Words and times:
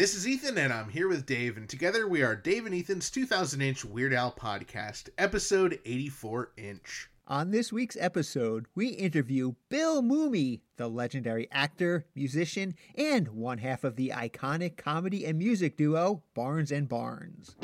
This 0.00 0.14
is 0.14 0.26
Ethan, 0.26 0.56
and 0.56 0.72
I'm 0.72 0.88
here 0.88 1.08
with 1.08 1.26
Dave, 1.26 1.58
and 1.58 1.68
together 1.68 2.08
we 2.08 2.22
are 2.22 2.34
Dave 2.34 2.64
and 2.64 2.74
Ethan's 2.74 3.10
2000 3.10 3.60
inch 3.60 3.84
Weird 3.84 4.14
Al 4.14 4.32
podcast, 4.32 5.10
episode 5.18 5.78
84 5.84 6.52
inch. 6.56 7.10
On 7.26 7.50
this 7.50 7.70
week's 7.70 7.98
episode, 8.00 8.64
we 8.74 8.86
interview 8.88 9.56
Bill 9.68 10.02
Mumy, 10.02 10.62
the 10.78 10.88
legendary 10.88 11.48
actor, 11.52 12.06
musician, 12.14 12.76
and 12.94 13.28
one 13.28 13.58
half 13.58 13.84
of 13.84 13.96
the 13.96 14.10
iconic 14.16 14.78
comedy 14.78 15.26
and 15.26 15.36
music 15.36 15.76
duo 15.76 16.22
Barnes 16.32 16.72
and 16.72 16.88
Barnes. 16.88 17.56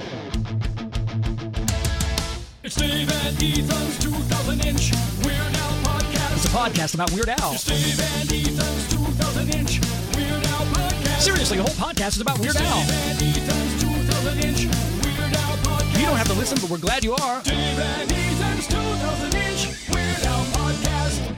It's 2.62 2.76
Dave 2.76 3.10
and 3.10 3.42
Ethan's 3.42 3.98
2000 3.98 4.62
inch 4.66 4.92
Weird 5.24 5.38
Al 5.38 5.72
podcast. 5.82 6.36
It's 6.36 6.44
a 6.44 6.48
podcast 6.48 6.94
about 6.94 7.10
Weird 7.12 7.30
Al. 7.30 7.54
It's 7.54 7.64
Dave 7.64 7.98
and 7.98 8.30
Ethan's 8.30 8.92
2000 8.92 9.54
inch 9.54 9.80
Weird 9.80 9.80
Al 9.80 9.86
podcast. 9.86 9.95
Seriously, 11.26 11.56
the 11.56 11.64
whole 11.64 11.74
podcast 11.74 12.10
is 12.10 12.20
about 12.20 12.38
Weird 12.38 12.54
Al. 12.54 12.86
Dave 12.86 13.36
and 13.36 13.36
Ethan's 13.36 13.82
2000 13.82 14.44
inch 14.44 14.66
Weird 15.04 15.34
Al 15.34 15.56
podcast. 15.56 15.98
You 15.98 16.06
don't 16.06 16.16
have 16.16 16.28
to 16.28 16.34
listen, 16.34 16.56
but 16.60 16.70
we're 16.70 16.78
glad 16.78 17.02
you 17.02 17.16
are. 17.16 17.42
Dave 17.42 17.56
and 17.80 18.12
Ethan's 18.12 18.68
2000 18.68 19.34
inch 19.34 19.88
Weird 19.88 20.22
Al 20.22 20.44
podcast. 20.44 21.36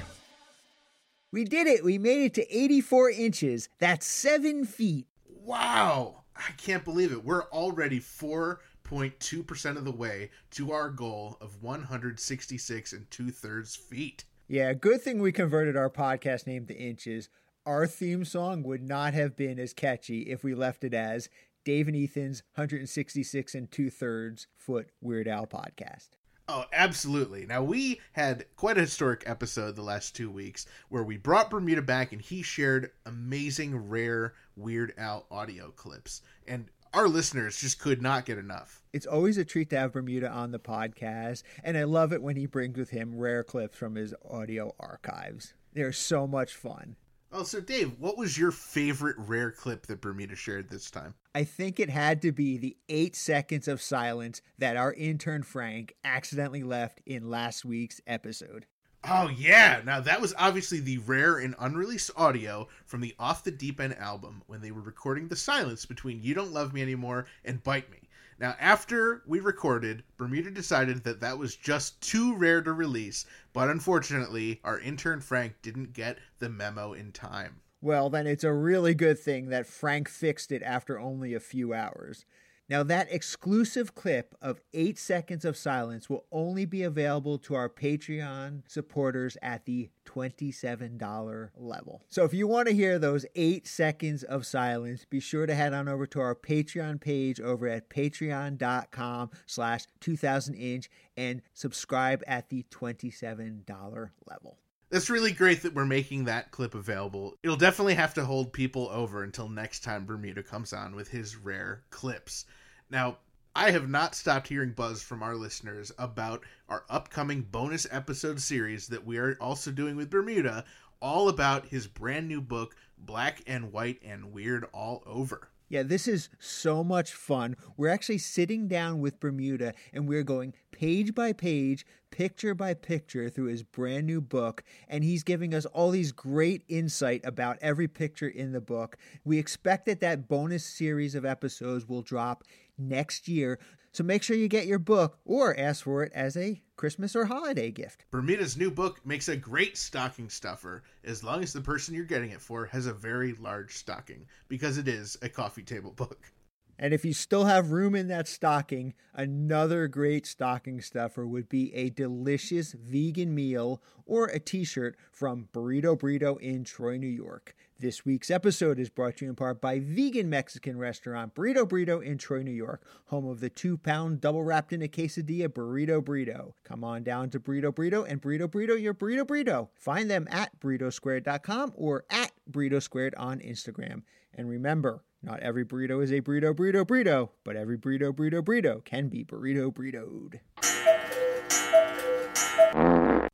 We 1.32 1.45
did 1.45 1.66
it! 1.66 1.82
We 1.82 1.96
made 1.96 2.23
it 2.23 2.34
to 2.34 2.55
84 2.55 3.12
inches. 3.12 3.70
That's 3.79 4.05
seven 4.05 4.66
feet. 4.66 5.06
Wow! 5.27 6.24
I 6.37 6.51
can't 6.59 6.84
believe 6.84 7.10
it. 7.10 7.24
We're 7.24 7.45
already 7.45 7.98
4.2% 7.98 9.77
of 9.79 9.87
the 9.87 9.91
way 9.91 10.29
to 10.51 10.70
our 10.70 10.91
goal 10.91 11.38
of 11.41 11.62
166 11.62 12.93
and 12.93 13.10
two 13.10 13.30
thirds 13.30 13.74
feet. 13.74 14.27
Yeah, 14.48 14.74
good 14.74 15.01
thing 15.01 15.18
we 15.18 15.32
converted 15.32 15.79
our 15.79 15.88
podcast 15.88 16.46
name 16.46 16.66
to 16.66 16.77
inches. 16.77 17.30
Our 17.68 17.86
theme 17.86 18.24
song 18.24 18.62
would 18.62 18.82
not 18.82 19.12
have 19.12 19.36
been 19.36 19.58
as 19.58 19.74
catchy 19.74 20.20
if 20.22 20.42
we 20.42 20.54
left 20.54 20.84
it 20.84 20.95
as 20.95 21.28
Dave 21.66 21.86
and 21.86 21.95
Ethan's 21.95 22.42
166 22.54 23.54
and 23.54 23.70
two 23.70 23.90
thirds 23.90 24.46
foot 24.56 24.88
Weird 25.02 25.29
Al 25.29 25.46
podcast. 25.46 26.09
Oh, 26.48 26.65
absolutely. 26.73 27.45
Now, 27.45 27.62
we 27.62 28.01
had 28.12 28.46
quite 28.56 28.78
a 28.78 28.80
historic 28.80 29.24
episode 29.26 29.76
the 29.76 29.82
last 29.82 30.16
two 30.16 30.30
weeks 30.30 30.65
where 30.88 31.04
we 31.04 31.18
brought 31.18 31.51
Bermuda 31.51 31.82
back 31.82 32.15
and 32.15 32.23
he 32.23 32.40
shared 32.40 32.93
amazing, 33.04 33.76
rare 33.76 34.32
Weird 34.56 34.95
Al 34.96 35.26
audio 35.30 35.71
clips. 35.71 36.23
And 36.46 36.71
our 36.95 37.06
listeners 37.06 37.60
just 37.60 37.78
could 37.78 38.00
not 38.00 38.24
get 38.24 38.38
enough. 38.38 38.82
It's 38.95 39.04
always 39.04 39.37
a 39.37 39.45
treat 39.45 39.68
to 39.68 39.78
have 39.78 39.93
Bermuda 39.93 40.30
on 40.30 40.52
the 40.52 40.59
podcast, 40.59 41.43
and 41.62 41.76
I 41.76 41.84
love 41.84 42.15
it 42.15 42.23
when 42.23 42.37
he 42.37 42.46
brings 42.46 42.78
with 42.78 42.88
him 42.88 43.18
rare 43.18 43.45
clips 43.45 43.76
from 43.76 43.96
his 43.96 44.15
audio 44.26 44.74
archives. 44.80 45.52
They're 45.74 45.93
so 45.93 46.26
much 46.26 46.54
fun. 46.54 46.96
Oh, 47.30 47.43
so 47.43 47.60
Dave, 47.60 47.93
what 47.98 48.16
was 48.16 48.38
your 48.38 48.51
favorite 48.51 49.16
rare 49.18 49.51
clip 49.51 49.87
that 49.87 50.01
Bermuda 50.01 50.34
shared 50.34 50.71
this 50.71 50.90
time? 50.90 51.15
I 51.34 51.45
think 51.45 51.79
it 51.79 51.90
had 51.90 52.23
to 52.23 52.32
be 52.32 52.57
the 52.57 52.76
eight 52.88 53.15
seconds 53.15 53.68
of 53.68 53.82
silence 53.82 54.40
that 54.57 54.76
our 54.76 54.95
intern 54.95 55.43
Frank 55.43 55.95
accidentally 56.04 56.62
left 56.62 57.02
in 57.04 57.29
last 57.29 57.66
week's 57.66 58.01
episode. 58.06 58.65
Oh 59.04 59.29
yeah! 59.29 59.80
Now 59.84 60.01
that 60.01 60.21
was 60.21 60.34
obviously 60.38 60.80
the 60.80 60.99
rare 60.99 61.38
and 61.38 61.54
unreleased 61.59 62.10
audio 62.16 62.66
from 62.84 63.01
the 63.01 63.15
Off 63.18 63.45
the 63.45 63.51
Deep 63.51 63.79
End 63.79 63.96
album 63.96 64.43
when 64.47 64.60
they 64.60 64.72
were 64.72 64.81
recording 64.81 65.28
the 65.28 65.37
silence 65.37 65.87
between 65.87 66.22
"You 66.22 66.34
Don't 66.34 66.53
Love 66.53 66.72
Me 66.72 66.82
Anymore" 66.82 67.26
and 67.44 67.62
"Bite 67.62 67.91
Me." 67.93 68.07
Now, 68.41 68.54
after 68.60 69.22
we 69.26 69.41
recorded, 69.41 70.04
Bermuda 70.16 70.50
decided 70.50 71.03
that 71.03 71.20
that 71.20 71.38
was 71.38 71.56
just 71.56 72.00
too 72.00 72.36
rare 72.36 72.62
to 72.62 72.72
release, 72.72 73.26
but 73.53 73.69
unfortunately, 73.69 74.60
our 74.62 74.78
intern 74.78 75.20
Frank 75.20 75.54
didn't 75.60 75.92
get 75.92 76.19
the 76.38 76.48
memo 76.48 76.92
in 76.92 77.10
time. 77.10 77.60
Well, 77.81 78.10
then 78.10 78.26
it's 78.26 78.44
a 78.44 78.53
really 78.53 78.94
good 78.94 79.19
thing 79.19 79.48
that 79.48 79.66
Frank 79.66 80.09
fixed 80.09 80.53
it 80.53 80.62
after 80.62 80.98
only 80.98 81.34
a 81.34 81.41
few 81.41 81.75
hours. 81.75 82.25
Now, 82.69 82.83
that 82.83 83.11
exclusive 83.11 83.94
clip 83.94 84.34
of 84.43 84.61
eight 84.75 84.99
seconds 84.99 85.47
of 85.47 85.56
silence 85.56 86.11
will 86.11 86.27
only 86.31 86.66
be 86.66 86.83
available 86.83 87.38
to 87.38 87.55
our 87.55 87.71
Patreon 87.71 88.62
supporters 88.69 89.39
at 89.41 89.65
the 89.65 89.89
$27 90.05 91.49
level. 91.57 92.03
So, 92.09 92.25
if 92.25 92.34
you 92.34 92.47
want 92.47 92.69
to 92.69 92.75
hear 92.75 92.99
those 92.99 93.25
eight 93.34 93.67
seconds 93.67 94.23
of 94.23 94.45
silence, 94.45 95.07
be 95.07 95.19
sure 95.19 95.47
to 95.47 95.55
head 95.55 95.73
on 95.73 95.89
over 95.89 96.07
to 96.09 96.21
our 96.21 96.34
Patreon 96.34 97.01
page 97.01 97.41
over 97.41 97.67
at 97.67 97.89
patreon.com 97.89 99.31
slash 99.47 99.87
2000inch 100.03 100.89
and 101.17 101.41
subscribe 101.55 102.23
at 102.27 102.51
the 102.51 102.65
$27 102.71 104.11
level. 104.27 104.59
That's 104.91 105.11
really 105.11 105.33
great 105.33 105.62
that 105.62 105.75
we're 105.75 105.84
making 105.84 106.25
that 106.25 106.51
clip 106.51 106.75
available. 106.75 107.37
It'll 107.43 107.57
definitely 107.57 107.95
have 107.95 108.15
to 108.15 108.25
hold 108.25 108.55
people 108.55 108.89
over 108.89 109.23
until 109.23 109.49
next 109.49 109.84
time 109.84 110.07
Bermuda 110.07 110.43
comes 110.43 110.73
on 110.73 110.97
with 110.97 111.09
his 111.09 111.37
rare 111.37 111.83
clips. 111.91 112.47
Now, 112.91 113.19
I 113.54 113.71
have 113.72 113.88
not 113.88 114.15
stopped 114.15 114.49
hearing 114.49 114.72
buzz 114.72 115.03
from 115.03 115.22
our 115.22 115.34
listeners 115.34 115.93
about 115.99 116.43
our 116.69 116.84
upcoming 116.88 117.43
bonus 117.43 117.87
episode 117.91 118.41
series 118.41 118.88
that 118.88 119.04
we 119.04 119.19
are 119.19 119.37
also 119.41 119.71
doing 119.71 119.94
with 119.97 120.09
Bermuda, 120.09 120.65
all 121.00 121.28
about 121.28 121.66
his 121.66 121.87
brand 121.87 122.28
new 122.28 122.41
book, 122.41 122.77
Black 122.97 123.43
and 123.47 123.72
White 123.72 124.00
and 124.03 124.32
Weird 124.32 124.65
All 124.72 125.03
Over. 125.06 125.50
Yeah, 125.71 125.82
this 125.82 126.09
is 126.09 126.31
so 126.38 126.82
much 126.82 127.12
fun. 127.12 127.54
We're 127.77 127.91
actually 127.91 128.19
sitting 128.19 128.69
down 128.69 129.00
with 129.00 129.21
Bermuda 129.21 129.75
and 129.93 130.09
we're 130.09 130.22
going 130.22 130.54
page 130.71 131.15
by 131.15 131.34
page, 131.34 131.84
picture 132.10 132.54
by 132.54 132.72
picture 132.72 133.28
through 133.28 133.48
his 133.48 133.62
brand 133.62 134.06
new 134.06 134.22
book. 134.22 134.65
And 134.88 135.04
he's 135.04 135.22
giving 135.22 135.53
us 135.53 135.66
all 135.66 135.91
these 135.91 136.10
great 136.10 136.62
insight 136.69 137.21
about 137.22 137.59
every 137.60 137.87
picture 137.87 138.28
in 138.28 138.53
the 138.53 138.62
book. 138.62 138.97
We 139.25 139.38
expect 139.38 139.84
that 139.87 140.00
that 140.00 140.27
bonus 140.27 140.65
series 140.65 141.15
of 141.15 141.27
episodes 141.27 141.87
will 141.87 142.03
drop 142.03 142.44
next 142.78 143.28
year. 143.28 143.59
So 143.93 144.05
make 144.05 144.22
sure 144.22 144.37
you 144.37 144.49
get 144.49 144.66
your 144.66 144.78
book 144.78 145.19
or 145.25 145.59
ask 145.59 145.84
for 145.84 146.03
it 146.03 146.12
as 146.15 146.37
a 146.37 146.62
Christmas 146.77 147.16
or 147.16 147.25
holiday 147.25 147.71
gift. 147.71 148.05
Bermuda's 148.11 148.56
new 148.56 148.71
book 148.71 149.05
makes 149.05 149.28
a 149.28 149.37
great 149.37 149.77
stocking 149.77 150.28
stuffer 150.28 150.83
as 151.05 151.25
long 151.25 151.43
as 151.43 151.53
the 151.53 151.61
person 151.61 151.94
you're 151.94 152.05
getting 152.05 152.31
it 152.31 152.41
for 152.41 152.66
has 152.66 152.87
a 152.87 152.93
very 152.93 153.33
large 153.34 153.75
stocking, 153.75 154.27
because 154.47 154.78
it 154.78 154.87
is 154.89 155.16
a 155.22 155.28
coffee 155.28 155.62
table 155.62 155.93
book. 155.93 156.31
And 156.78 156.94
if 156.94 157.05
you 157.05 157.12
still 157.12 157.44
have 157.44 157.72
room 157.72 157.94
in 157.94 158.06
that 158.09 158.28
stocking, 158.28 158.94
another 159.12 159.89
great 159.89 160.27
stocking 160.27 160.81
stuffer 160.81 161.27
would 161.27 161.49
be 161.49 161.75
a 161.75 161.91
delicious 161.91 162.72
vegan 162.72 163.34
meal 163.34 163.83
or 164.06 164.27
a 164.27 164.39
t 164.39 164.65
shirt 164.65 164.97
from 165.11 165.49
Burrito 165.53 165.99
Burrito 165.99 166.41
in 166.41 166.62
Troy, 166.65 166.97
New 166.97 167.09
York. 167.09 167.56
This 167.81 168.05
week's 168.05 168.31
episode 168.31 168.81
is 168.81 168.91
brought 168.91 169.19
to 169.19 169.25
you 169.25 169.31
in 169.31 169.37
part 169.37 169.61
by 169.61 169.81
vegan 169.81 170.28
Mexican 170.28 170.78
restaurant 170.78 171.34
Burrito 171.34 171.65
Burrito 171.69 172.03
in 172.03 172.19
Troy, 172.19 172.43
New 172.43 172.50
York, 172.50 172.83
home 173.06 173.27
of 173.27 173.41
the 173.41 173.50
two 173.50 173.77
pound 173.77 174.21
double 174.21 174.43
wrapped 174.43 174.72
in 174.72 174.83
a 174.83 174.89
quesadilla 174.89 175.49
Burrito 175.49 176.00
Burrito. 176.00 176.55
Come 176.65 176.84
on 176.84 177.03
down 177.03 177.31
to 177.31 177.41
Burrito 177.41 177.72
Burrito 177.72 178.05
and 178.09 178.22
Burrito 178.22 178.49
Burrito 178.49 178.81
your 178.81 178.95
Burrito 178.95 179.25
Burrito. 179.25 179.69
Find 179.75 180.10
them 180.10 180.27
at 180.31 180.59
burritosquared.com 180.60 181.72
or 181.77 182.05
at 182.10 182.33
burrito 182.50 182.83
squared 182.83 183.15
on 183.16 183.41
Instagram. 183.41 184.03
And 184.38 184.49
remember, 184.49 185.03
not 185.21 185.41
every 185.41 185.65
burrito 185.65 186.00
is 186.00 186.12
a 186.12 186.21
burrito, 186.21 186.54
burrito, 186.54 186.87
burrito, 186.87 187.31
but 187.44 187.56
every 187.56 187.76
burrito, 187.76 188.12
burrito, 188.12 188.41
burrito 188.41 188.84
can 188.84 189.09
be 189.09 189.25
burrito, 189.25 189.75
burritoed. 189.75 190.38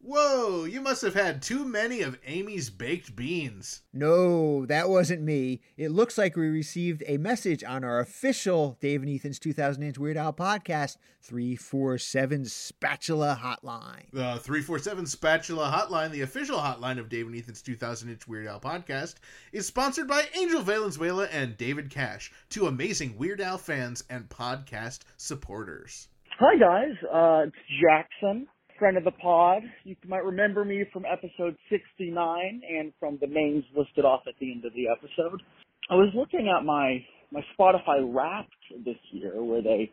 Whoa, 0.07 0.65
you 0.65 0.83
must 0.83 1.01
have 1.01 1.15
had 1.15 1.41
too 1.41 1.65
many 1.65 2.03
of 2.03 2.19
Amy's 2.27 2.69
baked 2.69 3.17
beans. 3.17 3.81
No, 3.95 4.67
that 4.67 4.91
wasn't 4.91 5.23
me. 5.23 5.63
It 5.79 5.93
looks 5.93 6.19
like 6.19 6.37
we 6.37 6.47
received 6.47 7.03
a 7.07 7.17
message 7.17 7.65
on 7.65 7.85
our 7.85 8.01
official 8.01 8.77
Dave 8.83 9.01
and 9.01 9.11
Ethan's 9.11 9.39
2000 9.39 9.83
Inch 9.83 9.99
Weird 9.99 10.19
Al 10.19 10.35
podcast 10.35 10.99
347 11.23 12.45
Spatula 12.45 13.41
Hotline. 13.43 14.11
The 14.13 14.39
347 14.41 15.07
Spatula 15.07 15.73
Hotline, 15.75 16.11
the 16.11 16.21
official 16.21 16.59
hotline 16.59 16.99
of 16.99 17.09
Dave 17.09 17.27
and 17.27 17.35
Ethan's 17.35 17.63
2000 17.63 18.11
Inch 18.11 18.29
Weird 18.29 18.47
Al 18.47 18.61
podcast, 18.61 19.15
is 19.53 19.67
sponsored 19.67 20.07
by 20.07 20.25
Angel 20.39 20.61
Valenzuela 20.61 21.29
and 21.33 21.57
David 21.57 21.89
Cash, 21.89 22.31
two 22.51 22.67
amazing 22.67 23.17
Weird 23.17 23.41
Al 23.41 23.57
fans 23.57 24.05
and 24.11 24.29
podcast 24.29 24.99
supporters. 25.17 26.09
Hi 26.39 26.59
guys, 26.59 26.95
uh, 27.11 27.47
it's 27.47 27.57
Jackson, 27.81 28.49
friend 28.79 28.97
of 28.97 29.05
the 29.05 29.13
pod. 29.13 29.63
You 29.85 29.97
might 30.07 30.25
remember 30.25 30.65
me 30.65 30.85
from 30.93 31.05
episode 31.11 31.57
69 31.71 32.63
and 32.69 32.93
from 32.99 33.19
the 33.21 33.27
names 33.27 33.65
listed 33.77 34.05
off 34.05 34.23
at 34.27 34.35
the 34.41 34.53
end 34.53 34.65
of 34.65 34.73
the 34.75 34.87
episode. 34.89 35.43
I 35.91 35.95
was 35.95 36.13
looking 36.15 36.53
at 36.57 36.65
my, 36.65 37.05
my 37.31 37.41
Spotify 37.59 38.01
Wrapped 38.03 38.85
this 38.85 38.97
year 39.13 39.43
where 39.43 39.63
they 39.63 39.91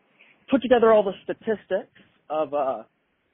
put 0.50 0.62
together 0.62 0.92
all 0.92 1.02
the 1.02 1.12
statistics 1.24 1.92
of, 2.30 2.54
uh, 2.54 2.82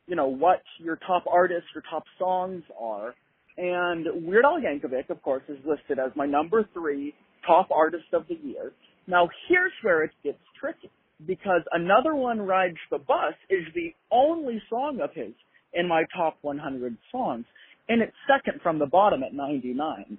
you 0.06 0.16
know, 0.16 0.26
what 0.26 0.62
your 0.78 0.96
top 1.06 1.24
artists, 1.30 1.68
your 1.74 1.84
top 1.90 2.04
songs 2.18 2.62
are. 2.80 3.14
And 3.56 4.06
Weird 4.26 4.44
Al 4.44 4.60
Yankovic, 4.60 5.10
of 5.10 5.22
course, 5.22 5.42
is 5.48 5.58
listed 5.64 5.98
as 5.98 6.12
my 6.14 6.26
number 6.26 6.68
three 6.72 7.14
top 7.46 7.70
artist 7.70 8.06
of 8.12 8.26
the 8.28 8.36
year. 8.42 8.72
Now 9.06 9.28
here's 9.48 9.72
where 9.82 10.04
it 10.04 10.10
gets 10.22 10.38
tricky 10.60 10.90
because 11.26 11.62
another 11.72 12.14
one 12.14 12.40
rides 12.40 12.76
the 12.90 12.98
bus 12.98 13.34
is 13.50 13.64
the 13.74 13.94
only 14.10 14.62
song 14.70 15.00
of 15.02 15.10
his 15.14 15.32
in 15.74 15.88
my 15.88 16.04
top 16.16 16.38
100 16.42 16.96
songs, 17.10 17.44
and 17.88 18.00
it's 18.02 18.12
second 18.26 18.60
from 18.62 18.78
the 18.78 18.86
bottom 18.86 19.22
at 19.22 19.34
99. 19.34 20.18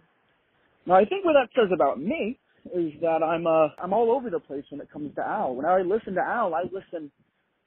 Now 0.86 0.96
I 0.96 1.06
think 1.06 1.26
what 1.26 1.34
that 1.34 1.50
says 1.56 1.72
about 1.74 2.00
me 2.00 2.38
is 2.76 2.94
that 3.02 3.24
I'm 3.24 3.48
uh 3.48 3.70
I'm 3.82 3.94
all 3.94 4.12
over 4.12 4.30
the 4.30 4.40
place 4.40 4.64
when 4.70 4.82
it 4.82 4.92
comes 4.92 5.14
to 5.16 5.22
Al. 5.22 5.56
When 5.56 5.66
I 5.66 5.82
listen 5.82 6.16
to 6.16 6.22
Al, 6.22 6.54
I 6.54 6.64
listen 6.64 7.12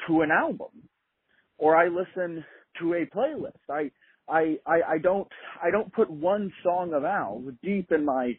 to 0.06 0.20
an 0.23 0.31
album, 0.31 0.88
or 1.58 1.76
I 1.76 1.88
listen 1.88 2.44
to 2.81 2.94
a 2.94 3.06
playlist. 3.17 3.52
I 3.70 3.90
I 4.29 4.58
I, 4.67 4.94
I 4.94 4.99
don't 5.02 5.29
I 5.62 5.70
don't 5.70 5.93
put 5.93 6.11
one 6.11 6.52
song 6.62 6.93
of 6.94 7.05
Al 7.05 7.43
deep 7.62 7.90
in 7.90 8.05
my 8.05 8.38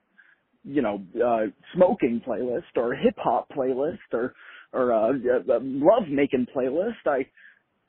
you 0.64 0.82
know 0.82 1.02
uh 1.24 1.48
smoking 1.76 2.22
playlist 2.28 2.76
or 2.76 2.94
hip 2.94 3.16
hop 3.18 3.48
playlist 3.50 3.98
or 4.12 4.34
or 4.74 4.92
uh, 4.92 5.10
uh 5.10 5.60
love 5.62 6.08
making 6.10 6.48
playlist. 6.56 7.06
I 7.06 7.26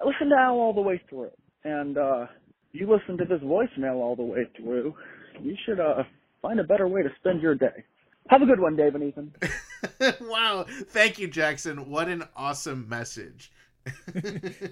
I 0.01 0.05
to 0.05 0.35
Al 0.39 0.55
all 0.55 0.75
the 0.75 0.81
way 0.81 1.01
through, 1.09 1.31
and 1.65 1.99
uh 1.99 2.27
you 2.73 2.91
listen 2.91 3.17
to 3.19 3.25
this 3.25 3.41
voicemail 3.41 3.97
all 3.97 4.17
the 4.17 4.23
way 4.23 4.47
through. 4.57 4.95
You 5.41 5.57
should 5.65 5.81
uh 5.81 6.05
find 6.43 6.61
a 6.61 6.65
better 6.65 6.87
way 6.87 7.03
to 7.03 7.09
spend 7.21 7.41
your 7.41 7.55
day. 7.55 7.85
Have 8.29 8.43
a 8.43 8.47
good 8.47 8.61
one, 8.61 8.77
Dave 8.77 8.95
and 8.95 9.05
Ethan. 9.05 9.35
wow. 10.29 10.65
Thank 10.69 11.19
you, 11.19 11.29
Jackson. 11.29 11.91
What 11.91 12.09
an 12.09 12.25
awesome 12.35 12.89
message. 12.89 13.53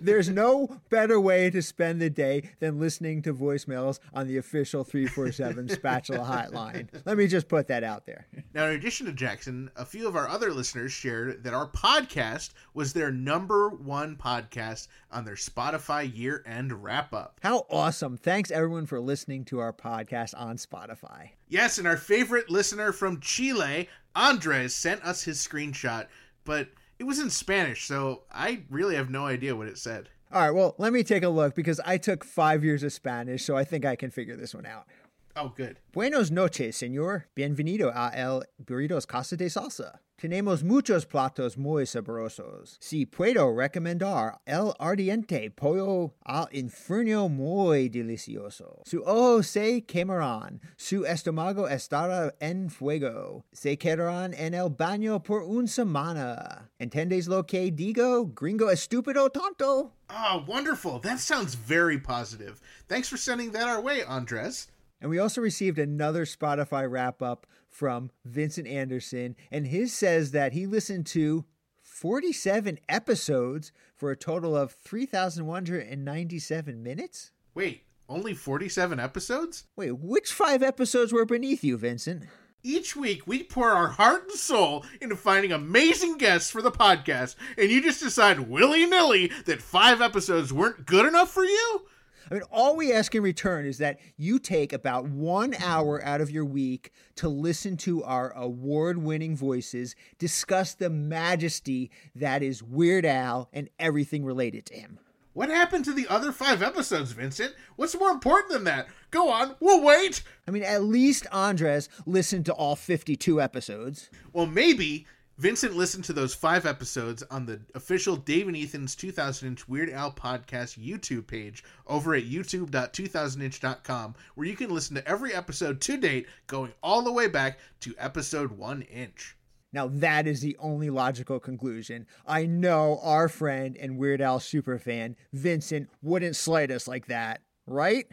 There's 0.01 0.29
no 0.29 0.81
better 0.91 1.21
way 1.21 1.51
to 1.51 1.63
spend 1.63 2.01
the 2.01 2.11
day 2.11 2.51
than 2.61 2.79
listening 2.79 3.23
to 3.23 3.35
voicemails 3.35 3.99
on 4.15 4.27
the 4.27 4.39
official 4.39 4.85
347 4.85 5.69
Spatula 5.69 6.21
Hotline. 6.21 6.89
Let 7.05 7.19
me 7.19 7.27
just 7.27 7.49
put 7.49 7.69
that 7.69 7.85
out 7.85 8.07
there. 8.07 8.27
Now, 8.55 8.67
in 8.67 8.77
addition 8.77 9.07
to 9.07 9.13
Jackson, 9.13 9.71
a 9.77 9.85
few 9.85 10.09
of 10.09 10.17
our 10.17 10.29
other 10.29 10.53
listeners 10.53 10.93
shared 10.93 11.45
that 11.45 11.55
our 11.55 11.69
podcast 11.69 12.51
was 12.75 12.93
their 12.93 13.11
number 13.11 13.69
one 13.69 14.17
podcast 14.17 14.89
on 15.11 15.25
their 15.25 15.35
Spotify 15.35 16.11
year 16.15 16.43
end 16.47 16.83
wrap 16.83 17.13
up. 17.13 17.39
How 17.43 17.67
awesome. 17.71 18.17
Thanks, 18.17 18.51
everyone, 18.51 18.87
for 18.87 19.01
listening 19.01 19.45
to 19.47 19.59
our 19.59 19.73
podcast 19.73 20.35
on 20.37 20.57
Spotify. 20.57 21.31
Yes, 21.49 21.79
and 21.79 21.87
our 21.87 21.97
favorite 21.97 22.51
listener 22.51 22.93
from 22.93 23.21
Chile, 23.21 23.89
Andres, 24.15 24.75
sent 24.75 25.03
us 25.05 25.23
his 25.23 25.39
screenshot, 25.47 26.07
but 26.45 26.69
it 27.03 27.05
was 27.05 27.19
in 27.19 27.31
Spanish, 27.31 27.85
so 27.85 28.23
I 28.31 28.63
really 28.71 28.95
have 28.95 29.11
no 29.11 29.27
idea 29.27 29.57
what 29.57 29.67
it 29.67 29.77
said. 29.77 30.09
All 30.33 30.41
right, 30.41 30.53
well, 30.53 30.77
let 30.79 30.93
me 30.93 31.03
take 31.03 31.25
a 31.25 31.29
look 31.29 31.57
because 31.57 31.81
I 31.85 31.99
took 31.99 32.25
five 32.25 32.63
years 32.63 32.85
of 32.85 32.93
Spanish, 32.93 33.45
so 33.45 33.57
I 33.57 33.65
think 33.65 33.85
I 33.85 33.97
can 33.97 34.13
figure 34.13 34.37
this 34.37 34.55
one 34.55 34.67
out. 34.67 34.87
Oh, 35.35 35.49
good. 35.49 35.81
Buenos 35.91 36.31
noches, 36.31 36.77
señor. 36.77 37.25
Bienvenido 37.35 37.93
a 37.93 38.17
El 38.17 38.45
Burritos 38.65 39.05
Casa 39.05 39.37
de 39.37 39.47
Salsa. 39.47 39.99
Tenemos 40.23 40.63
muchos 40.63 41.05
platos 41.05 41.59
muy 41.59 41.85
sabrosos. 41.85 42.77
Si 42.79 43.07
puedo 43.07 43.53
recomendar 43.53 44.41
el 44.47 44.73
ardiente 44.79 45.51
pollo 45.51 46.15
al 46.25 46.47
infierno 46.53 47.29
muy 47.29 47.89
delicioso. 47.89 48.83
Su 48.85 49.03
ojo 49.03 49.43
se 49.43 49.85
quemarán, 49.85 50.61
su 50.77 51.05
estómago 51.05 51.67
estará 51.67 52.33
en 52.39 52.71
fuego. 52.71 53.45
Se 53.53 53.77
quedarán 53.77 54.33
en 54.35 54.55
el 54.55 54.71
baño 54.71 55.21
por 55.25 55.43
una 55.43 55.67
semana. 55.67 56.71
¿Entiendes 56.79 57.27
lo 57.27 57.45
que 57.45 57.73
digo, 57.73 58.33
gringo 58.33 58.71
estúpido 58.71 59.29
tonto? 59.29 59.91
Oh, 60.09 60.45
wonderful. 60.47 61.01
That 61.01 61.19
sounds 61.19 61.57
very 61.57 61.99
positive. 61.99 62.61
Thanks 62.87 63.09
for 63.09 63.17
sending 63.17 63.51
that 63.55 63.67
our 63.67 63.83
way, 63.83 64.05
Andres. 64.05 64.69
And 65.01 65.11
we 65.11 65.19
also 65.19 65.41
received 65.41 65.81
another 65.81 66.25
Spotify 66.25 66.89
wrap 66.89 67.21
up 67.23 67.45
from 67.73 68.11
Vincent 68.25 68.69
Anderson, 68.69 69.35
and 69.51 69.67
his 69.67 69.93
says 69.93 70.31
that 70.31 70.53
he 70.53 70.67
listened 70.67 71.07
to 71.07 71.45
47 71.81 72.79
episodes 72.89 73.73
for 73.97 74.11
a 74.11 74.17
total 74.17 74.57
of 74.57 74.73
3,197 74.73 76.83
minutes. 76.83 77.33
Wait, 77.55 77.83
only 78.09 78.35
47 78.35 79.01
episodes? 79.01 79.65
Wait, 79.77 79.99
which 79.99 80.33
five 80.33 80.63
episodes 80.63 81.13
were 81.13 81.25
beneath 81.25 81.65
you, 81.65 81.77
Vincent? 81.77 82.25
Each 82.65 82.95
week, 82.95 83.27
we 83.27 83.43
pour 83.43 83.71
our 83.71 83.89
heart 83.89 84.29
and 84.29 84.39
soul 84.39 84.85
into 85.01 85.17
finding 85.17 85.51
amazing 85.51 86.19
guests 86.19 86.51
for 86.51 86.63
the 86.63 86.71
podcast, 86.71 87.35
and 87.59 87.71
you 87.71 87.83
just 87.83 88.01
decide 88.01 88.39
willy 88.41 88.87
nilly 88.87 89.33
that 89.47 89.61
five 89.61 90.01
episodes 90.01 90.53
weren't 90.53 90.87
good 90.87 91.07
enough 91.07 91.33
for 91.33 91.45
you? 91.45 91.83
I 92.31 92.35
mean, 92.35 92.43
all 92.51 92.77
we 92.77 92.93
ask 92.93 93.15
in 93.15 93.23
return 93.23 93.67
is 93.67 93.79
that 93.79 93.99
you 94.17 94.39
take 94.39 94.73
about 94.73 95.07
one 95.07 95.55
hour 95.63 96.03
out 96.05 96.21
of 96.21 96.31
your 96.31 96.45
week 96.45 96.93
to 97.17 97.29
listen 97.29 97.77
to 97.79 98.03
our 98.05 98.33
award 98.33 98.99
winning 98.99 99.37
voices 99.37 99.95
discuss 100.19 100.75
the 100.75 100.91
majesty 100.91 101.91
that 102.15 102.43
is 102.43 102.63
Weird 102.63 103.05
Al 103.05 103.49
and 103.53 103.69
everything 103.79 104.25
related 104.25 104.67
to 104.67 104.75
him. 104.75 104.99
What 105.35 105.49
happened 105.49 105.87
to 105.87 105.95
the 105.95 106.07
other 106.09 106.31
five 106.31 106.63
episodes, 106.63 107.13
Vincent? 107.13 107.55
What's 107.77 107.99
more 107.99 108.11
important 108.11 108.53
than 108.53 108.65
that? 108.65 108.87
Go 109.11 109.31
on, 109.31 109.57
we'll 109.61 109.83
wait. 109.83 110.23
I 110.47 110.51
mean, 110.51 110.63
at 110.63 110.85
least 110.85 111.27
Andres 111.33 111.89
listened 112.05 112.45
to 112.47 112.53
all 112.53 112.77
52 112.77 113.41
episodes. 113.41 114.11
Well, 114.35 114.45
maybe 114.45 115.07
Vincent 115.43 115.75
listened 115.75 116.05
to 116.05 116.13
those 116.13 116.37
five 116.37 116.65
episodes 116.67 117.25
on 117.25 117.47
the 117.47 117.59
official 117.75 118.15
Dave 118.15 118.47
and 118.47 118.57
Ethan's 118.57 118.95
2000 118.95 119.49
Inch 119.49 119.69
Weird 119.69 119.91
Al 119.91 120.13
Podcast 120.13 120.79
YouTube 120.79 121.27
page 121.27 121.65
over 121.85 122.15
at 122.15 122.27
youtube.2000inch.com, 122.27 124.15
where 124.37 124.47
you 124.47 124.55
can 124.55 124.71
listen 124.71 124.95
to 124.95 125.09
every 125.09 125.35
episode 125.35 125.81
to 125.81 125.97
date, 125.97 126.29
going 126.47 126.73
all 126.81 127.03
the 127.03 127.11
way 127.11 127.27
back 127.27 127.59
to 127.81 127.93
episode 127.99 128.53
1 128.53 128.83
inch. 128.83 129.37
Now, 129.73 129.89
that 129.89 130.29
is 130.29 130.43
the 130.43 130.57
only 130.61 130.91
logical 130.91 131.41
conclusion. 131.41 132.07
I 132.25 132.47
know 132.47 133.01
our 133.03 133.29
friend 133.29 133.77
and 133.77 133.99
Weird 133.99 134.21
Al 134.21 134.39
superfan, 134.39 135.17
Vincent, 135.33 135.89
wouldn't 136.03 136.37
slight 136.37 136.71
us 136.71 136.87
like 136.87 137.07
that, 137.07 137.41
right? 137.67 138.07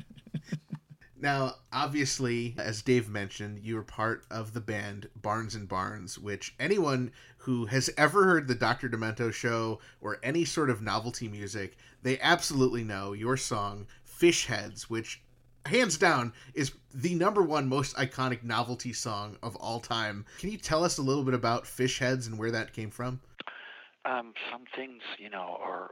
now, 1.23 1.55
obviously, 1.71 2.53
as 2.57 2.81
Dave 2.81 3.07
mentioned, 3.07 3.59
you 3.59 3.75
were 3.75 3.83
part 3.83 4.25
of 4.29 4.53
the 4.53 4.59
band 4.59 5.07
Barnes 5.15 5.55
and 5.55 5.69
Barnes, 5.69 6.19
which 6.19 6.53
anyone 6.59 7.13
who 7.37 7.65
has 7.67 7.89
ever 7.97 8.25
heard 8.25 8.49
the 8.49 8.55
Dr. 8.55 8.89
Demento 8.89 9.31
show 9.31 9.79
or 10.01 10.19
any 10.21 10.43
sort 10.43 10.69
of 10.69 10.81
novelty 10.81 11.29
music, 11.29 11.77
they 12.01 12.19
absolutely 12.19 12.83
know 12.83 13.13
your 13.13 13.37
song 13.37 13.87
Fish 14.03 14.47
Heads, 14.47 14.89
which 14.89 15.21
hands 15.65 15.97
down 15.97 16.33
is 16.55 16.73
the 16.93 17.15
number 17.15 17.41
one 17.41 17.69
most 17.69 17.95
iconic 17.95 18.43
novelty 18.43 18.91
song 18.91 19.37
of 19.41 19.55
all 19.55 19.79
time. 19.79 20.25
Can 20.39 20.51
you 20.51 20.57
tell 20.57 20.83
us 20.83 20.97
a 20.97 21.01
little 21.01 21.23
bit 21.23 21.33
about 21.33 21.65
Fish 21.65 21.99
Heads 21.99 22.27
and 22.27 22.37
where 22.37 22.51
that 22.51 22.73
came 22.73 22.91
from? 22.91 23.21
Um, 24.03 24.33
some 24.51 24.65
things, 24.75 25.01
you 25.17 25.29
know, 25.29 25.57
are 25.61 25.87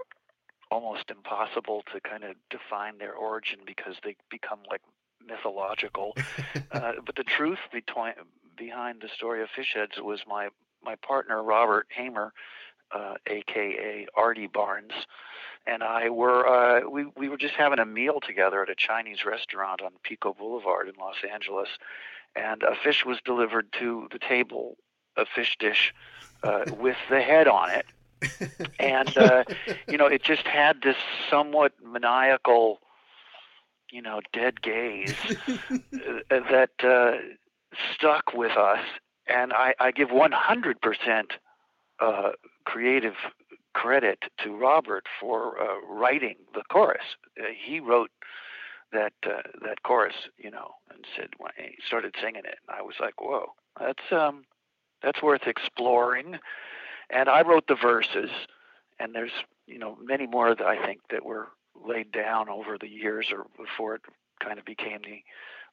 almost 0.69 1.09
impossible 1.09 1.83
to 1.93 2.01
kind 2.01 2.25
of 2.25 2.35
define 2.49 2.97
their 2.97 3.13
origin 3.13 3.59
because 3.65 3.95
they 4.03 4.17
become 4.29 4.59
like 4.69 4.81
mythological. 5.27 6.15
uh, 6.71 6.93
but 7.05 7.15
the 7.15 7.23
truth 7.23 7.59
between, 7.71 8.13
behind 8.57 9.01
the 9.01 9.09
story 9.09 9.41
of 9.41 9.49
Fish 9.49 9.73
Heads 9.73 9.99
was 9.99 10.21
my 10.27 10.49
my 10.83 10.95
partner 10.95 11.43
Robert 11.43 11.87
Hamer, 11.89 12.33
uh, 12.91 13.15
aka 13.27 14.07
Artie 14.15 14.47
Barnes, 14.47 14.93
and 15.65 15.83
I 15.83 16.09
were 16.09 16.47
uh, 16.47 16.89
we 16.89 17.05
we 17.15 17.29
were 17.29 17.37
just 17.37 17.55
having 17.55 17.79
a 17.79 17.85
meal 17.85 18.19
together 18.19 18.61
at 18.61 18.69
a 18.69 18.75
Chinese 18.75 19.25
restaurant 19.25 19.81
on 19.81 19.91
Pico 20.03 20.33
Boulevard 20.33 20.87
in 20.87 20.95
Los 20.99 21.17
Angeles, 21.29 21.69
and 22.35 22.63
a 22.63 22.75
fish 22.75 23.05
was 23.05 23.19
delivered 23.23 23.71
to 23.79 24.07
the 24.11 24.19
table, 24.19 24.77
a 25.17 25.25
fish 25.25 25.57
dish 25.59 25.93
uh, 26.43 26.65
with 26.79 26.97
the 27.09 27.21
head 27.21 27.47
on 27.47 27.69
it, 27.69 27.85
and 28.79 29.17
uh, 29.17 29.43
you 29.87 29.97
know 29.97 30.07
it 30.07 30.23
just 30.23 30.47
had 30.47 30.81
this 30.81 30.97
somewhat 31.29 31.73
maniacal, 31.83 32.79
you 33.91 34.01
know, 34.01 34.21
dead 34.33 34.61
gaze 34.61 35.15
uh, 35.47 35.59
that 36.29 36.71
uh, 36.83 37.17
stuck 37.93 38.33
with 38.33 38.57
us, 38.57 38.79
and 39.27 39.53
I, 39.53 39.73
I 39.79 39.91
give 39.91 40.11
100 40.11 40.81
percent 40.81 41.33
uh, 41.99 42.31
creative 42.65 43.15
credit 43.73 44.19
to 44.43 44.55
Robert 44.55 45.05
for 45.19 45.61
uh, 45.61 45.79
writing 45.87 46.35
the 46.53 46.63
chorus. 46.71 47.03
Uh, 47.39 47.45
he 47.65 47.79
wrote 47.79 48.11
that 48.91 49.13
uh, 49.25 49.41
that 49.63 49.83
chorus, 49.83 50.15
you 50.37 50.51
know, 50.51 50.71
and 50.93 51.05
said 51.15 51.29
when 51.37 51.51
he 51.57 51.75
started 51.85 52.15
singing 52.21 52.43
it, 52.45 52.57
and 52.67 52.77
I 52.77 52.81
was 52.81 52.95
like, 52.99 53.21
"Whoa, 53.21 53.53
that's 53.79 54.11
um, 54.11 54.43
that's 55.01 55.21
worth 55.21 55.47
exploring." 55.47 56.37
And 57.09 57.29
I 57.29 57.41
wrote 57.41 57.67
the 57.67 57.75
verses, 57.75 58.29
and 58.99 59.13
there's 59.13 59.31
you 59.67 59.77
know 59.77 59.97
many 60.01 60.27
more 60.27 60.55
that 60.55 60.65
I 60.65 60.85
think 60.85 61.01
that 61.09 61.25
were 61.25 61.49
laid 61.85 62.11
down 62.11 62.49
over 62.49 62.77
the 62.77 62.87
years 62.87 63.31
or 63.31 63.45
before 63.57 63.95
it 63.95 64.01
kind 64.39 64.59
of 64.59 64.65
became 64.65 65.01
the 65.01 65.21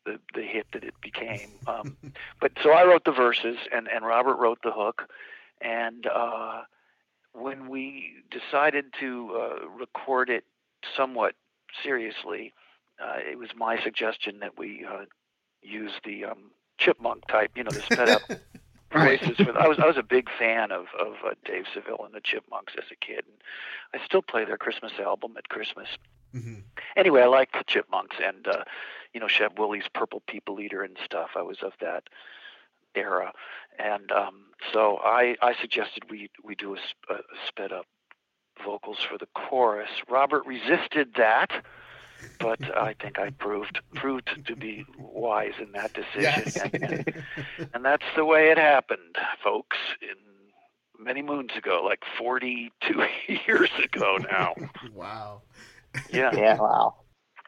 the, 0.04 0.20
the 0.34 0.42
hit 0.42 0.66
that 0.72 0.84
it 0.84 0.94
became. 1.00 1.50
Um, 1.68 1.98
but 2.40 2.52
so 2.62 2.70
I 2.70 2.86
wrote 2.86 3.04
the 3.04 3.12
verses, 3.12 3.58
and 3.70 3.88
and 3.88 4.06
Robert 4.06 4.36
wrote 4.36 4.60
the 4.62 4.72
hook, 4.72 5.06
and 5.60 6.06
uh, 6.06 6.62
when 7.32 7.68
we 7.68 8.14
decided 8.30 8.86
to 9.00 9.30
uh, 9.38 9.68
record 9.68 10.30
it 10.30 10.44
somewhat 10.96 11.34
seriously, 11.82 12.54
uh, 13.02 13.16
it 13.18 13.38
was 13.38 13.50
my 13.54 13.82
suggestion 13.82 14.38
that 14.40 14.58
we 14.58 14.86
uh, 14.86 15.04
use 15.62 15.92
the 16.04 16.24
um, 16.24 16.50
chipmunk 16.78 17.26
type, 17.26 17.50
you 17.54 17.64
know, 17.64 17.70
the 17.70 17.82
sped 17.92 18.08
up 18.08 18.22
voices. 18.92 19.38
With 19.38 19.56
I 19.56 19.68
was 19.68 19.78
I 19.78 19.86
was 19.86 19.96
a 19.96 20.02
big 20.02 20.28
fan 20.38 20.70
of 20.72 20.86
of 20.98 21.14
uh, 21.24 21.34
Dave 21.44 21.64
Seville 21.72 22.04
and 22.04 22.14
the 22.14 22.20
Chipmunks 22.20 22.74
as 22.78 22.84
a 22.90 22.96
kid, 22.96 23.24
and 23.26 23.42
I 23.94 24.04
still 24.04 24.22
play 24.22 24.44
their 24.44 24.58
Christmas 24.58 24.92
album 24.98 25.34
at 25.36 25.48
Christmas. 25.48 25.88
Mhm. 26.34 26.62
Anyway, 26.96 27.22
I 27.22 27.26
liked 27.26 27.54
the 27.54 27.64
Chipmunks 27.66 28.16
and 28.22 28.46
uh, 28.46 28.64
you 29.12 29.20
know 29.20 29.26
Sheb 29.26 29.58
Wooley's 29.58 29.88
Purple 29.94 30.22
People 30.26 30.60
Eater 30.60 30.82
and 30.82 30.96
stuff. 31.04 31.30
I 31.36 31.42
was 31.42 31.58
of 31.62 31.72
that 31.80 32.04
era, 32.94 33.32
and 33.78 34.10
um, 34.12 34.46
so 34.72 34.98
I 35.02 35.36
I 35.42 35.54
suggested 35.60 36.10
we 36.10 36.30
we 36.42 36.54
do 36.54 36.74
a, 36.74 37.12
a 37.12 37.18
sped 37.46 37.72
up 37.72 37.86
vocals 38.64 38.98
for 39.08 39.18
the 39.18 39.28
chorus. 39.34 39.90
Robert 40.08 40.44
resisted 40.46 41.14
that. 41.16 41.50
But 42.40 42.76
I 42.76 42.94
think 42.94 43.18
I 43.18 43.30
proved 43.30 43.80
proved 43.94 44.28
to 44.46 44.56
be 44.56 44.84
wise 44.98 45.52
in 45.60 45.72
that 45.72 45.92
decision, 45.92 46.22
Yes. 46.22 46.56
and, 46.56 46.74
and, 46.82 47.24
and 47.74 47.84
that's 47.84 48.04
the 48.16 48.24
way 48.24 48.50
it 48.50 48.58
happened, 48.58 49.16
folks. 49.42 49.76
In 50.02 51.04
many 51.04 51.22
moons 51.22 51.50
ago, 51.56 51.82
like 51.84 52.02
42 52.18 53.04
years 53.46 53.70
ago 53.82 54.18
now. 54.30 54.54
wow. 54.94 55.42
Yeah, 56.10 56.30
Yeah, 56.34 56.56
wow. 56.58 56.94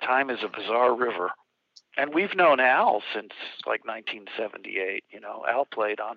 time 0.03 0.31
is 0.31 0.43
a 0.43 0.49
bizarre 0.49 0.95
river, 0.95 1.31
and 1.97 2.15
we've 2.15 2.35
known 2.35 2.59
Al 2.61 3.03
since 3.15 3.33
like 3.67 3.85
1978. 3.85 5.05
You 5.11 5.21
know, 5.21 5.45
Al 5.49 5.65
played 5.67 6.01
on 6.01 6.17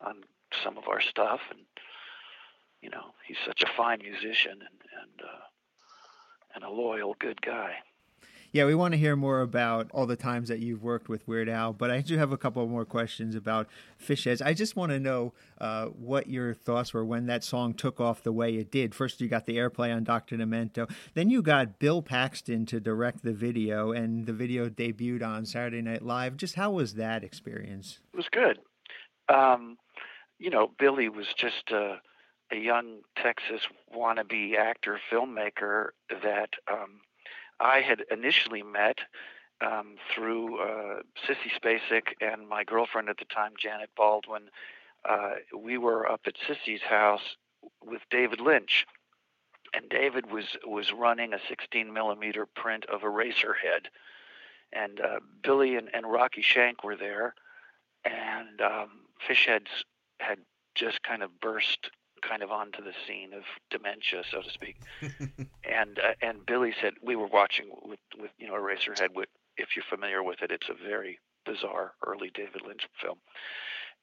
on 0.00 0.16
some 0.64 0.76
of 0.78 0.88
our 0.88 1.00
stuff, 1.00 1.40
and 1.50 1.60
you 2.82 2.90
know, 2.90 3.12
he's 3.26 3.38
such 3.46 3.62
a 3.62 3.68
fine 3.76 4.00
musician 4.02 4.52
and 4.52 4.80
and 5.00 5.22
uh, 5.22 5.40
and 6.54 6.64
a 6.64 6.70
loyal, 6.70 7.16
good 7.18 7.40
guy. 7.42 7.76
Yeah, 8.52 8.66
we 8.66 8.74
want 8.74 8.92
to 8.92 8.98
hear 8.98 9.16
more 9.16 9.40
about 9.40 9.90
all 9.92 10.04
the 10.04 10.14
times 10.14 10.50
that 10.50 10.58
you've 10.58 10.82
worked 10.82 11.08
with 11.08 11.26
Weird 11.26 11.48
Al, 11.48 11.72
but 11.72 11.90
I 11.90 12.02
do 12.02 12.18
have 12.18 12.32
a 12.32 12.36
couple 12.36 12.66
more 12.68 12.84
questions 12.84 13.34
about 13.34 13.66
Fish 13.96 14.24
Heads. 14.24 14.42
I 14.42 14.52
just 14.52 14.76
want 14.76 14.92
to 14.92 15.00
know 15.00 15.32
uh, 15.58 15.86
what 15.86 16.28
your 16.28 16.52
thoughts 16.52 16.92
were 16.92 17.02
when 17.02 17.24
that 17.26 17.44
song 17.44 17.72
took 17.72 17.98
off 17.98 18.22
the 18.22 18.30
way 18.30 18.56
it 18.56 18.70
did. 18.70 18.94
First, 18.94 19.22
you 19.22 19.28
got 19.28 19.46
the 19.46 19.56
airplay 19.56 19.94
on 19.94 20.04
Dr. 20.04 20.36
Demento, 20.36 20.90
then 21.14 21.30
you 21.30 21.40
got 21.40 21.78
Bill 21.78 22.02
Paxton 22.02 22.66
to 22.66 22.78
direct 22.78 23.22
the 23.22 23.32
video, 23.32 23.92
and 23.92 24.26
the 24.26 24.34
video 24.34 24.68
debuted 24.68 25.26
on 25.26 25.46
Saturday 25.46 25.80
Night 25.80 26.02
Live. 26.02 26.36
Just 26.36 26.54
how 26.56 26.72
was 26.72 26.96
that 26.96 27.24
experience? 27.24 28.00
It 28.12 28.18
was 28.18 28.28
good. 28.30 28.58
Um, 29.34 29.78
you 30.38 30.50
know, 30.50 30.70
Billy 30.78 31.08
was 31.08 31.28
just 31.34 31.70
a, 31.70 32.02
a 32.52 32.56
young 32.56 33.00
Texas 33.16 33.62
wannabe 33.96 34.56
actor 34.56 35.00
filmmaker 35.10 35.88
that 36.22 36.50
um, 36.70 37.00
I 37.58 37.80
had 37.80 38.04
initially 38.10 38.62
met 38.62 38.98
um, 39.60 39.96
through 40.14 40.60
uh, 40.60 41.02
Sissy 41.26 41.50
Spacek 41.58 42.14
and 42.20 42.48
my 42.48 42.64
girlfriend 42.64 43.08
at 43.08 43.16
the 43.18 43.24
time, 43.24 43.52
Janet 43.58 43.90
Baldwin. 43.96 44.50
Uh, 45.08 45.34
we 45.56 45.78
were 45.78 46.10
up 46.10 46.20
at 46.26 46.34
Sissy's 46.48 46.82
house 46.82 47.36
with 47.84 48.02
David 48.10 48.40
Lynch, 48.40 48.86
and 49.72 49.88
David 49.88 50.30
was 50.30 50.56
was 50.66 50.92
running 50.92 51.32
a 51.32 51.38
16 51.48 51.92
millimeter 51.92 52.46
print 52.46 52.84
of 52.86 53.02
Eraserhead, 53.02 53.86
and 54.72 55.00
uh, 55.00 55.20
Billy 55.42 55.76
and, 55.76 55.88
and 55.94 56.10
Rocky 56.10 56.42
Schenck 56.42 56.84
were 56.84 56.96
there, 56.96 57.34
and 58.04 58.60
um, 58.60 58.90
Fishheads 59.26 59.84
had 60.20 60.38
just 60.74 61.02
kind 61.02 61.22
of 61.22 61.40
burst 61.40 61.90
kind 62.22 62.42
of 62.42 62.50
onto 62.50 62.82
the 62.82 62.92
scene 63.06 63.32
of 63.32 63.42
dementia, 63.70 64.22
so 64.30 64.42
to 64.42 64.50
speak. 64.50 64.76
and 65.64 65.98
uh, 65.98 66.14
and 66.20 66.46
Billy 66.46 66.74
said 66.80 66.94
we 67.02 67.16
were 67.16 67.26
watching 67.26 67.66
with 67.82 68.00
with 68.18 68.30
you 68.38 68.46
know 68.46 68.54
Eraserhead. 68.54 69.14
With, 69.14 69.28
if 69.56 69.76
you're 69.76 69.84
familiar 69.88 70.22
with 70.22 70.42
it, 70.42 70.50
it's 70.50 70.68
a 70.68 70.88
very 70.88 71.18
bizarre 71.44 71.92
early 72.06 72.30
David 72.32 72.62
Lynch 72.66 72.88
film. 73.00 73.18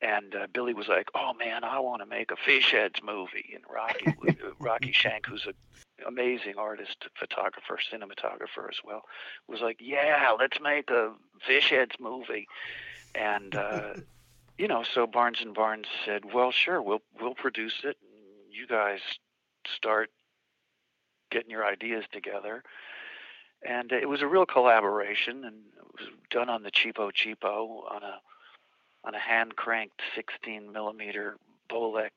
And 0.01 0.33
uh, 0.33 0.47
Billy 0.53 0.73
was 0.73 0.87
like, 0.87 1.09
"Oh 1.13 1.33
man, 1.33 1.63
I 1.63 1.79
want 1.79 2.01
to 2.01 2.05
make 2.05 2.31
a 2.31 2.37
fish 2.37 2.71
heads 2.71 3.01
movie." 3.03 3.53
And 3.53 3.63
Rocky, 3.69 4.37
Rocky 4.59 4.91
Schenck, 4.93 5.25
who's 5.25 5.45
an 5.45 5.53
amazing 6.07 6.53
artist, 6.57 7.05
photographer, 7.19 7.77
cinematographer 7.91 8.69
as 8.69 8.77
well, 8.83 9.03
was 9.47 9.59
like, 9.59 9.77
"Yeah, 9.81 10.35
let's 10.39 10.59
make 10.61 10.89
a 10.89 11.13
fish 11.45 11.69
heads 11.69 11.95
movie." 11.99 12.47
And 13.13 13.55
uh, 13.55 13.95
you 14.57 14.69
know, 14.69 14.83
so 14.83 15.05
Barnes 15.05 15.39
and 15.41 15.53
Barnes 15.53 15.87
said, 16.05 16.23
"Well, 16.33 16.51
sure, 16.51 16.81
we'll 16.81 17.01
we'll 17.19 17.35
produce 17.35 17.81
it. 17.83 17.97
You 18.51 18.67
guys 18.67 18.99
start 19.75 20.09
getting 21.31 21.49
your 21.51 21.65
ideas 21.65 22.05
together." 22.11 22.63
And 23.61 23.91
it 23.91 24.07
was 24.07 24.21
a 24.21 24.27
real 24.27 24.45
collaboration, 24.45 25.43
and 25.43 25.55
it 25.77 25.83
was 25.93 26.07
done 26.29 26.49
on 26.49 26.63
the 26.63 26.71
cheapo 26.71 27.11
cheapo 27.11 27.91
on 27.91 28.03
a 28.03 28.21
on 29.03 29.15
a 29.15 29.19
hand 29.19 29.55
cranked 29.55 30.01
16 30.15 30.71
millimeter 30.71 31.37
Bolex 31.69 32.11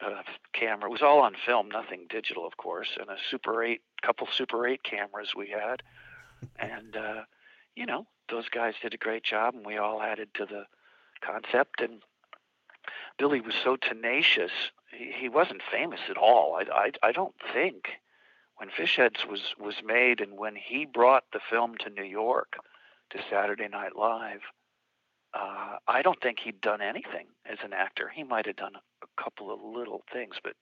uh, 0.00 0.22
camera. 0.52 0.88
It 0.88 0.92
was 0.92 1.02
all 1.02 1.20
on 1.20 1.34
film, 1.46 1.68
nothing 1.68 2.06
digital, 2.08 2.46
of 2.46 2.56
course, 2.56 2.88
and 2.98 3.10
a 3.10 3.16
Super 3.30 3.62
8, 3.62 3.80
couple 4.02 4.26
Super 4.32 4.66
8 4.66 4.82
cameras 4.82 5.34
we 5.36 5.48
had, 5.48 5.82
and 6.58 6.96
uh, 6.96 7.22
you 7.74 7.86
know 7.86 8.06
those 8.28 8.48
guys 8.48 8.74
did 8.82 8.94
a 8.94 8.98
great 8.98 9.24
job, 9.24 9.54
and 9.54 9.66
we 9.66 9.76
all 9.76 10.02
added 10.02 10.28
to 10.34 10.46
the 10.46 10.64
concept. 11.24 11.80
And 11.80 12.02
Billy 13.18 13.40
was 13.40 13.54
so 13.62 13.76
tenacious. 13.76 14.52
He, 14.92 15.28
wasn't 15.28 15.62
famous 15.70 16.00
at 16.10 16.16
all. 16.16 16.56
I, 16.56 16.90
I, 17.02 17.08
I 17.08 17.12
don't 17.12 17.34
think 17.52 17.88
when 18.56 18.68
Fishheads 18.68 19.26
was 19.26 19.54
was 19.58 19.76
made, 19.84 20.20
and 20.20 20.36
when 20.36 20.54
he 20.54 20.84
brought 20.84 21.24
the 21.32 21.40
film 21.50 21.76
to 21.78 21.90
New 21.90 22.04
York 22.04 22.54
to 23.10 23.18
Saturday 23.30 23.68
Night 23.68 23.96
Live. 23.96 24.40
Uh, 25.34 25.76
I 25.88 26.02
don't 26.02 26.20
think 26.20 26.40
he'd 26.40 26.60
done 26.60 26.82
anything 26.82 27.26
as 27.50 27.56
an 27.64 27.72
actor. 27.72 28.10
He 28.14 28.22
might 28.22 28.44
have 28.44 28.56
done 28.56 28.74
a, 28.74 29.04
a 29.04 29.22
couple 29.22 29.50
of 29.50 29.62
little 29.62 30.02
things, 30.12 30.34
but 30.42 30.52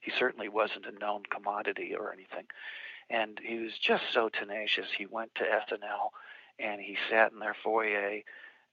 he 0.00 0.12
certainly 0.16 0.48
wasn't 0.48 0.86
a 0.86 0.98
known 0.98 1.22
commodity 1.28 1.94
or 1.98 2.12
anything. 2.12 2.46
And 3.08 3.40
he 3.42 3.58
was 3.58 3.72
just 3.76 4.04
so 4.14 4.28
tenacious. 4.28 4.86
He 4.96 5.06
went 5.06 5.34
to 5.34 5.42
SNL 5.42 6.10
and 6.60 6.80
he 6.80 6.96
sat 7.10 7.32
in 7.32 7.40
their 7.40 7.56
foyer 7.62 8.20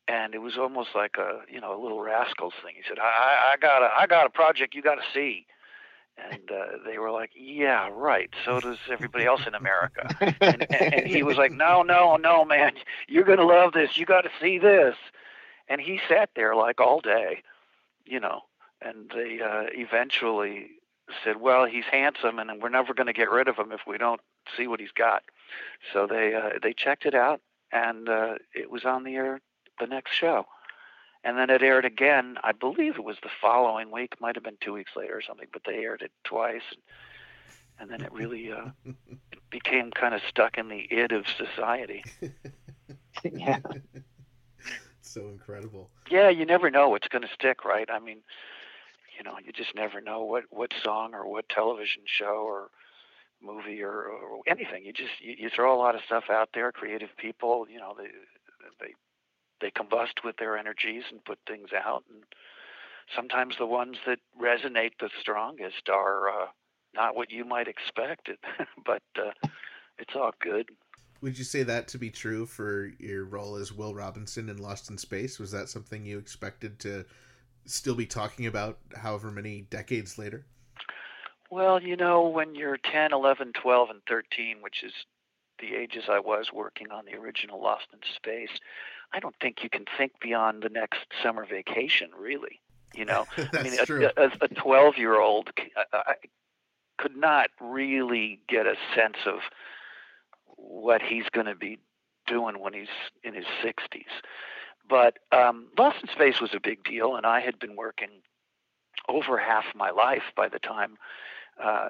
and 0.08 0.34
it 0.34 0.40
was 0.40 0.58
almost 0.58 0.90
like 0.96 1.16
a 1.18 1.42
you 1.52 1.60
know 1.60 1.80
a 1.80 1.82
little 1.82 2.02
rascals 2.02 2.54
thing. 2.64 2.76
He 2.76 2.84
said, 2.88 3.00
"I, 3.00 3.54
I 3.54 3.58
got 3.58 3.82
a 3.82 3.90
I 3.98 4.08
got 4.08 4.26
a 4.26 4.30
project 4.30 4.74
you 4.74 4.82
got 4.82 4.96
to 4.96 5.02
see," 5.14 5.46
and 6.18 6.50
uh, 6.52 6.78
they 6.86 6.98
were 6.98 7.12
like, 7.12 7.32
"Yeah, 7.36 7.90
right. 7.92 8.30
So 8.46 8.60
does 8.60 8.78
everybody 8.90 9.26
else 9.26 9.42
in 9.46 9.56
America." 9.56 10.08
and, 10.42 10.66
and, 10.72 10.94
and 10.94 11.08
he 11.08 11.24
was 11.24 11.38
like, 11.38 11.52
"No, 11.52 11.82
no, 11.82 12.16
no, 12.16 12.46
man, 12.46 12.74
you're 13.08 13.24
gonna 13.24 13.46
love 13.46 13.74
this. 13.74 13.98
You 13.98 14.06
got 14.06 14.22
to 14.22 14.32
see 14.42 14.58
this." 14.58 14.96
And 15.70 15.82
he 15.82 16.00
sat 16.08 16.30
there 16.36 16.56
like 16.56 16.80
all 16.80 17.02
day, 17.02 17.44
you 18.06 18.20
know. 18.20 18.42
And 18.82 19.10
they 19.14 19.42
uh, 19.42 19.66
eventually 19.74 20.68
said, 21.24 21.42
"Well, 21.42 21.66
he's 21.66 21.86
handsome, 21.92 22.40
and 22.40 22.62
we're 22.62 22.70
never 22.70 22.94
going 22.94 23.08
to 23.08 23.14
get 23.14 23.30
rid 23.30 23.48
of 23.48 23.58
him 23.58 23.72
if 23.72 23.82
we 23.88 23.98
don't 23.98 24.22
see 24.56 24.68
what 24.68 24.80
he's 24.80 24.92
got." 24.92 25.24
So 25.92 26.08
they 26.08 26.34
uh, 26.34 26.60
they 26.62 26.74
checked 26.74 27.06
it 27.06 27.16
out, 27.16 27.42
and 27.72 28.08
uh, 28.08 28.36
it 28.56 28.70
was 28.70 28.86
on 28.86 29.04
the 29.04 29.16
air 29.16 29.42
the 29.80 29.88
next 29.88 30.14
show. 30.14 30.46
And 31.24 31.38
then 31.38 31.50
it 31.50 31.62
aired 31.62 31.86
again. 31.86 32.38
I 32.44 32.52
believe 32.52 32.96
it 32.96 33.04
was 33.04 33.18
the 33.22 33.30
following 33.42 33.92
week. 33.92 34.14
Might 34.22 34.36
have 34.36 34.44
been 34.44 34.58
two 34.62 34.74
weeks 34.74 34.92
later 34.96 35.18
or 35.18 35.22
something. 35.22 35.48
But 35.52 35.64
they 35.66 35.76
aired 35.76 36.02
it 36.02 36.12
twice, 36.24 36.62
and, 36.72 36.82
and 37.80 37.90
then 37.90 38.06
it 38.06 38.14
really 38.14 38.52
uh, 38.52 38.70
became 39.50 39.92
kind 39.92 40.14
of 40.14 40.22
stuck 40.28 40.58
in 40.58 40.70
the 40.70 40.88
id 40.92 41.12
of 41.12 41.26
society. 41.28 42.04
yeah. 43.24 43.60
so 45.02 45.28
incredible. 45.28 45.90
Yeah, 46.10 46.30
you 46.30 46.46
never 46.46 46.70
know 46.70 46.90
what's 46.90 47.08
going 47.08 47.24
to 47.24 47.34
stick, 47.34 47.66
right? 47.66 47.90
I 47.92 48.00
mean, 48.00 48.20
you 49.18 49.24
know, 49.24 49.34
you 49.44 49.52
just 49.52 49.76
never 49.76 50.00
know 50.00 50.24
what 50.24 50.44
what 50.50 50.72
song 50.84 51.14
or 51.14 51.30
what 51.30 51.50
television 51.50 52.04
show 52.06 52.44
or 52.46 52.70
movie 53.42 53.82
or, 53.82 53.92
or 53.92 54.40
anything. 54.48 54.86
You 54.86 54.94
just 54.94 55.20
you, 55.20 55.36
you 55.38 55.50
throw 55.50 55.76
a 55.76 55.80
lot 55.80 55.96
of 55.96 56.02
stuff 56.06 56.26
out 56.30 56.50
there. 56.54 56.72
Creative 56.72 57.10
people, 57.18 57.66
you 57.70 57.80
know, 57.80 57.96
they 57.98 58.10
they 58.80 58.94
they 59.62 59.72
combust 59.72 60.24
with 60.24 60.38
their 60.38 60.58
energies 60.58 61.04
and 61.12 61.24
put 61.26 61.40
things 61.48 61.70
out. 61.74 62.04
And 62.10 62.24
sometimes 63.16 63.56
the 63.58 63.66
ones 63.66 63.98
that 64.06 64.20
resonate 64.40 64.92
the 65.00 65.10
strongest 65.20 65.90
are 65.90 66.30
uh, 66.30 66.48
not 66.94 67.16
what 67.16 67.32
you 67.32 67.46
might 67.46 67.68
expect, 67.68 68.30
but 68.86 69.04
uh, 69.18 69.32
it's 69.98 70.16
all 70.16 70.32
good. 70.42 70.70
Would 71.22 71.38
you 71.38 71.44
say 71.44 71.64
that 71.64 71.88
to 71.90 71.98
be 71.98 72.12
true 72.12 72.46
for 72.46 72.92
your 73.00 73.26
role 73.26 73.56
as 73.56 73.74
Will 73.74 73.96
Robinson 73.96 74.50
in 74.50 74.58
Lost 74.58 74.90
in 74.92 74.98
Space? 74.98 75.40
Was 75.40 75.52
that 75.52 75.70
something 75.70 76.06
you 76.06 76.20
expected 76.20 76.80
to 76.80 77.06
still 77.66 77.96
be 77.96 78.06
talking 78.06 78.46
about 78.46 78.78
however 78.96 79.32
many 79.32 79.62
decades 79.62 80.18
later? 80.18 80.46
Well, 81.50 81.82
you 81.82 81.96
know, 81.96 82.28
when 82.28 82.56
you're 82.56 82.78
10, 82.78 83.14
11, 83.14 83.54
12, 83.54 83.90
and 83.90 84.02
13, 84.08 84.58
which 84.62 84.84
is 84.84 84.94
the 85.60 85.76
ages 85.76 86.04
I 86.10 86.20
was 86.20 86.52
working 86.54 86.92
on 86.92 87.06
the 87.06 87.16
original 87.18 87.62
Lost 87.62 87.88
in 87.94 88.00
Space, 88.16 88.60
I 89.14 89.20
don't 89.20 89.36
think 89.42 89.64
you 89.64 89.70
can 89.70 89.86
think 89.98 90.14
beyond 90.22 90.64
the 90.64 90.70
next 90.70 91.00
summer 91.24 91.46
vacation, 91.46 92.10
really. 92.18 92.60
You 92.94 93.06
know, 93.06 93.26
I 93.54 93.64
mean, 93.64 93.78
true. 93.86 94.10
a, 94.18 94.32
a 94.42 94.48
12 94.48 94.98
year 94.98 95.20
old 95.20 95.52
I 95.94 96.16
could 96.98 97.16
not 97.16 97.50
really 97.62 98.40
get 98.48 98.66
a 98.66 98.76
sense 98.96 99.18
of 99.26 99.40
what 100.56 101.02
he's 101.02 101.30
going 101.32 101.46
to 101.46 101.56
be 101.56 101.80
doing 102.26 102.60
when 102.60 102.74
he's 102.74 102.88
in 103.24 103.34
his 103.34 103.46
60s. 103.64 104.06
But 104.90 105.20
um, 105.32 105.68
Lost 105.78 105.98
in 106.02 106.10
Space 106.10 106.42
was 106.42 106.54
a 106.54 106.60
big 106.60 106.84
deal, 106.84 107.16
and 107.16 107.26
I 107.26 107.40
had 107.40 107.60
been 107.60 107.76
working 107.76 108.10
over 109.08 109.38
half 109.38 109.66
my 109.76 109.90
life 109.90 110.24
by 110.36 110.50
the 110.50 110.60
time 110.60 110.98
uh, 111.62 111.90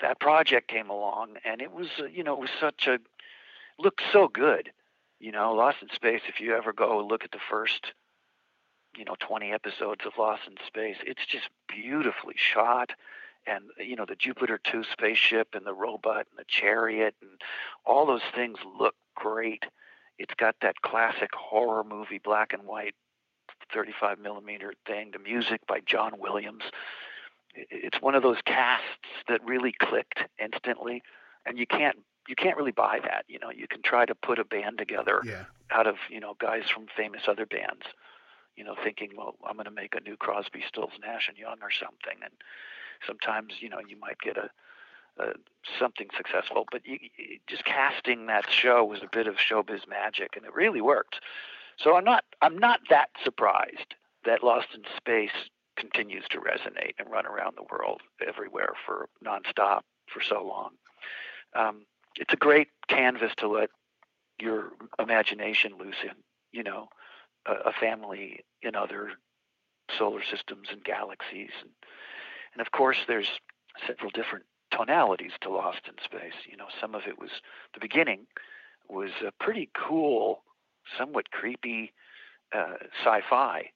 that 0.00 0.20
project 0.20 0.68
came 0.68 0.90
along, 0.90 1.36
and 1.44 1.60
it 1.60 1.72
was, 1.72 1.88
uh, 1.98 2.04
you 2.04 2.24
know, 2.24 2.34
it 2.34 2.40
was 2.40 2.50
such 2.60 2.86
a 2.86 2.98
looked 3.78 4.02
so 4.12 4.28
good. 4.28 4.70
You 5.24 5.32
know, 5.32 5.54
Lost 5.54 5.78
in 5.80 5.88
Space. 5.88 6.20
If 6.28 6.38
you 6.38 6.54
ever 6.54 6.74
go 6.74 7.02
look 7.02 7.24
at 7.24 7.32
the 7.32 7.38
first, 7.50 7.94
you 8.94 9.06
know, 9.06 9.16
20 9.20 9.52
episodes 9.52 10.02
of 10.04 10.12
Lost 10.18 10.42
in 10.46 10.56
Space, 10.66 10.98
it's 11.06 11.24
just 11.24 11.48
beautifully 11.66 12.34
shot 12.36 12.90
and 13.46 13.64
you 13.78 13.96
know 13.96 14.04
the 14.06 14.16
Jupiter 14.16 14.60
2 14.70 14.84
spaceship 14.92 15.48
and 15.54 15.64
the 15.64 15.72
robot 15.72 16.26
and 16.30 16.38
the 16.38 16.44
chariot 16.46 17.14
and 17.22 17.40
all 17.86 18.04
those 18.04 18.20
things 18.34 18.58
look 18.78 18.96
great. 19.14 19.64
It's 20.18 20.34
got 20.34 20.56
that 20.60 20.82
classic 20.82 21.30
horror 21.34 21.84
movie 21.84 22.20
black 22.22 22.52
and 22.52 22.64
white 22.64 22.94
35 23.72 24.18
millimeter 24.18 24.74
thing. 24.86 25.12
The 25.12 25.18
music 25.18 25.66
by 25.66 25.80
John 25.86 26.18
Williams. 26.18 26.64
It's 27.54 28.02
one 28.02 28.14
of 28.14 28.22
those 28.22 28.42
casts 28.44 28.84
that 29.26 29.42
really 29.42 29.72
clicked 29.72 30.18
instantly, 30.38 31.02
and 31.46 31.58
you 31.58 31.66
can't 31.66 31.96
you 32.28 32.36
can't 32.36 32.56
really 32.56 32.72
buy 32.72 33.00
that. 33.02 33.24
You 33.28 33.38
know, 33.38 33.50
you 33.50 33.66
can 33.68 33.82
try 33.82 34.06
to 34.06 34.14
put 34.14 34.38
a 34.38 34.44
band 34.44 34.78
together 34.78 35.20
Yeah. 35.24 35.44
out 35.70 35.86
of 35.86 35.96
you 36.10 36.20
know 36.20 36.34
guys 36.38 36.68
from 36.70 36.86
famous 36.96 37.22
other 37.28 37.46
bands. 37.46 37.84
You 38.56 38.62
know, 38.64 38.76
thinking, 38.82 39.10
well, 39.16 39.34
I'm 39.44 39.54
going 39.54 39.64
to 39.64 39.70
make 39.72 39.96
a 39.96 40.00
new 40.00 40.16
Crosby, 40.16 40.62
Stills, 40.68 40.92
Nash 41.00 41.28
and 41.28 41.36
Young 41.36 41.56
or 41.60 41.70
something, 41.72 42.22
and 42.22 42.32
sometimes 43.06 43.54
you 43.60 43.68
know 43.68 43.80
you 43.86 43.98
might 43.98 44.18
get 44.20 44.36
a 44.36 44.50
uh, 45.22 45.32
something 45.78 46.08
successful. 46.16 46.66
But 46.70 46.86
you, 46.86 46.98
you, 47.16 47.38
just 47.46 47.64
casting 47.64 48.26
that 48.26 48.50
show 48.50 48.84
was 48.84 49.00
a 49.02 49.08
bit 49.10 49.26
of 49.26 49.36
showbiz 49.36 49.86
magic, 49.88 50.36
and 50.36 50.44
it 50.44 50.54
really 50.54 50.80
worked. 50.80 51.20
So 51.76 51.96
I'm 51.96 52.04
not 52.04 52.24
I'm 52.42 52.58
not 52.58 52.80
that 52.90 53.10
surprised 53.22 53.94
that 54.24 54.42
Lost 54.42 54.68
in 54.74 54.82
Space 54.96 55.50
continues 55.76 56.24
to 56.30 56.38
resonate 56.38 56.94
and 56.98 57.10
run 57.10 57.26
around 57.26 57.56
the 57.56 57.64
world 57.70 58.00
everywhere 58.26 58.72
for 58.86 59.08
nonstop 59.24 59.80
for 60.06 60.20
so 60.22 60.42
long. 60.44 60.70
Um, 61.54 61.86
it's 62.16 62.32
a 62.32 62.36
great 62.36 62.68
canvas 62.88 63.32
to 63.38 63.48
let 63.48 63.70
your 64.40 64.72
imagination 64.98 65.72
loose 65.78 66.02
in. 66.02 66.14
You 66.52 66.62
know, 66.62 66.88
a, 67.46 67.70
a 67.70 67.72
family 67.72 68.44
in 68.62 68.74
other 68.74 69.12
solar 69.98 70.22
systems 70.22 70.68
and 70.70 70.82
galaxies, 70.84 71.50
and 71.60 71.70
and 72.52 72.60
of 72.60 72.72
course 72.72 72.98
there's 73.06 73.28
several 73.86 74.10
different 74.10 74.44
tonalities 74.70 75.32
to 75.42 75.50
Lost 75.50 75.82
in 75.86 75.94
Space. 76.04 76.34
You 76.48 76.56
know, 76.56 76.66
some 76.80 76.94
of 76.94 77.02
it 77.06 77.18
was 77.18 77.30
the 77.74 77.80
beginning 77.80 78.26
was 78.88 79.10
a 79.26 79.32
pretty 79.42 79.70
cool, 79.74 80.42
somewhat 80.98 81.30
creepy 81.30 81.92
uh, 82.54 82.74
sci-fi, 83.02 83.70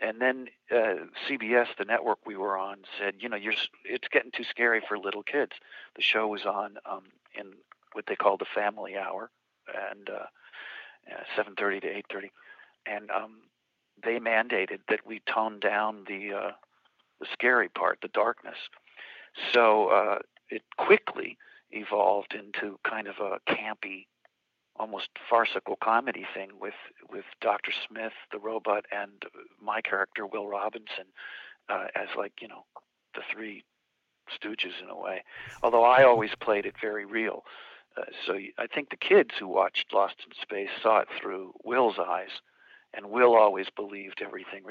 and 0.00 0.20
then 0.20 0.48
uh, 0.70 1.06
CBS, 1.28 1.66
the 1.76 1.84
network 1.84 2.18
we 2.24 2.36
were 2.36 2.56
on, 2.56 2.78
said, 2.98 3.14
you 3.18 3.28
know, 3.28 3.36
you're 3.36 3.54
it's 3.84 4.08
getting 4.08 4.30
too 4.30 4.44
scary 4.44 4.82
for 4.86 4.98
little 4.98 5.22
kids. 5.22 5.52
The 5.96 6.02
show 6.02 6.28
was 6.28 6.44
on 6.44 6.78
um, 6.86 7.04
in 7.38 7.52
what 7.98 8.06
they 8.06 8.14
call 8.14 8.36
the 8.36 8.46
family 8.54 8.96
hour, 8.96 9.28
and 9.66 10.08
uh, 10.08 10.26
7:30 11.36 11.80
to 11.80 11.88
8:30, 12.14 12.30
and 12.86 13.10
um, 13.10 13.40
they 14.04 14.20
mandated 14.20 14.78
that 14.88 15.04
we 15.04 15.20
tone 15.32 15.58
down 15.58 16.04
the 16.06 16.32
uh, 16.32 16.52
the 17.18 17.26
scary 17.32 17.68
part, 17.68 17.98
the 18.00 18.08
darkness. 18.14 18.54
So 19.52 19.88
uh, 19.88 20.18
it 20.48 20.62
quickly 20.76 21.36
evolved 21.72 22.34
into 22.34 22.78
kind 22.88 23.08
of 23.08 23.16
a 23.18 23.40
campy, 23.52 24.06
almost 24.76 25.08
farcical 25.28 25.76
comedy 25.82 26.24
thing 26.32 26.50
with 26.60 26.78
with 27.10 27.24
Dr. 27.40 27.72
Smith, 27.88 28.12
the 28.30 28.38
robot, 28.38 28.84
and 28.92 29.24
my 29.60 29.80
character 29.80 30.24
Will 30.24 30.46
Robinson 30.46 31.06
uh, 31.68 31.86
as 31.96 32.06
like 32.16 32.34
you 32.40 32.46
know 32.46 32.64
the 33.16 33.22
three 33.32 33.64
stooges 34.30 34.80
in 34.80 34.88
a 34.88 34.96
way. 34.96 35.24
Although 35.64 35.84
I 35.84 36.04
always 36.04 36.30
played 36.40 36.66
it 36.66 36.74
very 36.80 37.04
real. 37.04 37.42
Uh, 37.98 38.04
so 38.26 38.38
I 38.58 38.66
think 38.66 38.90
the 38.90 38.96
kids 38.96 39.30
who 39.38 39.48
watched 39.48 39.92
Lost 39.92 40.16
in 40.26 40.32
Space 40.40 40.70
saw 40.82 40.98
it 41.00 41.08
through 41.20 41.54
Will's 41.64 41.98
eyes, 41.98 42.40
and 42.94 43.10
Will 43.10 43.34
always 43.34 43.66
believed 43.74 44.22
everything, 44.22 44.64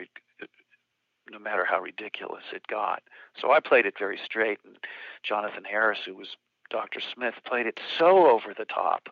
no 1.29 1.39
matter 1.39 1.65
how 1.65 1.79
ridiculous 1.79 2.43
it 2.53 2.65
got. 2.67 3.03
So 3.39 3.51
I 3.51 3.59
played 3.59 3.85
it 3.85 3.95
very 3.99 4.19
straight, 4.23 4.59
and 4.65 4.77
Jonathan 5.23 5.63
Harris, 5.65 5.99
who 6.05 6.15
was 6.15 6.37
Dr. 6.69 6.99
Smith, 6.99 7.35
played 7.45 7.67
it 7.67 7.79
so 7.97 8.29
over 8.29 8.53
the 8.57 8.65
top 8.65 9.09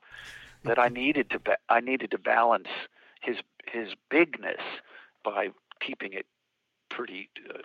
that 0.64 0.80
I 0.80 0.88
needed 0.90 1.30
to 1.32 1.40
ba- 1.40 1.58
I 1.70 1.80
needed 1.80 2.12
to 2.12 2.18
balance 2.18 2.68
his 3.22 3.38
his 3.66 3.90
bigness 4.10 4.62
by 5.24 5.50
keeping 5.80 6.14
it 6.14 6.26
pretty 6.90 7.30
uh, 7.50 7.60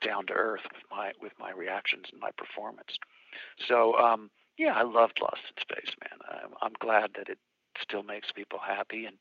down 0.00 0.26
to 0.26 0.32
earth 0.32 0.62
with 0.72 0.82
my 0.90 1.12
with 1.20 1.32
my 1.38 1.50
reactions 1.50 2.06
and 2.12 2.20
my 2.20 2.30
performance. 2.32 2.98
So 3.66 3.94
um, 3.96 4.30
yeah, 4.60 4.74
I 4.74 4.82
loved 4.82 5.20
Lost 5.22 5.40
in 5.56 5.62
Space, 5.62 5.94
man. 6.02 6.18
I'm, 6.30 6.50
I'm 6.60 6.74
glad 6.78 7.12
that 7.16 7.30
it 7.30 7.38
still 7.80 8.02
makes 8.02 8.30
people 8.30 8.58
happy, 8.58 9.06
and 9.06 9.16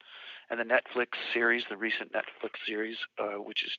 and 0.49 0.59
the 0.59 0.65
Netflix 0.65 1.07
series, 1.33 1.63
the 1.69 1.77
recent 1.77 2.11
Netflix 2.11 2.55
series, 2.67 2.97
uh, 3.17 3.41
which 3.41 3.63
is 3.63 3.71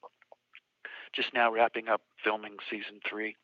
just 1.12 1.34
now 1.34 1.52
wrapping 1.52 1.88
up 1.88 2.00
filming 2.24 2.56
season 2.70 3.00
three. 3.06 3.36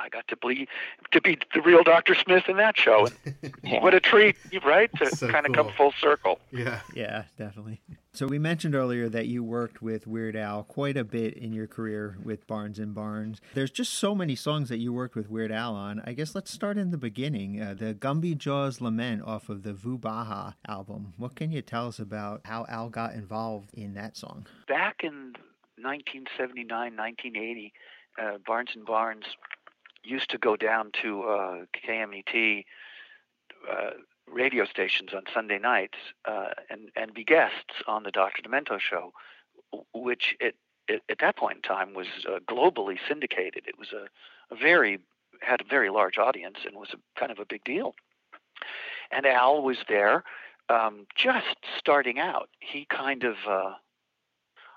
I 0.00 0.08
got 0.08 0.26
to 0.28 0.36
be 0.36 0.66
to 1.12 1.20
be 1.20 1.36
the 1.54 1.60
real 1.60 1.82
Doctor 1.82 2.14
Smith 2.14 2.44
in 2.48 2.56
that 2.56 2.78
show. 2.78 3.06
And 3.06 3.82
what 3.82 3.92
a 3.92 4.00
treat, 4.00 4.36
right? 4.64 4.90
To 4.96 5.14
So 5.14 5.28
kind 5.28 5.44
of 5.44 5.52
cool. 5.52 5.64
come 5.64 5.74
full 5.76 5.92
circle. 6.00 6.40
Yeah. 6.50 6.80
Yeah, 6.94 7.24
definitely. 7.36 7.82
So 8.12 8.26
we 8.26 8.40
mentioned 8.40 8.74
earlier 8.74 9.08
that 9.08 9.28
you 9.28 9.44
worked 9.44 9.80
with 9.80 10.08
Weird 10.08 10.34
Al 10.34 10.64
quite 10.64 10.96
a 10.96 11.04
bit 11.04 11.34
in 11.34 11.52
your 11.52 11.68
career 11.68 12.18
with 12.24 12.44
Barnes 12.48 12.80
and 12.80 12.92
Barnes. 12.92 13.40
There's 13.54 13.70
just 13.70 13.94
so 13.94 14.16
many 14.16 14.34
songs 14.34 14.68
that 14.68 14.78
you 14.78 14.92
worked 14.92 15.14
with 15.14 15.30
Weird 15.30 15.52
Al 15.52 15.76
on. 15.76 16.02
I 16.04 16.12
guess 16.14 16.34
let's 16.34 16.50
start 16.50 16.76
in 16.76 16.90
the 16.90 16.98
beginning. 16.98 17.62
Uh, 17.62 17.74
the 17.78 17.94
Gumby 17.94 18.36
Jaws 18.36 18.80
Lament 18.80 19.22
off 19.22 19.48
of 19.48 19.62
the 19.62 19.72
Voobaha 19.72 20.54
album. 20.66 21.14
What 21.18 21.36
can 21.36 21.52
you 21.52 21.62
tell 21.62 21.86
us 21.86 22.00
about 22.00 22.40
how 22.44 22.66
Al 22.68 22.88
got 22.88 23.14
involved 23.14 23.70
in 23.74 23.94
that 23.94 24.16
song? 24.16 24.44
Back 24.66 25.02
in 25.04 25.34
1979, 25.76 26.68
1980, 26.68 27.72
uh, 28.20 28.38
Barnes 28.44 28.70
and 28.74 28.84
Barnes 28.84 29.24
used 30.02 30.30
to 30.30 30.38
go 30.38 30.56
down 30.56 30.90
to 31.00 31.22
uh, 31.22 31.56
KMET 31.86 32.64
uh, 33.70 33.90
radio 34.32 34.64
stations 34.64 35.10
on 35.14 35.22
Sunday 35.32 35.58
nights 35.58 35.98
uh, 36.26 36.48
and 36.68 36.90
and 36.96 37.14
be 37.14 37.24
guests 37.24 37.82
on 37.86 38.02
the 38.02 38.10
Dr. 38.10 38.42
Demento 38.42 38.78
show, 38.78 39.12
which 39.94 40.36
it, 40.40 40.56
it 40.88 41.02
at 41.08 41.18
that 41.20 41.36
point 41.36 41.56
in 41.56 41.62
time 41.62 41.94
was 41.94 42.06
uh, 42.28 42.38
globally 42.48 42.98
syndicated. 43.08 43.64
It 43.66 43.78
was 43.78 43.92
a, 43.92 44.06
a 44.54 44.56
very 44.56 44.98
had 45.40 45.60
a 45.60 45.64
very 45.64 45.90
large 45.90 46.18
audience 46.18 46.58
and 46.66 46.76
was 46.76 46.90
a 46.92 47.18
kind 47.18 47.32
of 47.32 47.38
a 47.38 47.46
big 47.46 47.64
deal. 47.64 47.94
And 49.10 49.26
Al 49.26 49.62
was 49.62 49.78
there, 49.88 50.24
um, 50.68 51.06
just 51.16 51.56
starting 51.78 52.18
out. 52.18 52.48
He 52.60 52.86
kind 52.86 53.24
of. 53.24 53.36
Uh, 53.48 53.74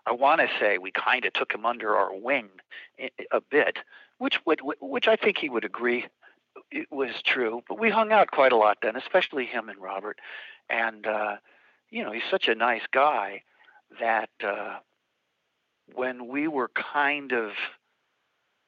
I 0.05 0.11
want 0.11 0.41
to 0.41 0.49
say 0.59 0.77
we 0.77 0.91
kind 0.91 1.23
of 1.23 1.31
took 1.31 1.53
him 1.53 1.65
under 1.65 1.95
our 1.95 2.13
wing 2.13 2.49
a 3.31 3.39
bit, 3.39 3.77
which 4.17 4.45
would 4.45 4.59
which 4.81 5.07
I 5.07 5.15
think 5.15 5.37
he 5.37 5.47
would 5.47 5.63
agree 5.63 6.07
it 6.71 6.91
was 6.91 7.11
true. 7.23 7.61
But 7.67 7.79
we 7.79 7.89
hung 7.89 8.11
out 8.11 8.31
quite 8.31 8.51
a 8.51 8.57
lot 8.57 8.77
then, 8.81 8.95
especially 8.95 9.45
him 9.45 9.69
and 9.69 9.81
Robert. 9.81 10.19
And 10.69 11.05
uh, 11.05 11.37
you 11.89 12.03
know, 12.03 12.11
he's 12.11 12.23
such 12.29 12.47
a 12.47 12.55
nice 12.55 12.83
guy 12.91 13.43
that 13.99 14.29
uh, 14.43 14.77
when 15.93 16.27
we 16.27 16.47
were 16.47 16.69
kind 16.69 17.31
of 17.31 17.51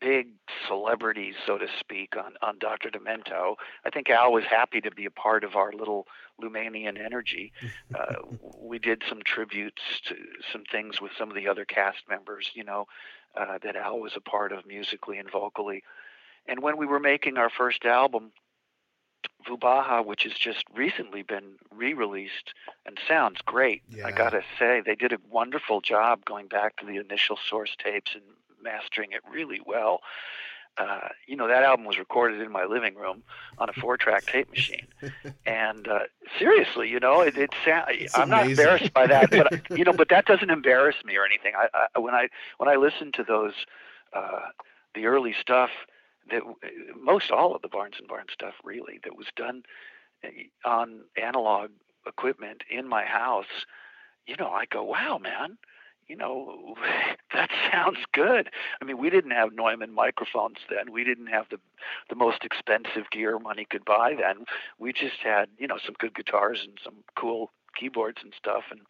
big 0.01 0.27
celebrities, 0.67 1.35
so 1.47 1.57
to 1.57 1.67
speak, 1.79 2.15
on, 2.15 2.33
on 2.41 2.59
Dr. 2.59 2.89
Demento. 2.89 3.55
I 3.85 3.89
think 3.89 4.09
Al 4.09 4.31
was 4.31 4.43
happy 4.43 4.81
to 4.81 4.91
be 4.91 5.05
a 5.05 5.11
part 5.11 5.43
of 5.43 5.55
our 5.55 5.71
little 5.71 6.05
Lumanian 6.41 7.03
energy. 7.03 7.53
Uh, 7.93 8.15
we 8.59 8.77
did 8.77 9.01
some 9.09 9.21
tributes 9.25 9.81
to 10.07 10.15
some 10.51 10.63
things 10.71 11.01
with 11.01 11.11
some 11.17 11.29
of 11.29 11.35
the 11.35 11.47
other 11.47 11.65
cast 11.65 12.07
members, 12.07 12.51
you 12.53 12.63
know, 12.63 12.85
uh, 13.35 13.57
that 13.63 13.75
Al 13.75 13.99
was 13.99 14.13
a 14.15 14.21
part 14.21 14.51
of 14.51 14.65
musically 14.67 15.17
and 15.17 15.31
vocally. 15.31 15.81
And 16.47 16.61
when 16.61 16.77
we 16.77 16.85
were 16.85 16.99
making 16.99 17.37
our 17.37 17.49
first 17.49 17.85
album, 17.85 18.31
Voobaha, 19.47 20.05
which 20.05 20.23
has 20.23 20.33
just 20.33 20.65
recently 20.73 21.21
been 21.21 21.55
re-released 21.71 22.53
and 22.85 22.97
sounds 23.07 23.41
great. 23.45 23.83
I 24.03 24.11
gotta 24.11 24.41
say, 24.57 24.81
they 24.85 24.95
did 24.95 25.13
a 25.13 25.17
wonderful 25.29 25.81
job 25.81 26.25
going 26.25 26.47
back 26.47 26.77
to 26.77 26.85
the 26.85 26.97
initial 26.97 27.37
source 27.49 27.75
tapes 27.83 28.13
and 28.13 28.23
mastering 28.61 29.11
it 29.11 29.21
really 29.31 29.61
well. 29.65 30.01
Uh, 30.77 31.07
you 31.25 31.37
know, 31.37 31.47
that 31.47 31.63
album 31.63 31.85
was 31.85 31.97
recorded 31.97 32.41
in 32.41 32.51
my 32.51 32.65
living 32.65 32.95
room 32.95 33.23
on 33.59 33.69
a 33.69 33.73
four-track 33.81 34.25
tape 34.25 34.49
machine, 34.49 34.87
and 35.45 35.87
uh, 35.87 35.99
seriously, 36.37 36.89
you 36.89 36.99
know, 36.99 37.21
it, 37.21 37.37
it 37.37 37.51
sound, 37.63 37.85
I'm 38.13 38.29
not 38.29 38.49
embarrassed 38.49 38.93
by 38.93 39.07
that, 39.07 39.31
but 39.31 39.61
you 39.77 39.85
know, 39.85 39.93
but 39.93 40.09
that 40.09 40.25
doesn't 40.25 40.49
embarrass 40.49 40.97
me 41.05 41.15
or 41.15 41.25
anything. 41.25 41.53
I, 41.57 41.87
I 41.95 41.99
when 41.99 42.13
I 42.13 42.27
when 42.57 42.67
I 42.67 42.75
listen 42.75 43.13
to 43.13 43.23
those, 43.23 43.53
uh, 44.11 44.39
the 44.95 45.05
early 45.05 45.33
stuff 45.39 45.69
that 46.31 46.41
most 46.99 47.31
all 47.31 47.55
of 47.55 47.61
the 47.61 47.67
Barnes 47.67 47.95
and 47.99 48.07
Barnes 48.07 48.31
stuff 48.31 48.55
really 48.63 48.99
that 49.03 49.15
was 49.15 49.27
done 49.35 49.63
uh, 50.23 50.29
on 50.67 51.01
analog 51.21 51.71
equipment 52.07 52.63
in 52.69 52.87
my 52.87 53.03
house, 53.03 53.65
you 54.27 54.35
know, 54.37 54.49
I 54.49 54.65
go, 54.65 54.83
wow, 54.83 55.17
man, 55.17 55.57
you 56.07 56.15
know, 56.15 56.75
that 57.33 57.49
sounds 57.71 57.99
good. 58.11 58.49
I 58.81 58.85
mean, 58.85 58.97
we 58.97 59.09
didn't 59.09 59.31
have 59.31 59.53
Neumann 59.53 59.93
microphones 59.93 60.57
then. 60.69 60.91
We 60.91 61.03
didn't 61.03 61.27
have 61.27 61.47
the 61.49 61.59
the 62.09 62.15
most 62.15 62.43
expensive 62.43 63.09
gear 63.11 63.39
money 63.39 63.65
could 63.65 63.85
buy 63.85 64.15
then. 64.15 64.45
We 64.79 64.93
just 64.93 65.17
had, 65.23 65.49
you 65.57 65.67
know, 65.67 65.77
some 65.83 65.95
good 65.97 66.15
guitars 66.15 66.61
and 66.63 66.77
some 66.83 67.03
cool 67.15 67.51
keyboards 67.75 68.21
and 68.23 68.33
stuff. 68.37 68.63
And 68.71 68.81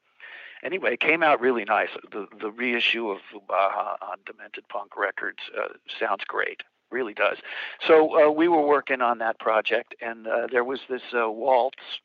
anyway, 0.63 0.93
it 0.93 0.99
came 0.99 1.23
out 1.23 1.41
really 1.41 1.65
nice. 1.65 1.89
The 2.11 2.27
the 2.39 2.51
reissue 2.51 3.09
of 3.09 3.19
Voobaha 3.33 3.95
on 4.01 4.17
Demented 4.25 4.67
Punk 4.69 4.97
Records 4.97 5.39
uh, 5.57 5.69
sounds 5.99 6.23
great. 6.25 6.63
Really 6.95 7.13
does. 7.13 7.39
So 7.85 7.95
uh, 8.29 8.31
we 8.31 8.47
were 8.47 8.65
working 8.65 9.01
on 9.01 9.17
that 9.17 9.37
project, 9.37 9.93
and 9.99 10.25
uh, 10.25 10.47
there 10.49 10.63
was 10.63 10.79
this 10.89 11.01
uh, 11.13 11.29
waltz 11.29 11.99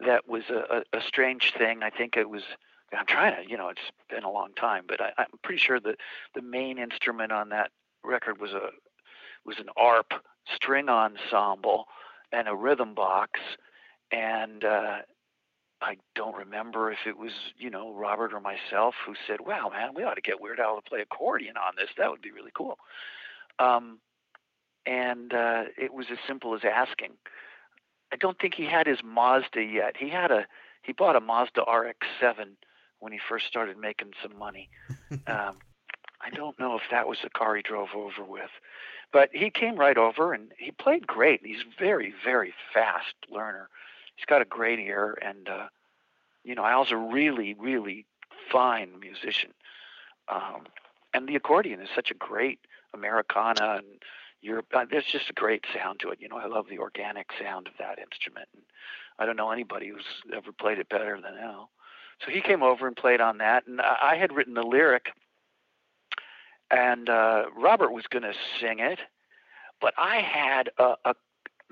that 0.00 0.28
was 0.28 0.42
a, 0.50 0.78
a, 0.78 0.98
a 0.98 1.00
strange 1.06 1.52
thing. 1.56 1.84
I 1.84 1.90
think 1.90 2.16
it 2.16 2.28
was. 2.28 2.42
I'm 2.92 3.06
trying 3.06 3.36
to, 3.36 3.48
you 3.48 3.56
know, 3.56 3.68
it's 3.68 3.92
been 4.08 4.24
a 4.24 4.32
long 4.32 4.54
time, 4.56 4.86
but 4.88 5.00
I, 5.00 5.12
I'm 5.18 5.26
pretty 5.44 5.60
sure 5.60 5.78
that 5.78 5.98
the 6.34 6.42
main 6.42 6.78
instrument 6.78 7.30
on 7.30 7.50
that 7.50 7.70
record 8.02 8.40
was 8.40 8.50
a 8.50 8.70
was 9.46 9.60
an 9.60 9.68
arp 9.76 10.14
string 10.52 10.88
ensemble 10.88 11.84
and 12.32 12.48
a 12.48 12.56
rhythm 12.56 12.94
box, 12.94 13.38
and 14.10 14.64
uh, 14.64 14.96
I 15.80 15.96
don't 16.16 16.34
remember 16.34 16.90
if 16.90 17.06
it 17.06 17.16
was, 17.16 17.34
you 17.56 17.70
know, 17.70 17.94
Robert 17.94 18.32
or 18.32 18.40
myself 18.40 18.96
who 19.06 19.14
said, 19.28 19.42
"Wow, 19.42 19.70
man, 19.72 19.90
we 19.94 20.02
ought 20.02 20.14
to 20.14 20.20
get 20.20 20.40
Weird 20.40 20.58
Al 20.58 20.74
to 20.74 20.82
play 20.82 21.02
accordion 21.02 21.56
on 21.56 21.74
this. 21.76 21.90
That 21.96 22.10
would 22.10 22.20
be 22.20 22.32
really 22.32 22.52
cool." 22.52 22.76
Um, 23.60 23.98
and 24.86 25.32
uh, 25.32 25.64
it 25.78 25.92
was 25.92 26.06
as 26.10 26.18
simple 26.26 26.54
as 26.54 26.62
asking. 26.64 27.12
I 28.12 28.16
don't 28.16 28.38
think 28.38 28.54
he 28.54 28.64
had 28.64 28.86
his 28.86 28.98
Mazda 29.04 29.62
yet. 29.62 29.96
He 29.96 30.08
had 30.08 30.30
a 30.30 30.46
he 30.82 30.92
bought 30.92 31.14
a 31.14 31.20
Mazda 31.20 31.60
RX-7 31.60 32.56
when 32.98 33.12
he 33.12 33.20
first 33.28 33.46
started 33.46 33.76
making 33.76 34.12
some 34.22 34.36
money. 34.38 34.70
um, 35.26 35.56
I 36.22 36.30
don't 36.34 36.58
know 36.58 36.74
if 36.76 36.82
that 36.90 37.06
was 37.06 37.18
the 37.22 37.30
car 37.30 37.54
he 37.54 37.62
drove 37.62 37.90
over 37.94 38.24
with, 38.24 38.50
but 39.12 39.28
he 39.32 39.50
came 39.50 39.76
right 39.76 39.96
over 39.96 40.32
and 40.32 40.52
he 40.58 40.70
played 40.70 41.06
great. 41.06 41.40
He's 41.44 41.64
very 41.78 42.12
very 42.24 42.54
fast 42.72 43.14
learner. 43.30 43.68
He's 44.16 44.26
got 44.26 44.42
a 44.42 44.46
great 44.46 44.78
ear, 44.78 45.16
and 45.22 45.48
uh, 45.48 45.66
you 46.42 46.54
know 46.54 46.64
Al's 46.64 46.90
a 46.90 46.96
really 46.96 47.54
really 47.54 48.06
fine 48.50 48.98
musician. 48.98 49.52
Um, 50.28 50.66
and 51.12 51.28
the 51.28 51.36
accordion 51.36 51.80
is 51.80 51.88
such 51.94 52.10
a 52.10 52.14
great 52.14 52.60
Americana 52.94 53.76
and 53.78 53.86
Europe. 54.40 54.66
Uh, 54.72 54.84
there's 54.90 55.04
just 55.04 55.30
a 55.30 55.34
great 55.34 55.64
sound 55.74 56.00
to 56.00 56.10
it. 56.10 56.20
You 56.20 56.28
know, 56.28 56.38
I 56.38 56.46
love 56.46 56.66
the 56.68 56.78
organic 56.78 57.30
sound 57.40 57.66
of 57.66 57.74
that 57.78 57.98
instrument. 57.98 58.48
And 58.54 58.62
I 59.18 59.26
don't 59.26 59.36
know 59.36 59.50
anybody 59.50 59.88
who's 59.88 60.04
ever 60.34 60.52
played 60.52 60.78
it 60.78 60.88
better 60.88 61.20
than 61.20 61.36
Al. 61.38 61.70
So 62.24 62.30
he 62.30 62.40
came 62.40 62.62
over 62.62 62.86
and 62.86 62.96
played 62.96 63.20
on 63.20 63.38
that, 63.38 63.66
and 63.66 63.80
I 63.80 63.96
I 64.12 64.16
had 64.16 64.32
written 64.32 64.54
the 64.54 64.62
lyric, 64.62 65.10
and 66.70 67.08
uh, 67.08 67.44
Robert 67.56 67.92
was 67.92 68.06
going 68.06 68.22
to 68.22 68.34
sing 68.60 68.78
it, 68.78 68.98
but 69.80 69.94
I 69.96 70.16
had 70.16 70.70
a, 70.78 70.96
a 71.04 71.14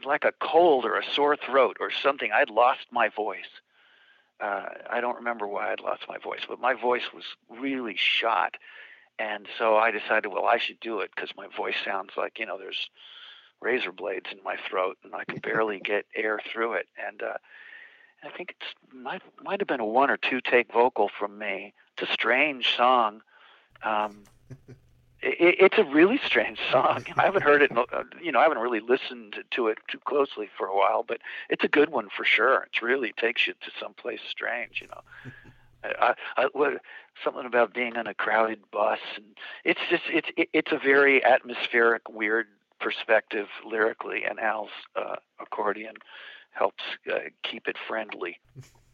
like 0.05 0.25
a 0.25 0.33
cold 0.41 0.85
or 0.85 0.97
a 0.97 1.05
sore 1.15 1.37
throat 1.37 1.77
or 1.81 1.91
something. 1.91 2.31
I'd 2.33 2.51
lost 2.51 2.87
my 2.91 3.09
voice. 3.09 3.61
Uh, 4.41 4.67
I 4.89 5.01
don't 5.01 5.17
remember 5.17 5.47
why 5.47 5.73
I'd 5.73 5.81
lost 5.81 6.05
my 6.09 6.19
voice, 6.19 6.43
but 6.49 6.61
my 6.61 6.73
voice 6.73 7.13
was 7.13 7.25
really 7.49 7.97
shot 7.97 8.55
and 9.19 9.47
so 9.59 9.77
I 9.77 9.91
decided, 9.91 10.29
well, 10.29 10.47
I 10.47 10.59
should 10.59 10.81
do 10.81 11.01
it 11.01 11.11
because 11.15 11.31
my 11.37 11.47
voice 11.57 11.77
sounds 11.85 12.11
like 12.17 12.39
you 12.39 12.47
know 12.47 12.59
there's 12.59 12.89
razor 13.61 13.93
blades 13.93 14.27
in 14.31 14.39
my 14.45 14.57
throat, 14.69 14.99
and 15.05 15.15
I 15.15 15.25
can 15.25 15.39
barely 15.39 15.81
get 15.85 16.07
air 16.15 16.41
through 16.53 16.75
it. 16.75 16.89
And 17.07 17.23
uh, 17.23 17.35
I 18.23 18.31
think 18.31 18.55
it's 18.61 18.75
might 18.93 19.23
might 19.43 19.61
have 19.61 19.69
been 19.69 19.81
a 19.81 19.87
one 19.87 20.11
or 20.11 20.17
two 20.17 20.41
take 20.41 20.73
vocal 20.73 21.09
from 21.19 21.39
me. 21.39 21.75
It's 21.97 22.11
a 22.11 22.13
strange 22.13 22.77
song. 22.77 23.23
Um, 23.83 24.25
it, 25.23 25.57
it's 25.59 25.79
a 25.79 25.85
really 25.85 26.21
strange 26.25 26.59
song. 26.71 27.05
I 27.17 27.25
haven't 27.25 27.43
heard 27.43 27.63
it, 27.63 27.77
uh, 27.77 28.05
you 28.23 28.33
know, 28.33 28.39
I 28.39 28.45
haven't 28.45 28.59
really 28.59 28.81
listened 28.81 29.37
to 29.53 29.69
it 29.69 29.79
too 29.89 29.99
closely 30.05 30.49
for 30.57 30.67
a 30.67 30.77
while, 30.77 31.03
but 31.03 31.19
it's 31.49 31.65
a 31.65 31.69
good 31.69 31.91
one 31.91 32.09
for 32.17 32.25
sure. 32.25 32.69
It 32.73 32.83
really 32.83 33.13
takes 33.13 33.47
you 33.47 33.55
to 33.55 33.71
someplace 33.81 34.21
strange, 34.29 34.81
you 34.81 34.89
know. 34.89 35.01
I, 35.85 36.15
I, 36.37 36.49
what, 36.53 36.81
something 37.25 37.47
about 37.47 37.75
being 37.75 37.97
on 37.97 38.07
a 38.07 38.15
crowded 38.15 38.61
bus, 38.71 38.99
and 39.17 39.25
it's 39.65 39.81
just 39.91 40.03
it's 40.09 40.29
it, 40.37 40.49
it's 40.53 40.73
a 40.73 40.79
very 40.79 41.25
atmospheric, 41.25 42.09
weird 42.09 42.47
perspective 42.81 43.47
lyrically, 43.65 44.25
and 44.29 44.39
Al's 44.41 44.71
uh, 44.97 45.17
accordion 45.41 45.95
helps 46.51 46.83
uh, 47.13 47.19
keep 47.43 47.69
it 47.69 47.77
friendly. 47.87 48.39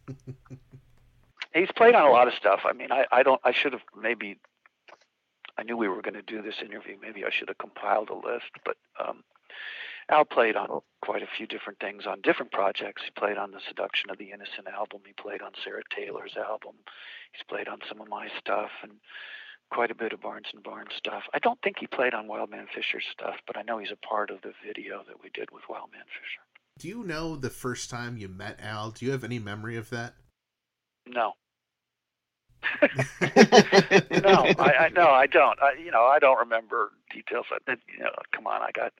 He's 1.54 1.70
played 1.76 1.94
on 1.94 2.04
a 2.04 2.10
lot 2.10 2.26
of 2.26 2.34
stuff. 2.34 2.60
I 2.64 2.72
mean, 2.72 2.90
I, 2.90 3.06
I 3.12 3.22
don't. 3.22 3.40
I 3.44 3.52
should 3.52 3.72
have 3.72 3.82
maybe. 4.00 4.38
I 5.56 5.62
knew 5.62 5.76
we 5.76 5.88
were 5.88 6.02
going 6.02 6.14
to 6.14 6.22
do 6.22 6.42
this 6.42 6.56
interview. 6.60 6.96
Maybe 7.00 7.24
I 7.24 7.30
should 7.30 7.48
have 7.48 7.58
compiled 7.58 8.10
a 8.10 8.14
list, 8.14 8.50
but 8.64 8.76
um, 8.98 9.22
Al 10.10 10.24
played 10.24 10.56
on 10.56 10.80
quite 11.02 11.22
a 11.22 11.28
few 11.36 11.46
different 11.46 11.78
things 11.80 12.04
on 12.06 12.20
different 12.22 12.52
projects. 12.52 13.02
He 13.04 13.10
played 13.18 13.38
on 13.38 13.52
the 13.52 13.60
Seduction 13.68 14.10
of 14.10 14.18
the 14.18 14.32
Innocent 14.32 14.68
album. 14.68 15.00
He 15.06 15.12
played 15.12 15.42
on 15.42 15.52
Sarah 15.62 15.82
Taylor's 15.94 16.36
album. 16.36 16.76
He's 17.32 17.44
played 17.48 17.68
on 17.68 17.80
some 17.88 18.00
of 18.00 18.08
my 18.08 18.28
stuff 18.38 18.70
and 18.82 18.92
quite 19.70 19.90
a 19.90 19.94
bit 19.94 20.12
of 20.12 20.20
Barnes 20.20 20.46
and 20.52 20.62
Barnes 20.62 20.92
stuff. 20.96 21.22
I 21.32 21.38
don't 21.38 21.60
think 21.62 21.76
he 21.78 21.86
played 21.86 22.14
on 22.14 22.28
Wild 22.28 22.50
Man 22.50 22.66
Fischer's 22.74 23.04
stuff, 23.10 23.36
but 23.46 23.56
I 23.56 23.62
know 23.62 23.78
he's 23.78 23.90
a 23.90 24.06
part 24.06 24.30
of 24.30 24.42
the 24.42 24.52
video 24.64 25.02
that 25.08 25.22
we 25.22 25.30
did 25.30 25.50
with 25.50 25.62
Wild 25.68 25.90
Man 25.92 26.04
Fischer. 26.04 26.42
Do 26.78 26.88
you 26.88 27.04
know 27.04 27.36
the 27.36 27.50
first 27.50 27.88
time 27.88 28.16
you 28.16 28.28
met 28.28 28.60
Al? 28.60 28.90
Do 28.90 29.06
you 29.06 29.12
have 29.12 29.24
any 29.24 29.38
memory 29.38 29.76
of 29.76 29.90
that? 29.90 30.14
No. 31.06 31.32
no, 32.82 32.88
I, 34.58 34.74
I 34.78 34.90
no, 34.94 35.08
I 35.08 35.26
don't. 35.26 35.60
I, 35.60 35.74
you 35.82 35.90
know, 35.90 36.04
I 36.04 36.18
don't 36.18 36.38
remember 36.38 36.92
details. 37.12 37.46
I, 37.52 37.72
you 37.92 38.02
know, 38.02 38.10
come 38.34 38.46
on, 38.46 38.62
I 38.62 38.70
got 38.74 38.92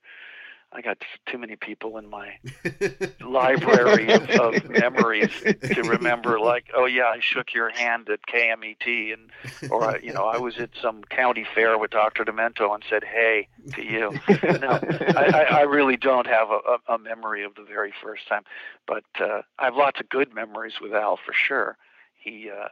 I 0.74 0.80
got 0.80 0.98
too 1.26 1.38
many 1.38 1.54
people 1.54 1.98
in 1.98 2.10
my 2.10 2.34
library 3.20 4.12
of, 4.12 4.28
of 4.30 4.70
memories 4.70 5.30
to 5.40 5.82
remember. 5.82 6.40
Like, 6.40 6.66
oh 6.74 6.86
yeah, 6.86 7.04
I 7.04 7.20
shook 7.20 7.54
your 7.54 7.70
hand 7.70 8.08
at 8.08 8.20
KMET, 8.26 9.12
and 9.12 9.70
or 9.70 9.98
you 10.02 10.12
know, 10.12 10.24
I 10.24 10.38
was 10.38 10.58
at 10.58 10.70
some 10.80 11.04
county 11.04 11.46
fair 11.54 11.78
with 11.78 11.92
Dr. 11.92 12.24
Demento 12.24 12.74
and 12.74 12.82
said 12.88 13.04
hey 13.04 13.48
to 13.74 13.82
you. 13.84 14.18
no, 14.28 14.80
I, 15.16 15.46
I 15.50 15.60
really 15.62 15.96
don't 15.96 16.26
have 16.26 16.48
a, 16.50 16.92
a, 16.92 16.98
memory 16.98 17.44
of 17.44 17.54
the 17.54 17.62
very 17.62 17.92
first 18.02 18.26
time, 18.28 18.42
but 18.86 19.04
uh, 19.20 19.42
I 19.58 19.66
have 19.66 19.76
lots 19.76 20.00
of 20.00 20.08
good 20.08 20.34
memories 20.34 20.74
with 20.80 20.92
Al 20.92 21.18
for 21.24 21.32
sure. 21.32 21.76
He, 22.18 22.50
uh, 22.50 22.68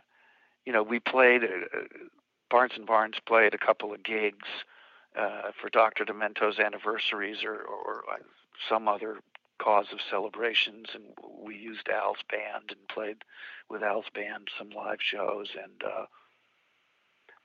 you 0.67 0.73
know, 0.73 0.83
we 0.83 0.99
played. 0.99 1.45
Uh, 1.45 1.79
Barnes 2.51 2.73
and 2.77 2.85
Barnes 2.85 3.17
played 3.25 3.55
a 3.55 3.59
couple 3.59 3.95
of 3.95 4.03
gigs 4.03 4.47
uh, 5.19 5.51
for 5.61 5.69
Dr. 5.71 6.05
Demento's 6.05 6.59
anniversaries 6.59 7.45
or, 7.45 7.55
or, 7.55 8.05
some 8.69 8.87
other 8.87 9.19
cause 9.59 9.87
of 9.93 9.99
celebrations, 10.09 10.89
and 10.95 11.05
we 11.43 11.57
used 11.57 11.89
Al's 11.89 12.19
band 12.31 12.71
and 12.71 12.89
played 12.89 13.25
with 13.69 13.83
Al's 13.83 14.07
band 14.15 14.49
some 14.57 14.71
live 14.71 14.99
shows. 15.01 15.49
And 15.61 15.83
uh, 15.85 16.07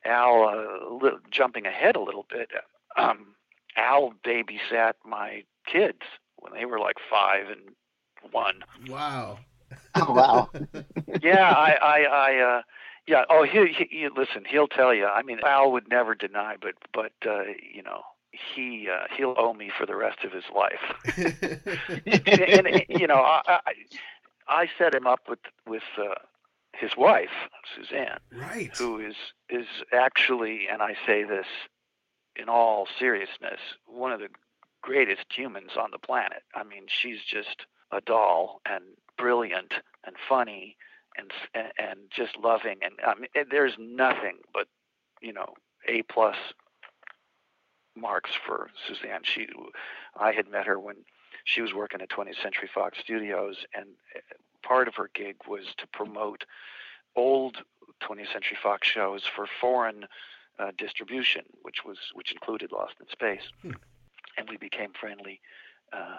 Al, 0.06 0.44
uh, 0.44 0.94
li- 0.94 1.20
jumping 1.32 1.66
ahead 1.66 1.96
a 1.96 2.02
little 2.02 2.26
bit, 2.30 2.52
um, 2.98 3.36
Al 3.76 4.14
babysat 4.24 4.94
my 5.06 5.44
kids 5.66 6.02
when 6.38 6.54
they 6.54 6.66
were 6.66 6.80
like 6.80 6.98
five 7.10 7.48
and 7.50 8.32
one. 8.32 8.64
Wow. 8.88 9.40
Oh 9.96 10.14
wow. 10.14 10.50
yeah, 11.22 11.52
I, 11.52 11.78
I, 11.82 12.04
I, 12.04 12.36
uh, 12.38 12.62
yeah. 13.08 13.24
Oh, 13.30 13.44
he, 13.44 13.74
he, 13.74 13.88
he, 13.90 14.08
listen. 14.16 14.44
He'll 14.50 14.68
tell 14.68 14.94
you. 14.94 15.06
I 15.06 15.24
mean, 15.24 15.40
Al 15.46 15.72
would 15.72 15.90
never 15.90 16.16
deny, 16.16 16.56
but, 16.60 16.76
but, 16.94 17.14
uh, 17.26 17.44
you 17.74 17.82
know, 17.82 18.02
he, 18.32 18.88
uh, 18.92 19.06
he'll 19.16 19.36
owe 19.38 19.54
me 19.54 19.72
for 19.76 19.86
the 19.86 19.96
rest 19.96 20.24
of 20.24 20.32
his 20.32 20.44
life. 20.54 20.82
and, 22.28 22.68
and, 22.68 22.86
you 22.90 23.08
know, 23.08 23.16
I, 23.16 23.42
I, 23.48 23.74
I 24.48 24.68
set 24.78 24.94
him 24.94 25.08
up 25.08 25.22
with, 25.28 25.40
with, 25.66 25.84
uh, 25.98 26.16
his 26.74 26.92
wife, 26.96 27.50
Suzanne, 27.76 28.20
right. 28.32 28.70
who 28.78 29.00
is, 29.00 29.16
is 29.50 29.66
actually, 29.92 30.68
and 30.72 30.82
I 30.82 30.96
say 31.08 31.24
this 31.24 31.48
in 32.36 32.50
all 32.50 32.88
seriousness, 33.00 33.60
one 33.88 34.12
of 34.12 34.20
the 34.20 34.28
greatest 34.84 35.26
humans 35.36 35.72
on 35.80 35.90
the 35.92 35.98
planet. 35.98 36.44
I 36.54 36.64
mean, 36.64 36.84
she's 36.88 37.20
just 37.28 37.66
a 37.92 38.00
doll 38.00 38.62
and 38.66 38.84
brilliant 39.18 39.74
and 40.06 40.16
funny 40.30 40.78
and 41.18 41.32
and 41.54 41.67
just 42.18 42.38
loving 42.38 42.78
and 42.82 42.94
I 43.06 43.14
mean 43.16 43.30
there's 43.52 43.76
nothing 43.78 44.40
but 44.54 44.68
you 45.22 45.32
know 45.32 45.54
a 45.88 46.02
plus 46.04 46.36
marks 47.96 48.32
for 48.46 48.70
Suzanne. 48.88 49.22
She 49.24 49.48
I 50.20 50.32
had 50.32 50.50
met 50.50 50.66
her 50.66 50.80
when 50.80 50.98
she 51.46 51.62
was 51.62 51.74
working 51.74 52.02
at 52.02 52.10
20th 52.10 52.42
Century 52.42 52.70
Fox 52.74 52.98
Studios 53.00 53.58
and 53.74 53.86
uh, 54.16 54.20
part 54.68 54.88
of 54.88 54.96
her 54.96 55.10
gig 55.14 55.36
was 55.48 55.66
to 55.78 55.88
promote 55.88 56.46
old 57.16 57.58
20th 58.02 58.32
Century 58.32 58.58
Fox 58.62 58.88
shows 58.88 59.24
for 59.26 59.48
foreign 59.60 60.06
uh, 60.60 60.72
distribution, 60.78 61.44
which 61.62 61.86
was 61.86 61.98
which 62.14 62.32
included 62.32 62.72
Lost 62.72 62.96
in 63.00 63.08
Space, 63.10 63.52
hmm. 63.62 63.72
and 64.38 64.50
we 64.50 64.58
became 64.58 64.92
friendly 65.00 65.40
uh, 65.94 66.18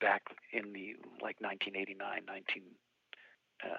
back 0.00 0.22
in 0.52 0.72
the 0.72 0.94
like 1.20 1.40
1989, 1.40 1.98
1990, 1.98 2.74
uh, 3.64 3.76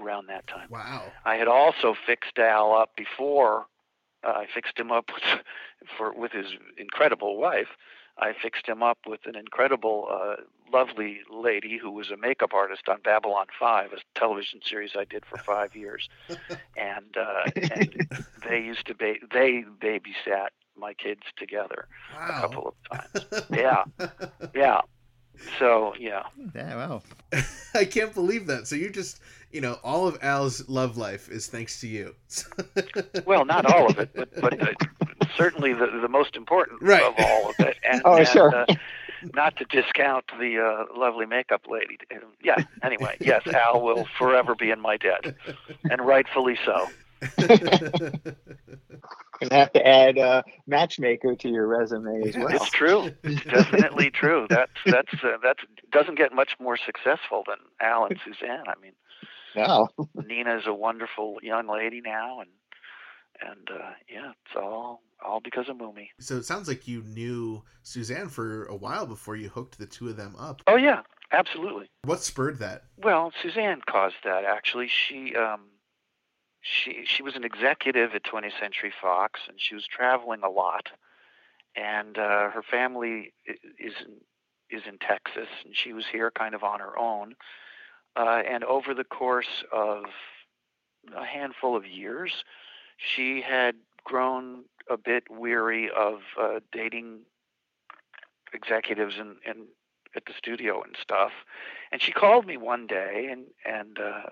around 0.00 0.28
that 0.28 0.46
time. 0.46 0.68
Wow. 0.70 1.12
I 1.24 1.36
had 1.36 1.48
also 1.48 1.94
fixed 2.06 2.38
Al 2.38 2.74
up 2.74 2.96
before. 2.96 3.66
Uh, 4.24 4.30
I 4.30 4.46
fixed 4.52 4.78
him 4.78 4.90
up 4.90 5.10
with, 5.14 5.40
for 5.96 6.12
with 6.12 6.32
his 6.32 6.46
incredible 6.76 7.36
wife. 7.38 7.68
I 8.18 8.32
fixed 8.32 8.66
him 8.66 8.82
up 8.82 8.98
with 9.06 9.26
an 9.26 9.36
incredible, 9.36 10.08
uh, 10.10 10.36
lovely 10.72 11.20
lady 11.30 11.76
who 11.76 11.90
was 11.90 12.10
a 12.10 12.16
makeup 12.16 12.54
artist 12.54 12.88
on 12.88 13.02
Babylon 13.02 13.46
5, 13.58 13.92
a 13.92 14.18
television 14.18 14.60
series 14.64 14.92
I 14.98 15.04
did 15.04 15.24
for 15.26 15.36
five 15.36 15.76
years, 15.76 16.08
and 16.76 17.16
uh, 17.16 17.50
and 17.54 18.08
they 18.48 18.60
used 18.60 18.86
to 18.86 18.94
ba- 18.94 19.20
they 19.32 19.64
babysat 19.80 20.48
my 20.78 20.94
kids 20.94 21.22
together 21.36 21.88
wow. 22.14 22.26
a 22.28 22.40
couple 22.40 22.68
of 22.68 22.74
times. 22.90 23.46
Yeah, 23.50 23.84
yeah. 24.54 24.80
So 25.58 25.94
yeah. 25.98 26.24
Yeah, 26.54 26.76
wow. 26.76 27.02
I 27.74 27.84
can't 27.84 28.14
believe 28.14 28.46
that. 28.46 28.66
So 28.66 28.76
you 28.76 28.90
just, 28.90 29.20
you 29.50 29.60
know, 29.60 29.78
all 29.82 30.06
of 30.06 30.18
Al's 30.22 30.68
love 30.68 30.96
life 30.96 31.28
is 31.28 31.46
thanks 31.46 31.80
to 31.80 31.88
you. 31.88 32.14
well, 33.26 33.44
not 33.44 33.66
all 33.66 33.90
of 33.90 33.98
it, 33.98 34.10
but 34.14 34.34
but 34.40 34.60
uh, 34.60 34.72
certainly 35.36 35.72
the 35.72 35.86
the 36.00 36.08
most 36.08 36.36
important 36.36 36.82
right. 36.82 37.02
of 37.02 37.14
all 37.18 37.50
of 37.50 37.60
it. 37.60 37.76
And, 37.88 38.02
oh, 38.04 38.16
and, 38.16 38.28
sure. 38.28 38.54
Uh, 38.54 38.66
not 39.34 39.56
to 39.56 39.64
discount 39.64 40.24
the 40.38 40.58
uh, 40.58 40.98
lovely 40.98 41.26
makeup 41.26 41.62
lady. 41.68 41.98
Yeah. 42.42 42.56
Anyway, 42.82 43.16
yes, 43.20 43.46
Al 43.46 43.80
will 43.80 44.06
forever 44.18 44.54
be 44.54 44.70
in 44.70 44.80
my 44.80 44.96
debt, 44.96 45.34
and 45.90 46.00
rightfully 46.00 46.58
so. 46.64 46.88
Gonna 49.40 49.54
have 49.54 49.72
to 49.74 49.86
add 49.86 50.18
uh, 50.18 50.42
matchmaker 50.66 51.34
to 51.36 51.48
your 51.48 51.66
resume 51.66 52.28
as 52.28 52.36
well. 52.36 52.48
It's 52.48 52.70
true. 52.70 53.10
It's 53.22 53.44
definitely 53.44 54.10
true. 54.10 54.46
That's 54.48 54.70
that's 54.86 55.12
uh, 55.22 55.36
that's 55.42 55.60
doesn't 55.92 56.16
get 56.16 56.32
much 56.32 56.52
more 56.60 56.76
successful 56.76 57.44
than 57.46 57.56
Al 57.80 58.06
and 58.06 58.18
Suzanne. 58.24 58.64
I 58.66 58.74
mean, 58.80 58.92
No. 59.54 59.88
Nina 60.26 60.56
is 60.56 60.66
a 60.66 60.72
wonderful 60.74 61.38
young 61.42 61.68
lady 61.68 62.00
now, 62.04 62.40
and 62.40 62.50
and 63.42 63.68
uh, 63.70 63.90
yeah, 64.08 64.30
it's 64.44 64.56
all 64.56 65.02
all 65.24 65.40
because 65.40 65.68
of 65.68 65.76
Mumy. 65.76 66.08
So 66.20 66.36
it 66.36 66.44
sounds 66.44 66.68
like 66.68 66.88
you 66.88 67.02
knew 67.02 67.62
Suzanne 67.82 68.28
for 68.28 68.64
a 68.66 68.76
while 68.76 69.06
before 69.06 69.36
you 69.36 69.48
hooked 69.48 69.78
the 69.78 69.86
two 69.86 70.08
of 70.08 70.16
them 70.16 70.34
up. 70.38 70.62
Oh 70.66 70.76
yeah, 70.76 71.02
absolutely. 71.32 71.90
What 72.04 72.22
spurred 72.22 72.58
that? 72.60 72.84
Well, 72.96 73.32
Suzanne 73.42 73.82
caused 73.88 74.16
that 74.24 74.44
actually. 74.44 74.88
She 74.88 75.34
um 75.36 75.60
she 76.66 77.04
she 77.06 77.22
was 77.22 77.36
an 77.36 77.44
executive 77.44 78.14
at 78.14 78.24
20th 78.24 78.58
Century 78.58 78.92
Fox 79.00 79.40
and 79.48 79.60
she 79.60 79.74
was 79.74 79.86
traveling 79.86 80.42
a 80.42 80.50
lot. 80.50 80.88
And 81.76 82.18
uh 82.18 82.50
her 82.50 82.62
family 82.68 83.32
is 83.46 83.94
in 84.04 84.16
is 84.70 84.82
in 84.86 84.98
Texas 84.98 85.48
and 85.64 85.76
she 85.76 85.92
was 85.92 86.06
here 86.06 86.30
kind 86.30 86.54
of 86.54 86.64
on 86.64 86.80
her 86.80 86.98
own. 86.98 87.34
Uh 88.16 88.42
and 88.48 88.64
over 88.64 88.94
the 88.94 89.04
course 89.04 89.64
of 89.72 90.04
a 91.16 91.24
handful 91.24 91.76
of 91.76 91.86
years, 91.86 92.44
she 92.96 93.42
had 93.42 93.76
grown 94.04 94.64
a 94.90 94.96
bit 94.96 95.24
weary 95.30 95.88
of 95.90 96.20
uh 96.40 96.60
dating 96.72 97.20
executives 98.52 99.14
and 99.18 99.36
and 99.46 99.66
at 100.16 100.24
the 100.24 100.32
studio 100.32 100.82
and 100.82 100.96
stuff 101.00 101.32
and 101.92 102.00
she 102.00 102.10
called 102.10 102.46
me 102.46 102.56
one 102.56 102.86
day 102.86 103.28
and 103.30 103.44
and 103.66 103.98
uh 103.98 104.30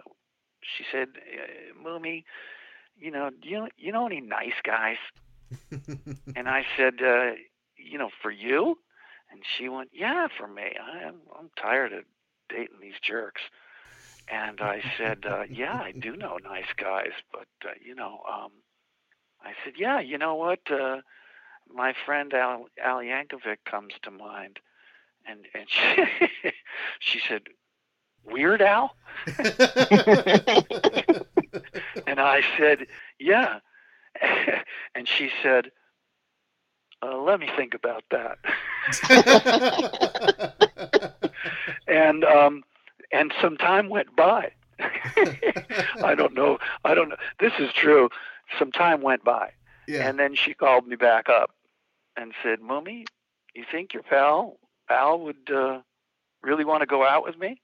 she 0.77 0.85
said 0.91 1.09
uh, 1.17 1.83
Mumy 1.83 2.25
you 2.99 3.11
know 3.11 3.31
do 3.31 3.49
you 3.49 3.69
you 3.77 3.93
know 3.93 4.07
any 4.07 4.21
nice 4.21 4.61
guys? 4.63 4.97
And 6.37 6.49
I 6.49 6.65
said 6.77 6.95
uh 7.03 7.33
you 7.77 7.99
know 7.99 8.11
for 8.23 8.31
you? 8.31 8.79
And 9.31 9.43
she 9.57 9.69
went 9.69 9.91
yeah 9.93 10.29
for 10.39 10.47
me. 10.47 10.73
I'm 10.81 11.17
I'm 11.39 11.51
tired 11.61 11.93
of 11.93 12.05
dating 12.49 12.81
these 12.81 13.01
jerks. 13.03 13.43
And 14.29 14.61
I 14.61 14.83
said 14.97 15.25
uh 15.29 15.45
yeah 15.51 15.75
I 15.75 15.93
do 15.93 16.17
know 16.17 16.39
nice 16.43 16.73
guys 16.77 17.13
but 17.33 17.49
uh, 17.65 17.73
you 17.85 17.95
know 17.95 18.21
um 18.33 18.53
I 19.43 19.53
said 19.65 19.75
yeah 19.77 20.01
you 20.01 20.19
know 20.19 20.35
what 20.35 20.61
uh 20.71 21.01
my 21.73 21.95
friend 22.05 22.33
Al 22.33 22.67
Al 22.83 22.99
Yankovic 22.99 23.59
comes 23.65 23.95
to 24.03 24.11
mind. 24.11 24.61
And 25.27 25.47
and 25.55 25.67
she 25.69 26.51
she 27.01 27.21
said 27.21 27.43
Weird 28.27 28.63
Al 28.63 28.95
and 32.07 32.21
I 32.21 32.43
said, 32.59 32.87
"Yeah." 33.19 33.61
and 34.95 35.09
she 35.09 35.31
said, 35.43 35.71
uh, 37.03 37.17
"Let 37.19 37.41
me 37.41 37.49
think 37.57 37.75
about 37.75 38.05
that." 38.11 38.39
and 41.87 42.25
um, 42.25 42.63
and 43.13 43.33
some 43.41 43.57
time 43.57 43.89
went 43.89 44.15
by. 44.15 44.53
I 44.79 46.15
don't 46.17 46.35
know. 46.35 46.59
I 46.85 46.95
don't 46.95 47.09
know. 47.09 47.17
This 47.41 47.53
is 47.59 47.73
true. 47.73 48.11
Some 48.59 48.73
time 48.73 49.01
went 49.01 49.25
by, 49.25 49.53
yeah. 49.89 50.07
and 50.09 50.19
then 50.19 50.35
she 50.35 50.53
called 50.53 50.87
me 50.87 50.97
back 50.97 51.29
up 51.29 51.51
and 52.17 52.35
said, 52.43 52.61
"Mumy, 52.61 53.07
you 53.55 53.65
think 53.71 53.95
your 53.95 54.03
pal 54.03 54.59
Al 54.91 55.21
would 55.21 55.51
uh, 55.51 55.81
really 56.43 56.65
want 56.65 56.83
to 56.83 56.87
go 56.87 57.07
out 57.07 57.25
with 57.25 57.39
me?" 57.39 57.61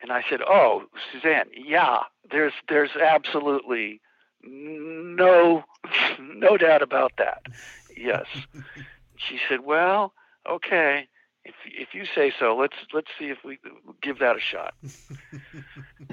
And 0.00 0.12
I 0.12 0.22
said, 0.28 0.40
"Oh, 0.46 0.84
Suzanne, 1.12 1.46
yeah. 1.54 2.00
There's 2.30 2.52
there's 2.68 2.90
absolutely 2.96 4.00
no 4.42 5.64
no 6.20 6.56
doubt 6.56 6.82
about 6.82 7.12
that. 7.18 7.42
Yes." 7.96 8.26
she 9.16 9.38
said, 9.48 9.60
"Well, 9.60 10.12
okay. 10.48 11.08
If 11.44 11.54
if 11.64 11.94
you 11.94 12.04
say 12.04 12.32
so, 12.38 12.56
let's 12.56 12.76
let's 12.92 13.08
see 13.18 13.26
if 13.26 13.38
we 13.44 13.58
give 14.02 14.18
that 14.18 14.36
a 14.36 14.40
shot." 14.40 14.74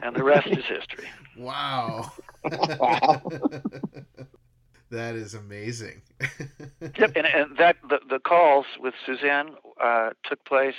and 0.02 0.16
the 0.16 0.24
rest 0.24 0.48
is 0.48 0.66
history. 0.66 1.08
wow. 1.38 2.12
Wow. 2.44 3.22
that 4.92 5.16
is 5.16 5.34
amazing. 5.34 6.04
Yep, 6.82 7.14
and 7.16 7.28
and 7.28 7.58
that 7.58 7.78
the 7.88 8.00
the 8.10 8.20
calls 8.20 8.66
with 8.80 8.94
Suzanne 9.06 9.56
uh, 9.84 10.12
took 10.24 10.44
place 10.46 10.76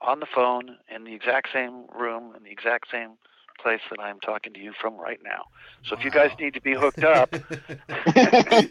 on 0.00 0.20
the 0.20 0.26
phone 0.26 0.76
in 0.94 1.04
the 1.04 1.14
exact 1.14 1.48
same 1.52 1.84
room 1.94 2.34
in 2.36 2.44
the 2.44 2.50
exact 2.50 2.90
same 2.90 3.12
place 3.60 3.80
that 3.90 4.00
I'm 4.00 4.20
talking 4.20 4.52
to 4.54 4.60
you 4.60 4.72
from 4.80 4.96
right 4.96 5.18
now. 5.24 5.44
So 5.84 5.96
if 5.96 6.04
you 6.04 6.10
guys 6.10 6.30
need 6.38 6.54
to 6.54 6.60
be 6.60 6.74
hooked 6.74 7.02
up, 7.02 7.34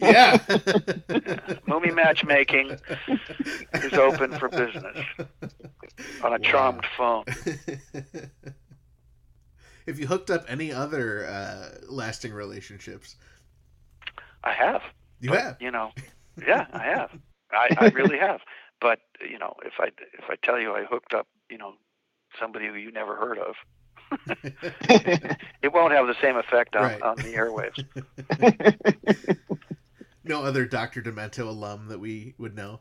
yeah. 0.02 0.38
Mumy 1.68 1.94
Matchmaking 1.94 2.78
is 3.82 3.94
open 3.94 4.38
for 4.40 4.48
business 4.50 4.98
on 6.24 6.34
a 6.34 6.40
charmed 6.40 6.86
phone. 6.98 7.26
Have 9.88 10.00
you 10.00 10.08
hooked 10.08 10.30
up 10.30 10.46
any 10.48 10.72
other 10.72 11.26
uh, 11.26 11.70
lasting 11.90 12.34
relationships? 12.34 13.16
I 14.44 14.54
have. 14.54 14.82
You 15.20 15.32
But, 15.32 15.42
have. 15.42 15.62
You 15.62 15.72
know, 15.72 15.92
yeah, 16.46 16.68
I 16.74 16.84
have. 16.86 17.12
I, 17.52 17.70
I 17.78 17.88
really 17.90 18.18
have. 18.18 18.42
But 18.80 19.00
you 19.28 19.40
know, 19.40 19.56
if 19.66 19.74
I 19.80 19.88
if 20.14 20.30
I 20.30 20.36
tell 20.44 20.60
you 20.60 20.74
I 20.74 20.84
hooked 20.86 21.14
up, 21.14 21.28
you 21.50 21.58
know, 21.58 21.74
somebody 22.40 22.68
who 22.68 22.76
you 22.76 22.92
never 22.92 23.16
heard 23.16 23.40
of, 23.40 23.56
it 25.62 25.74
won't 25.74 25.94
have 25.94 26.08
the 26.08 26.16
same 26.22 26.38
effect 26.38 26.76
on, 26.76 26.84
Right. 26.84 27.02
on 27.02 27.16
the 27.18 27.34
airwaves. 27.34 27.84
no 30.24 30.44
other 30.44 30.66
Dr. 30.66 31.02
Demento 31.02 31.48
alum 31.48 31.88
that 31.88 32.00
we 32.00 32.36
would 32.38 32.56
know. 32.56 32.80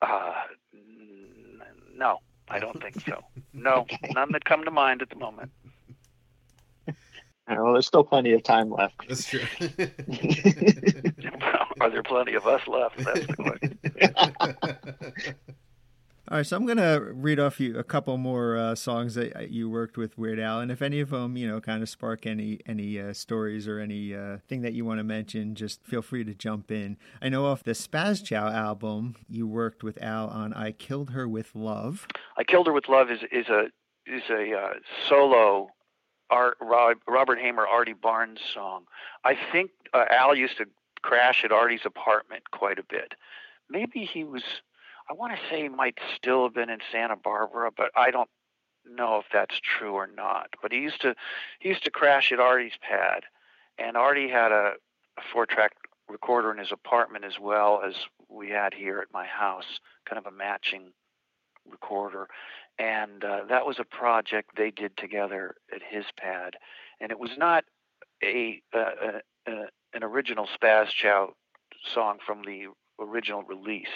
Uh, 0.00 0.32
n- 0.74 1.60
no, 1.96 2.18
I 2.48 2.58
don't 2.58 2.80
think 2.80 3.00
so. 3.06 3.22
No, 3.52 3.86
none 4.14 4.32
that 4.32 4.44
come 4.44 4.64
to 4.64 4.70
mind 4.70 5.02
at 5.02 5.10
the 5.10 5.16
moment. 5.16 5.50
Well, 7.60 7.72
there's 7.72 7.86
still 7.86 8.04
plenty 8.04 8.32
of 8.32 8.42
time 8.42 8.70
left. 8.70 8.94
That's 9.08 9.26
true. 9.26 9.40
Are 11.80 11.90
there 11.90 12.02
plenty 12.02 12.34
of 12.34 12.46
us 12.46 12.66
left? 12.66 12.98
That's 12.98 13.26
the 13.26 13.36
question. 13.36 13.78
All 16.28 16.38
right, 16.38 16.46
so 16.46 16.56
I'm 16.56 16.64
gonna 16.64 17.00
read 17.00 17.38
off 17.40 17.58
you 17.60 17.76
a 17.78 17.84
couple 17.84 18.16
more 18.16 18.56
uh, 18.56 18.74
songs 18.74 19.16
that 19.16 19.50
you 19.50 19.68
worked 19.68 19.98
with 19.98 20.16
Weird 20.16 20.38
Al, 20.38 20.60
and 20.60 20.70
if 20.70 20.80
any 20.80 21.00
of 21.00 21.10
them, 21.10 21.36
you 21.36 21.46
know, 21.46 21.60
kind 21.60 21.82
of 21.82 21.88
spark 21.88 22.26
any 22.26 22.60
any 22.64 22.98
uh, 22.98 23.12
stories 23.12 23.68
or 23.68 23.80
any 23.80 24.14
uh, 24.14 24.38
thing 24.48 24.62
that 24.62 24.72
you 24.72 24.84
want 24.84 24.98
to 24.98 25.04
mention, 25.04 25.54
just 25.54 25.84
feel 25.84 26.00
free 26.00 26.24
to 26.24 26.32
jump 26.32 26.70
in. 26.70 26.96
I 27.20 27.28
know 27.28 27.44
off 27.44 27.64
the 27.64 27.72
Spazchow 27.72 28.50
album, 28.50 29.16
you 29.28 29.46
worked 29.46 29.82
with 29.82 30.00
Al 30.00 30.28
on 30.28 30.54
"I 30.54 30.72
Killed 30.72 31.10
Her 31.10 31.28
with 31.28 31.54
Love." 31.54 32.06
I 32.38 32.44
Killed 32.44 32.66
Her 32.66 32.72
with 32.72 32.88
Love 32.88 33.10
is 33.10 33.20
is 33.30 33.48
a 33.48 33.64
is 34.06 34.22
a 34.30 34.56
uh, 34.56 34.74
solo 35.08 35.68
Art, 36.32 36.56
Robert 36.60 37.38
Haimer 37.38 37.66
Artie 37.68 37.92
Barnes 37.92 38.40
song. 38.54 38.84
I 39.22 39.36
think 39.52 39.70
uh, 39.92 40.06
Al 40.10 40.34
used 40.34 40.56
to 40.56 40.64
crash 41.02 41.44
at 41.44 41.52
Artie's 41.52 41.84
apartment 41.84 42.50
quite 42.50 42.78
a 42.78 42.82
bit. 42.82 43.14
Maybe 43.68 44.04
he 44.04 44.24
was. 44.24 44.42
I 45.10 45.12
want 45.12 45.34
to 45.34 45.38
say 45.50 45.62
he 45.62 45.68
might 45.68 45.98
still 46.16 46.44
have 46.44 46.54
been 46.54 46.70
in 46.70 46.78
Santa 46.90 47.16
Barbara, 47.16 47.70
but 47.76 47.90
I 47.94 48.10
don't 48.10 48.30
know 48.88 49.18
if 49.18 49.26
that's 49.30 49.60
true 49.60 49.92
or 49.92 50.06
not. 50.06 50.48
But 50.62 50.72
he 50.72 50.78
used 50.78 51.02
to 51.02 51.14
he 51.60 51.68
used 51.68 51.84
to 51.84 51.90
crash 51.90 52.32
at 52.32 52.40
Artie's 52.40 52.78
pad, 52.80 53.24
and 53.78 53.96
Artie 53.96 54.30
had 54.30 54.52
a, 54.52 54.72
a 55.18 55.22
four 55.32 55.44
track 55.44 55.72
recorder 56.08 56.50
in 56.50 56.58
his 56.58 56.72
apartment 56.72 57.26
as 57.26 57.38
well 57.38 57.82
as 57.86 57.94
we 58.30 58.48
had 58.48 58.72
here 58.72 59.00
at 59.00 59.12
my 59.12 59.26
house, 59.26 59.80
kind 60.06 60.18
of 60.18 60.32
a 60.32 60.34
matching 60.34 60.92
recorder 61.70 62.28
and 62.78 63.24
uh, 63.24 63.40
that 63.48 63.66
was 63.66 63.78
a 63.78 63.84
project 63.84 64.50
they 64.56 64.70
did 64.70 64.96
together 64.96 65.56
at 65.74 65.82
his 65.82 66.04
pad, 66.16 66.54
and 67.00 67.10
it 67.10 67.18
was 67.18 67.30
not 67.36 67.64
a, 68.22 68.62
uh, 68.74 68.78
a, 69.46 69.50
a 69.50 69.64
an 69.94 70.02
original 70.02 70.46
Spazchow 70.46 71.32
song 71.92 72.18
from 72.24 72.42
the 72.44 72.66
original 72.98 73.42
release. 73.42 73.88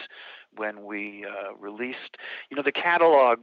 When 0.55 0.85
we 0.85 1.25
uh, 1.25 1.55
released, 1.59 2.17
you 2.51 2.57
know, 2.57 2.63
the 2.63 2.73
catalog 2.73 3.41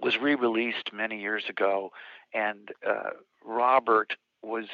was 0.00 0.18
re-released 0.18 0.92
many 0.92 1.20
years 1.20 1.44
ago, 1.48 1.90
and 2.34 2.70
uh, 2.86 3.10
Robert 3.44 4.16
was 4.42 4.66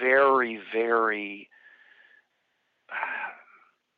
very, 0.00 0.60
very 0.72 1.48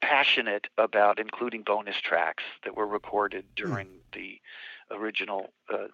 passionate 0.00 0.66
about 0.78 1.18
including 1.18 1.62
bonus 1.62 1.96
tracks 2.00 2.44
that 2.64 2.76
were 2.76 2.86
recorded 2.86 3.44
during 3.54 3.88
the 4.12 4.40
original 4.90 5.50
uh, 5.72 5.88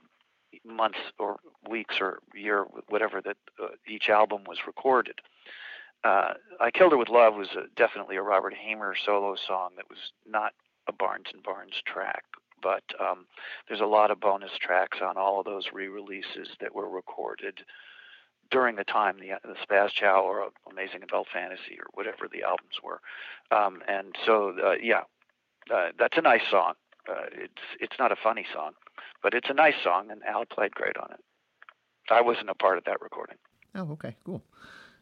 months 0.65 0.99
or 1.19 1.37
weeks 1.69 1.97
or 2.01 2.19
year, 2.35 2.67
whatever 2.89 3.21
that 3.21 3.37
uh, 3.63 3.69
each 3.87 4.09
album 4.09 4.43
was 4.47 4.59
recorded. 4.67 5.21
Uh, 6.05 6.35
I 6.61 6.71
Killed 6.71 6.93
Her 6.93 6.99
with 6.99 7.09
Love 7.09 7.35
was 7.35 7.49
a, 7.57 7.63
definitely 7.77 8.17
a 8.17 8.23
Robert 8.23 8.55
Haimer 8.55 8.93
solo 9.05 9.37
song 9.47 9.71
that 9.77 9.89
was 9.89 9.99
not 10.27 10.53
a 10.87 10.93
Barnes 10.93 11.27
and 11.33 11.43
Barnes 11.43 11.81
track, 11.87 12.25
but 12.63 12.83
um, 13.01 13.27
there's 13.69 13.81
a 13.81 13.87
lot 13.87 14.11
of 14.11 14.21
bonus 14.21 14.51
tracks 14.61 14.99
on 15.03 15.17
all 15.17 15.41
of 15.41 15.47
those 15.47 15.69
re-releases 15.73 16.49
that 16.61 16.75
were 16.75 16.89
recorded 16.89 17.61
during 18.51 18.77
the 18.77 18.85
time 18.85 19.17
the 19.19 19.31
the 19.49 19.57
Spazchow 19.67 20.23
or 20.23 20.51
Amazing 20.71 21.03
Adult 21.03 21.29
Fantasy 21.33 21.79
or 21.79 21.87
whatever 21.95 22.29
the 22.31 22.43
albums 22.43 22.75
were, 22.83 23.01
um, 23.51 23.83
and 23.89 24.15
so 24.27 24.55
uh, 24.63 24.75
yeah, 24.81 25.03
uh, 25.75 25.89
that's 25.99 26.19
a 26.19 26.23
nice 26.23 26.43
song. 26.51 26.75
Uh, 27.09 27.27
it's 27.33 27.63
it's 27.81 27.97
not 27.99 28.13
a 28.13 28.17
funny 28.23 28.45
song, 28.53 28.73
but 29.25 29.33
it's 29.35 29.49
a 29.49 29.55
nice 29.55 29.75
song, 29.83 30.11
and 30.11 30.23
Al 30.23 30.45
played 30.45 30.73
great 30.73 30.97
on 30.99 31.09
it. 31.11 31.21
I 32.11 32.21
wasn't 32.21 32.51
a 32.51 32.55
part 32.55 32.77
of 32.79 32.85
that 32.85 33.01
recording. 33.01 33.39
Oh, 33.75 33.91
okay, 33.93 34.15
cool. 34.25 34.45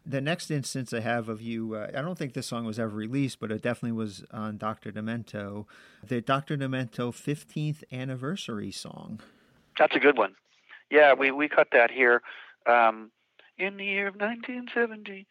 The 0.06 0.20
next 0.20 0.50
instance 0.50 0.92
I 0.92 1.00
have 1.00 1.28
of 1.28 1.42
you, 1.42 1.74
uh, 1.74 1.88
I 1.96 2.00
don't 2.00 2.16
think 2.16 2.32
this 2.32 2.46
song 2.46 2.64
was 2.64 2.78
ever 2.78 2.96
released, 2.96 3.40
but 3.40 3.50
it 3.50 3.62
definitely 3.62 3.92
was 3.92 4.24
on 4.30 4.56
Dr. 4.56 4.92
Demento, 4.92 5.66
the 6.06 6.20
Dr. 6.20 6.56
Demento 6.56 7.12
15th 7.12 7.82
anniversary 7.92 8.70
song. 8.70 9.20
That's 9.78 9.94
a 9.96 9.98
good 9.98 10.16
one. 10.16 10.34
Yeah, 10.90 11.14
we 11.14 11.30
we 11.32 11.48
cut 11.48 11.68
that 11.72 11.90
here. 11.90 12.22
Um, 12.66 13.10
in 13.58 13.76
the 13.76 13.84
year 13.84 14.08
of 14.08 14.14
1970. 14.14 15.26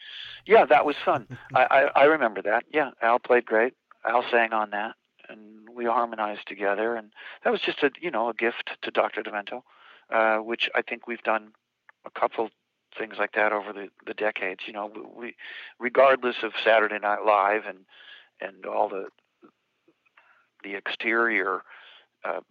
Yeah, 0.45 0.65
that 0.65 0.85
was 0.85 0.95
fun. 1.03 1.27
I, 1.55 1.63
I, 1.95 2.01
I 2.01 2.03
remember 2.05 2.41
that. 2.43 2.63
Yeah, 2.71 2.91
Al 3.01 3.19
played 3.19 3.45
great. 3.45 3.73
Al 4.05 4.23
sang 4.31 4.53
on 4.53 4.71
that, 4.71 4.95
and 5.31 5.69
we 5.73 5.85
harmonized 5.85 6.47
together, 6.47 6.95
and 6.95 7.11
that 7.43 7.51
was 7.51 7.61
just 7.61 7.83
a 7.83 7.91
you 7.99 8.11
know 8.11 8.29
a 8.29 8.33
gift 8.33 8.71
to 8.81 8.91
Dr. 8.91 9.23
Demento, 9.23 9.61
uh, 10.09 10.43
which 10.43 10.69
I 10.75 10.81
think 10.81 11.07
we've 11.07 11.23
done 11.23 11.51
a 12.05 12.19
couple 12.19 12.49
things 12.97 13.15
like 13.17 13.33
that 13.33 13.53
over 13.53 13.71
the, 13.71 13.87
the 14.05 14.13
decades. 14.13 14.61
You 14.67 14.73
know, 14.73 14.91
we 15.15 15.35
regardless 15.79 16.37
of 16.43 16.51
Saturday 16.63 16.99
Night 16.99 17.25
Live 17.25 17.63
and 17.67 17.79
and 18.39 18.65
all 18.65 18.89
the 18.89 19.07
the 20.63 20.75
exterior 20.75 21.61
uh, 22.23 22.41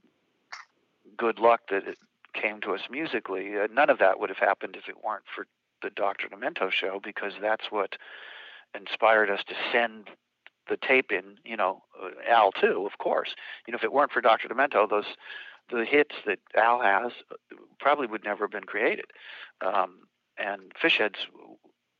good 1.16 1.38
luck 1.38 1.60
that 1.70 1.86
it 1.86 1.98
came 2.32 2.60
to 2.60 2.72
us 2.74 2.82
musically, 2.90 3.58
uh, 3.58 3.66
none 3.72 3.90
of 3.90 3.98
that 3.98 4.18
would 4.18 4.30
have 4.30 4.38
happened 4.38 4.76
if 4.76 4.88
it 4.88 5.04
weren't 5.04 5.24
for 5.34 5.46
the 5.82 5.90
Dr. 5.90 6.28
Demento 6.28 6.70
show 6.70 7.00
because 7.02 7.32
that's 7.40 7.70
what 7.70 7.96
inspired 8.74 9.30
us 9.30 9.40
to 9.48 9.54
send 9.72 10.08
the 10.68 10.76
tape 10.76 11.10
in. 11.12 11.36
You 11.44 11.56
know, 11.56 11.82
uh, 12.02 12.10
Al 12.28 12.52
too, 12.52 12.86
of 12.86 12.98
course. 12.98 13.34
You 13.66 13.72
know, 13.72 13.78
if 13.78 13.84
it 13.84 13.92
weren't 13.92 14.12
for 14.12 14.20
Dr. 14.20 14.48
Demento, 14.48 14.88
those 14.88 15.16
the 15.70 15.84
hits 15.84 16.14
that 16.26 16.40
Al 16.56 16.80
has 16.80 17.12
uh, 17.30 17.56
probably 17.78 18.06
would 18.06 18.24
never 18.24 18.44
have 18.44 18.50
been 18.50 18.64
created. 18.64 19.06
Um, 19.64 20.00
and 20.36 20.72
Fishheads 20.82 21.16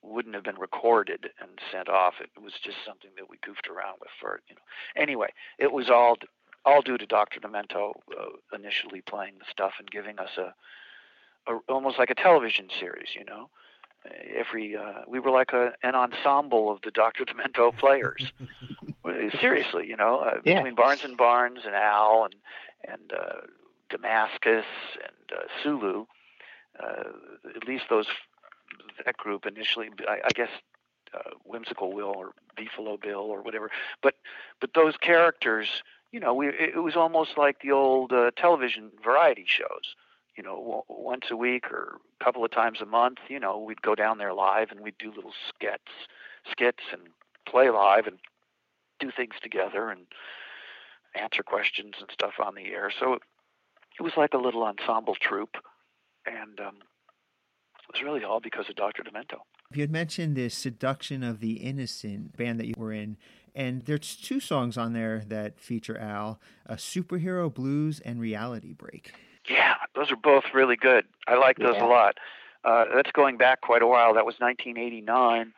wouldn't 0.02 0.34
have 0.34 0.44
been 0.44 0.58
recorded 0.58 1.30
and 1.40 1.50
sent 1.70 1.88
off. 1.88 2.14
It 2.20 2.30
was 2.42 2.54
just 2.62 2.78
something 2.86 3.10
that 3.16 3.28
we 3.28 3.38
goofed 3.44 3.68
around 3.68 3.98
with 4.00 4.10
for 4.20 4.40
you 4.48 4.54
know. 4.54 4.62
Anyway, 5.00 5.28
it 5.58 5.72
was 5.72 5.90
all 5.90 6.16
all 6.64 6.82
due 6.82 6.98
to 6.98 7.06
Dr. 7.06 7.40
Demento 7.40 7.92
uh, 8.18 8.56
initially 8.56 9.00
playing 9.00 9.34
the 9.38 9.46
stuff 9.50 9.72
and 9.78 9.90
giving 9.90 10.18
us 10.18 10.30
a, 10.36 10.54
a 11.50 11.58
almost 11.68 11.98
like 11.98 12.10
a 12.10 12.14
television 12.14 12.68
series, 12.78 13.08
you 13.14 13.24
know. 13.24 13.48
Every 14.34 14.76
uh, 14.76 15.02
we 15.06 15.18
were 15.20 15.30
like 15.30 15.52
a, 15.52 15.72
an 15.82 15.94
ensemble 15.94 16.70
of 16.72 16.80
the 16.82 16.90
Dr. 16.90 17.24
Demento 17.24 17.76
players. 17.78 18.32
Seriously, 19.40 19.86
you 19.86 19.96
know, 19.96 20.18
uh, 20.20 20.40
Yeah. 20.44 20.56
between 20.56 20.74
Barnes 20.74 21.04
and 21.04 21.16
Barnes 21.16 21.60
and 21.66 21.74
Al 21.74 22.24
and 22.24 22.34
and 22.88 23.12
uh, 23.12 23.40
Damaskas 23.90 24.64
and 25.02 25.32
uh, 25.38 25.42
Sulu, 25.62 26.06
uh, 26.82 27.04
at 27.54 27.66
least 27.66 27.84
those 27.90 28.06
that 29.04 29.16
group 29.16 29.46
initially. 29.46 29.90
I, 30.08 30.20
I 30.24 30.28
guess 30.34 30.50
uh, 31.12 31.30
Whimsical 31.44 31.92
Will 31.92 32.14
or 32.16 32.32
Beefalo 32.56 33.00
Bill 33.00 33.20
or 33.20 33.42
whatever. 33.42 33.70
But 34.02 34.14
but 34.60 34.70
those 34.74 34.96
characters, 34.96 35.82
you 36.12 36.20
know, 36.20 36.32
we 36.34 36.48
it 36.48 36.82
was 36.82 36.96
almost 36.96 37.36
like 37.36 37.60
the 37.62 37.72
old 37.72 38.12
uh, 38.12 38.30
television 38.36 38.90
variety 39.04 39.44
shows. 39.46 39.94
You 40.40 40.46
know, 40.46 40.84
once 40.88 41.24
a 41.30 41.36
week 41.36 41.70
or 41.70 41.98
a 42.18 42.24
couple 42.24 42.42
of 42.42 42.50
times 42.50 42.78
a 42.80 42.86
month. 42.86 43.18
You 43.28 43.38
know, 43.38 43.58
we'd 43.58 43.82
go 43.82 43.94
down 43.94 44.16
there 44.16 44.32
live 44.32 44.70
and 44.70 44.80
we'd 44.80 44.96
do 44.98 45.12
little 45.14 45.34
skits, 45.46 45.92
skits 46.50 46.82
and 46.92 47.02
play 47.46 47.68
live 47.68 48.06
and 48.06 48.16
do 49.00 49.10
things 49.14 49.34
together 49.42 49.90
and 49.90 50.06
answer 51.14 51.42
questions 51.42 51.96
and 52.00 52.08
stuff 52.10 52.32
on 52.42 52.54
the 52.54 52.68
air. 52.68 52.90
So 52.98 53.18
it 53.98 54.02
was 54.02 54.14
like 54.16 54.32
a 54.32 54.38
little 54.38 54.62
ensemble 54.62 55.14
troupe, 55.14 55.56
and 56.24 56.58
um, 56.58 56.76
it 57.76 57.92
was 57.92 58.02
really 58.02 58.24
all 58.24 58.40
because 58.40 58.64
of 58.70 58.76
Dr. 58.76 59.02
Demento. 59.02 59.40
You 59.74 59.82
had 59.82 59.90
mentioned 59.90 60.36
the 60.36 60.48
Seduction 60.48 61.22
of 61.22 61.40
the 61.40 61.56
Innocent 61.56 62.34
band 62.34 62.58
that 62.60 62.66
you 62.66 62.74
were 62.78 62.94
in, 62.94 63.18
and 63.54 63.82
there's 63.82 64.16
two 64.16 64.40
songs 64.40 64.78
on 64.78 64.94
there 64.94 65.22
that 65.28 65.60
feature 65.60 65.98
Al 65.98 66.40
a 66.64 66.76
Superhero 66.76 67.52
Blues 67.52 68.00
and 68.00 68.18
Reality 68.18 68.72
Break. 68.72 69.12
Yeah, 69.50 69.74
those 69.96 70.12
are 70.12 70.16
both 70.16 70.44
really 70.54 70.76
good. 70.76 71.06
I 71.26 71.34
like 71.34 71.58
those 71.58 71.74
Yeah. 71.74 71.84
a 71.84 71.88
lot. 71.88 72.18
Uh, 72.62 72.84
that's 72.94 73.10
going 73.10 73.36
back 73.36 73.62
quite 73.62 73.82
a 73.82 73.86
while. 73.86 74.14
That 74.14 74.24
was 74.24 74.38
1989, 74.38 75.52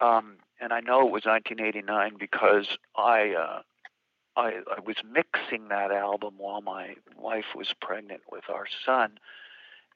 um, 0.00 0.38
and 0.60 0.72
I 0.72 0.80
know 0.80 1.06
it 1.06 1.12
was 1.12 1.24
1989 1.24 2.16
because 2.16 2.78
I, 2.96 3.34
uh, 3.34 3.62
I 4.36 4.62
I 4.76 4.80
was 4.80 4.96
mixing 5.04 5.68
that 5.68 5.92
album 5.92 6.34
while 6.38 6.62
my 6.62 6.96
wife 7.16 7.54
was 7.54 7.72
pregnant 7.80 8.22
with 8.30 8.48
our 8.48 8.66
son, 8.84 9.18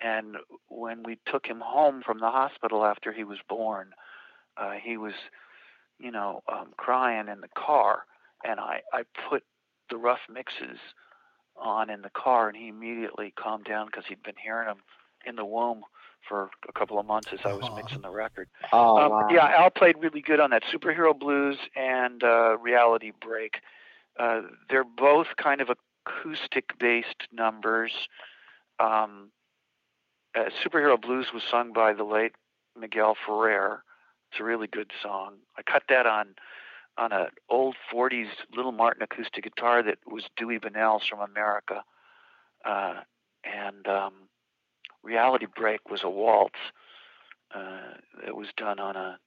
and 0.01 0.37
when 0.69 1.03
we 1.03 1.17
took 1.27 1.47
him 1.47 1.61
home 1.61 2.03
from 2.03 2.19
the 2.21 2.31
hospital 2.31 2.85
after 2.85 3.13
he 3.13 3.25
was 3.25 3.39
born, 3.49 3.95
uh, 4.57 4.73
he 4.73 4.97
was, 4.97 5.15
you 5.99 6.11
know, 6.11 6.43
um, 6.49 6.75
crying 6.77 7.29
in 7.29 7.41
the 7.41 7.49
car, 7.49 8.07
and 8.45 8.61
I 8.61 8.83
I 8.93 9.05
put 9.29 9.45
the 9.91 9.97
rough 9.97 10.29
mixes 10.29 10.79
on 11.57 11.91
in 11.91 12.03
the 12.03 12.11
car, 12.11 12.49
and 12.49 12.57
he 12.57 12.69
immediately 12.69 13.33
calmed 13.37 13.65
down 13.65 13.87
because 13.87 14.05
he'd 14.07 14.23
been 14.23 14.35
hearing 14.43 14.67
them 14.67 14.79
in 15.25 15.37
the 15.37 15.45
womb 15.45 15.85
for 16.29 16.51
a 16.69 16.73
couple 16.73 16.99
of 16.99 17.07
months 17.07 17.29
as 17.33 17.41
I 17.45 17.53
was 17.53 17.65
Aw. 17.65 17.77
mixing 17.77 18.03
the 18.03 18.11
record. 18.11 18.49
Oh, 18.73 18.99
um, 18.99 19.11
wow. 19.11 19.29
Yeah, 19.31 19.47
Al 19.59 19.71
played 19.71 19.97
really 19.99 20.21
good 20.21 20.41
on 20.41 20.51
that 20.51 20.63
superhero 20.73 21.19
blues 21.19 21.59
and 21.75 22.23
uh, 22.23 22.59
reality 22.59 23.13
break. 23.21 23.61
Uh, 24.19 24.43
they're 24.69 24.85
both 24.85 25.29
kind 25.37 25.61
of 25.61 25.69
acoustic-based 25.71 27.29
numbers. 27.33 27.93
Um, 28.79 29.31
uh, 30.35 30.45
superhero 30.65 31.01
blues 31.01 31.27
was 31.33 31.43
sung 31.51 31.73
by 31.73 31.93
the 31.93 32.05
late 32.05 32.33
Miguel 32.79 33.17
Ferrer. 33.27 33.83
It's 34.31 34.41
a 34.41 34.45
really 34.45 34.67
good 34.67 34.91
song. 35.03 35.35
I 35.59 35.63
cut 35.63 35.83
that 35.89 36.07
on 36.07 36.35
on 37.03 37.13
an 37.13 37.27
old 37.49 37.75
40s 37.93 38.29
Little 38.55 38.73
Martin 38.73 39.03
acoustic 39.03 39.45
guitar 39.45 39.83
that 39.83 39.99
was 40.07 40.25
Dewey 40.37 40.59
Bunnell's 40.59 41.07
from 41.07 41.21
America. 41.21 41.83
Uh, 42.65 43.01
and 43.45 43.87
um, 43.89 44.13
Reality 45.03 45.47
Break 45.55 45.91
was 45.91 46.03
a 46.05 46.11
waltz 46.11 46.59
uh, 47.55 47.95
that 48.25 48.37
was 48.37 48.49
done 48.57 48.79
on 48.79 48.97
a 48.97 49.19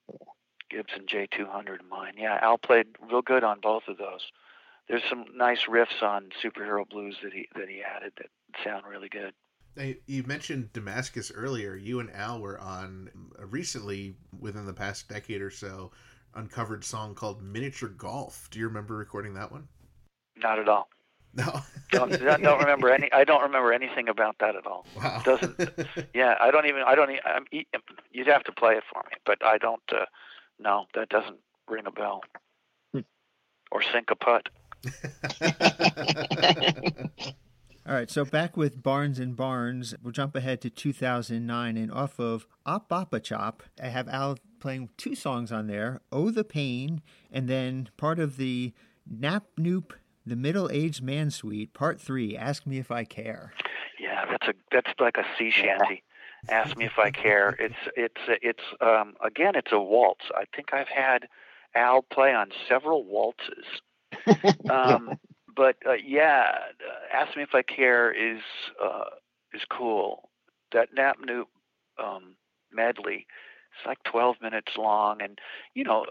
Gibson 0.70 1.06
J200 1.06 1.82
of 1.82 1.90
mine. 1.90 2.14
Yeah, 2.18 2.40
Al 2.42 2.58
played 2.58 2.88
real 3.10 3.22
good 3.22 3.44
on 3.44 3.60
both 3.60 3.84
of 3.88 3.98
those. 3.98 4.32
There's 4.88 5.04
some 5.10 5.26
nice 5.36 5.66
riffs 5.70 6.02
on 6.02 6.30
Superhero 6.44 6.88
Blues 6.88 7.18
that 7.24 7.34
he 7.34 7.48
that 7.56 7.68
he 7.68 7.82
added 7.82 8.14
that 8.18 8.30
sound 8.64 8.84
really 8.88 9.10
good. 9.10 9.34
You 10.06 10.24
mentioned 10.24 10.70
Damaskas 10.72 11.32
earlier. 11.36 11.76
You 11.76 12.00
and 12.00 12.10
Al 12.14 12.40
were 12.40 12.60
on 12.60 13.10
recently, 13.38 14.16
within 14.40 14.66
the 14.66 14.74
past 14.74 15.10
decade 15.10 15.42
or 15.42 15.50
so, 15.50 15.92
uncovered 16.36 16.84
song 16.84 17.16
called 17.16 17.42
Miniature 17.42 17.90
Golf. 17.90 18.48
Do 18.52 18.60
you 18.60 18.68
remember 18.68 18.96
recording 18.96 19.34
that 19.36 19.52
one? 19.52 19.68
Not 20.38 20.60
at 20.60 20.68
all. 20.70 20.88
No. 21.34 21.62
Don't, 21.92 22.12
don't 22.12 22.42
don't 22.42 22.60
remember 22.60 22.90
any. 22.90 23.12
I 23.12 23.24
don't 23.26 23.42
remember 23.42 23.74
anything 23.74 24.08
about 24.10 24.38
that 24.40 24.56
at 24.56 24.66
all. 24.66 24.86
wow. 24.96 25.22
Doesn't- 25.26 25.60
Yeah, 26.14 26.36
I 26.40 26.50
don't 26.52 26.66
even. 26.66 26.84
I 26.86 26.96
don't. 26.96 27.12
e- 27.12 27.20
I'm, 27.26 27.46
e- 27.52 27.66
you'd 28.12 28.28
have 28.28 28.44
to 28.46 28.52
play 28.54 28.76
it 28.76 28.84
for 28.92 29.02
me, 29.10 29.18
but 29.26 29.44
I 29.46 29.58
don't. 29.58 29.82
Uh, 29.92 30.06
no, 30.60 30.86
that 30.94 31.10
doesn't 31.10 31.38
ring 31.70 31.86
a 31.88 31.92
bell. 31.92 32.22
Or 33.72 33.82
sink 33.82 34.12
a 34.12 34.16
putt. 34.16 34.48
All 37.88 37.94
right, 37.94 38.10
so 38.10 38.26
back 38.26 38.58
with 38.58 38.82
Barnes 38.82 39.20
and 39.20 39.36
Barnes, 39.36 39.94
we'll 40.02 40.12
jump 40.12 40.36
ahead 40.36 40.60
to 40.62 40.72
2009 40.72 41.78
and 41.78 41.92
off 41.92 42.20
of 42.20 42.48
Op 42.66 42.90
Boppa 42.90 43.22
Chop, 43.22 43.62
I 43.82 43.90
have 43.90 44.08
Al 44.10 44.40
playing 44.60 44.90
two 44.98 45.14
songs 45.14 45.52
on 45.52 45.68
there, 45.68 46.02
Oh 46.12 46.32
the 46.32 46.44
Pain, 46.44 47.04
and 47.32 47.48
then 47.48 47.90
part 47.96 48.18
of 48.18 48.38
the 48.38 48.74
Nap 49.08 49.44
Noop, 49.60 49.92
the 50.26 50.36
Middle 50.36 50.68
Aged 50.72 51.04
Man 51.04 51.30
Suite, 51.30 51.76
part 51.76 52.02
three, 52.02 52.36
Ask 52.36 52.66
Me 52.66 52.80
If 52.80 52.90
I 52.90 53.04
Care. 53.04 53.54
Yeah, 54.00 54.26
that's 54.32 54.48
a 54.48 54.54
that's 54.72 55.00
like 55.00 55.18
a 55.18 55.26
sea 55.38 55.52
shanty. 55.52 56.02
Ask 56.50 56.76
me 56.78 56.86
if 56.86 56.98
I 56.98 57.12
care. 57.12 57.56
It's 57.60 57.76
it's 57.96 58.22
it's 58.42 58.64
um 58.82 59.14
again 59.24 59.54
it's 59.56 59.72
a 59.72 59.80
waltz. 59.80 60.26
I 60.36 60.46
think 60.56 60.74
I've 60.74 60.88
had 60.88 61.28
Al 61.76 62.02
play 62.02 62.34
on 62.34 62.50
several 62.68 63.06
waltzes. 63.06 63.66
Um, 64.72 65.20
but 65.56 65.78
uh, 65.88 65.94
yeah, 65.94 66.46
uh, 66.70 67.16
ask 67.16 67.36
me 67.36 67.44
if 67.44 67.54
I 67.54 67.62
care 67.62 68.12
is 68.12 68.42
uh, 68.84 69.06
is 69.54 69.62
cool. 69.70 70.30
That 70.72 70.90
Nap 70.94 71.18
Noop 71.26 71.46
um, 72.04 72.36
medley, 72.72 73.28
it's 73.72 73.88
like 73.88 74.00
12 74.04 74.38
minutes 74.42 74.74
long, 74.78 75.22
and 75.22 75.40
you 75.74 75.84
know, 75.84 76.06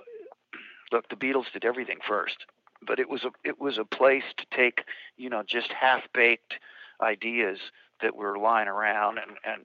look, 0.92 1.08
the 1.08 1.16
Beatles 1.16 1.52
did 1.52 1.64
everything 1.64 1.98
first, 2.06 2.46
but 2.86 2.98
it 2.98 3.08
was 3.08 3.24
a 3.24 3.30
it 3.44 3.60
was 3.60 3.78
a 3.78 3.84
place 3.84 4.24
to 4.38 4.46
take 4.56 4.84
you 5.16 5.28
know 5.28 5.42
just 5.46 5.72
half 5.72 6.02
baked 6.12 6.54
ideas 7.00 7.58
that 8.02 8.16
were 8.16 8.38
lying 8.38 8.68
around 8.68 9.18
and 9.18 9.36
and 9.44 9.64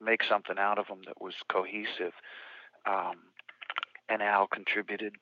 make 0.00 0.22
something 0.24 0.56
out 0.58 0.78
of 0.78 0.86
them 0.86 1.00
that 1.06 1.20
was 1.20 1.34
cohesive. 1.52 2.14
Um, 2.86 3.16
and 4.08 4.22
Al 4.22 4.46
contributed 4.46 5.14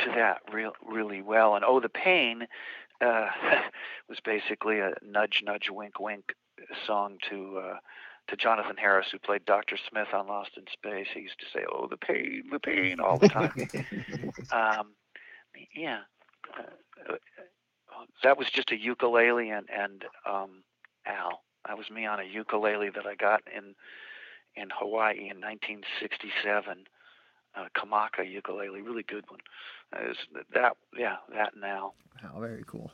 to 0.00 0.10
that 0.16 0.38
real 0.52 0.72
really 0.84 1.22
well. 1.22 1.54
And 1.56 1.64
Oh 1.64 1.80
the 1.80 1.88
Pain 1.88 2.46
uh, 3.00 3.26
was 4.08 4.18
basically 4.24 4.80
a 4.80 4.92
nudge 5.02 5.42
nudge 5.44 5.68
wink 5.70 6.00
wink 6.00 6.34
song 6.86 7.18
to 7.30 7.58
uh, 7.58 7.76
to 8.28 8.36
Jonathan 8.36 8.76
Harris, 8.76 9.08
who 9.12 9.18
played 9.18 9.44
Dr. 9.44 9.76
Smith 9.88 10.08
on 10.14 10.26
Lost 10.26 10.52
in 10.56 10.64
Space. 10.72 11.08
He 11.12 11.20
used 11.20 11.38
to 11.40 11.46
say, 11.52 11.64
"Oh, 11.70 11.86
the 11.88 11.96
pain, 11.96 12.44
the 12.50 12.60
pain," 12.60 13.00
all 13.00 13.18
the 13.18 13.28
time. 13.28 13.52
um, 14.52 14.94
yeah, 15.74 16.00
uh, 16.58 17.14
that 18.22 18.38
was 18.38 18.48
just 18.50 18.72
a 18.72 18.78
ukulele 18.78 19.50
and 19.50 19.68
and 19.70 20.04
um, 20.26 20.62
Al. 21.06 21.42
That 21.66 21.78
was 21.78 21.90
me 21.90 22.06
on 22.06 22.20
a 22.20 22.24
ukulele 22.24 22.90
that 22.90 23.06
I 23.06 23.14
got 23.14 23.42
in 23.54 23.74
in 24.56 24.68
Hawaii 24.70 25.30
in 25.30 25.40
1967. 25.40 26.84
Uh, 27.56 27.66
Kamaka 27.76 28.28
ukulele, 28.28 28.80
really 28.80 29.04
good 29.04 29.24
one. 29.28 29.40
Uh, 29.92 30.12
that, 30.52 30.76
yeah, 30.96 31.16
that 31.32 31.52
now. 31.56 31.92
Wow, 32.22 32.40
very 32.40 32.64
cool. 32.66 32.92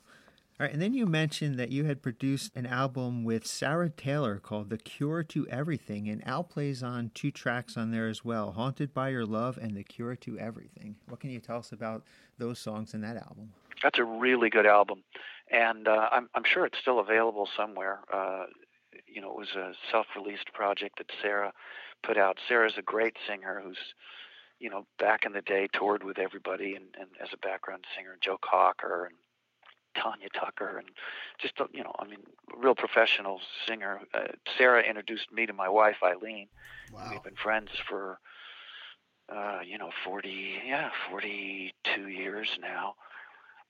All 0.60 0.66
right, 0.66 0.74
and 0.74 0.82
then 0.82 0.92
you 0.92 1.06
mentioned 1.06 1.58
that 1.58 1.70
you 1.70 1.86
had 1.86 2.02
produced 2.02 2.54
an 2.54 2.66
album 2.66 3.24
with 3.24 3.46
Sarah 3.46 3.88
Taylor 3.88 4.36
called 4.38 4.68
The 4.68 4.76
Cure 4.76 5.22
to 5.22 5.48
Everything, 5.48 6.06
and 6.10 6.26
Al 6.28 6.44
plays 6.44 6.82
on 6.82 7.10
two 7.14 7.30
tracks 7.30 7.78
on 7.78 7.90
there 7.92 8.08
as 8.08 8.26
well 8.26 8.52
Haunted 8.52 8.92
by 8.92 9.08
Your 9.08 9.24
Love 9.24 9.56
and 9.56 9.74
The 9.74 9.82
Cure 9.82 10.16
to 10.16 10.38
Everything. 10.38 10.96
What 11.08 11.20
can 11.20 11.30
you 11.30 11.40
tell 11.40 11.56
us 11.56 11.72
about 11.72 12.04
those 12.36 12.58
songs 12.58 12.92
in 12.92 13.00
that 13.00 13.16
album? 13.16 13.54
That's 13.82 13.98
a 13.98 14.04
really 14.04 14.50
good 14.50 14.66
album, 14.66 15.02
and 15.50 15.88
uh, 15.88 16.10
I'm, 16.12 16.28
I'm 16.34 16.44
sure 16.44 16.66
it's 16.66 16.78
still 16.78 16.98
available 16.98 17.48
somewhere. 17.56 18.00
Uh, 18.12 18.44
you 19.06 19.22
know, 19.22 19.30
it 19.30 19.38
was 19.38 19.54
a 19.56 19.72
self 19.90 20.08
released 20.14 20.52
project 20.52 20.98
that 20.98 21.10
Sarah 21.22 21.54
put 22.02 22.18
out. 22.18 22.38
Sarah's 22.46 22.74
a 22.76 22.82
great 22.82 23.16
singer 23.26 23.62
who's 23.64 23.78
you 24.60 24.70
know, 24.70 24.86
back 24.98 25.24
in 25.24 25.32
the 25.32 25.42
day 25.42 25.68
toured 25.72 26.04
with 26.04 26.18
everybody 26.18 26.74
and, 26.76 26.94
and 26.98 27.08
as 27.20 27.30
a 27.32 27.38
background 27.38 27.84
singer, 27.96 28.16
Joe 28.20 28.38
Cocker 28.42 29.06
and 29.06 29.16
Tanya 29.96 30.28
Tucker, 30.32 30.78
and 30.78 30.88
just 31.40 31.54
you 31.72 31.82
know, 31.82 31.94
I 31.98 32.06
mean, 32.06 32.20
real 32.56 32.76
professional 32.76 33.40
singer. 33.66 34.00
Uh, 34.14 34.28
Sarah 34.56 34.82
introduced 34.82 35.32
me 35.32 35.46
to 35.46 35.52
my 35.52 35.68
wife 35.68 35.96
Eileen. 36.04 36.48
Wow. 36.92 37.08
We've 37.10 37.22
been 37.22 37.34
friends 37.34 37.70
for 37.88 38.20
uh, 39.34 39.60
you 39.64 39.78
know, 39.78 39.90
40, 40.04 40.62
yeah, 40.66 40.90
42 41.10 42.08
years 42.08 42.58
now, 42.60 42.94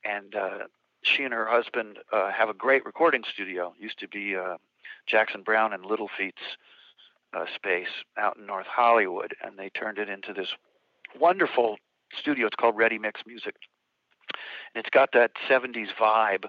and 0.04 0.34
uh, 0.34 0.58
she 1.02 1.24
and 1.24 1.34
her 1.34 1.46
husband 1.46 1.98
uh, 2.12 2.30
have 2.30 2.48
a 2.48 2.54
great 2.54 2.84
recording 2.86 3.22
studio. 3.30 3.74
Used 3.78 3.98
to 3.98 4.08
be 4.08 4.36
uh, 4.36 4.56
Jackson 5.06 5.42
Browne 5.42 5.72
and 5.72 5.84
Little 5.84 6.08
Feat's 6.16 6.56
uh, 7.34 7.44
space 7.54 7.88
out 8.18 8.36
in 8.38 8.46
North 8.46 8.66
Hollywood, 8.66 9.34
and 9.42 9.58
they 9.58 9.68
turned 9.70 9.98
it 9.98 10.08
into 10.08 10.32
this 10.32 10.48
wonderful 11.18 11.76
studio. 12.18 12.46
It's 12.46 12.56
called 12.56 12.76
Ready 12.76 12.98
Mix 12.98 13.22
Music. 13.26 13.54
And 14.74 14.84
it's 14.84 14.90
got 14.90 15.10
that 15.12 15.32
70s 15.48 15.88
vibe 16.00 16.44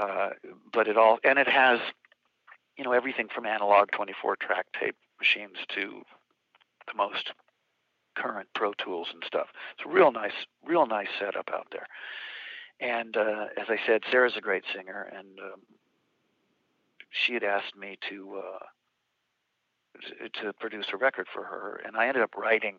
uh, 0.00 0.30
but 0.72 0.88
it 0.88 0.96
all 0.96 1.18
and 1.24 1.38
it 1.38 1.48
has 1.48 1.78
you 2.76 2.84
know 2.84 2.92
everything 2.92 3.28
from 3.32 3.44
analog 3.44 3.90
24 3.92 4.36
track 4.36 4.66
tape 4.78 4.96
machines 5.18 5.56
to 5.68 6.02
the 6.86 6.94
most 6.96 7.32
current 8.16 8.48
pro 8.54 8.72
tools 8.74 9.08
and 9.12 9.22
stuff. 9.26 9.48
It's 9.76 9.86
a 9.86 9.92
real 9.92 10.10
nice 10.10 10.46
real 10.64 10.86
nice 10.86 11.08
setup 11.18 11.50
out 11.52 11.68
there. 11.70 11.86
And 12.80 13.16
uh, 13.16 13.46
as 13.60 13.66
i 13.68 13.78
said 13.86 14.02
sarah's 14.10 14.36
a 14.36 14.40
great 14.40 14.64
singer 14.74 15.12
and 15.14 15.38
um, 15.38 15.60
she 17.10 17.34
had 17.34 17.44
asked 17.44 17.76
me 17.76 17.98
to 18.08 18.40
uh, 18.42 20.40
to 20.40 20.52
produce 20.54 20.86
a 20.94 20.96
record 20.96 21.26
for 21.32 21.44
her 21.44 21.82
and 21.84 21.94
i 21.96 22.06
ended 22.06 22.22
up 22.22 22.34
writing 22.36 22.76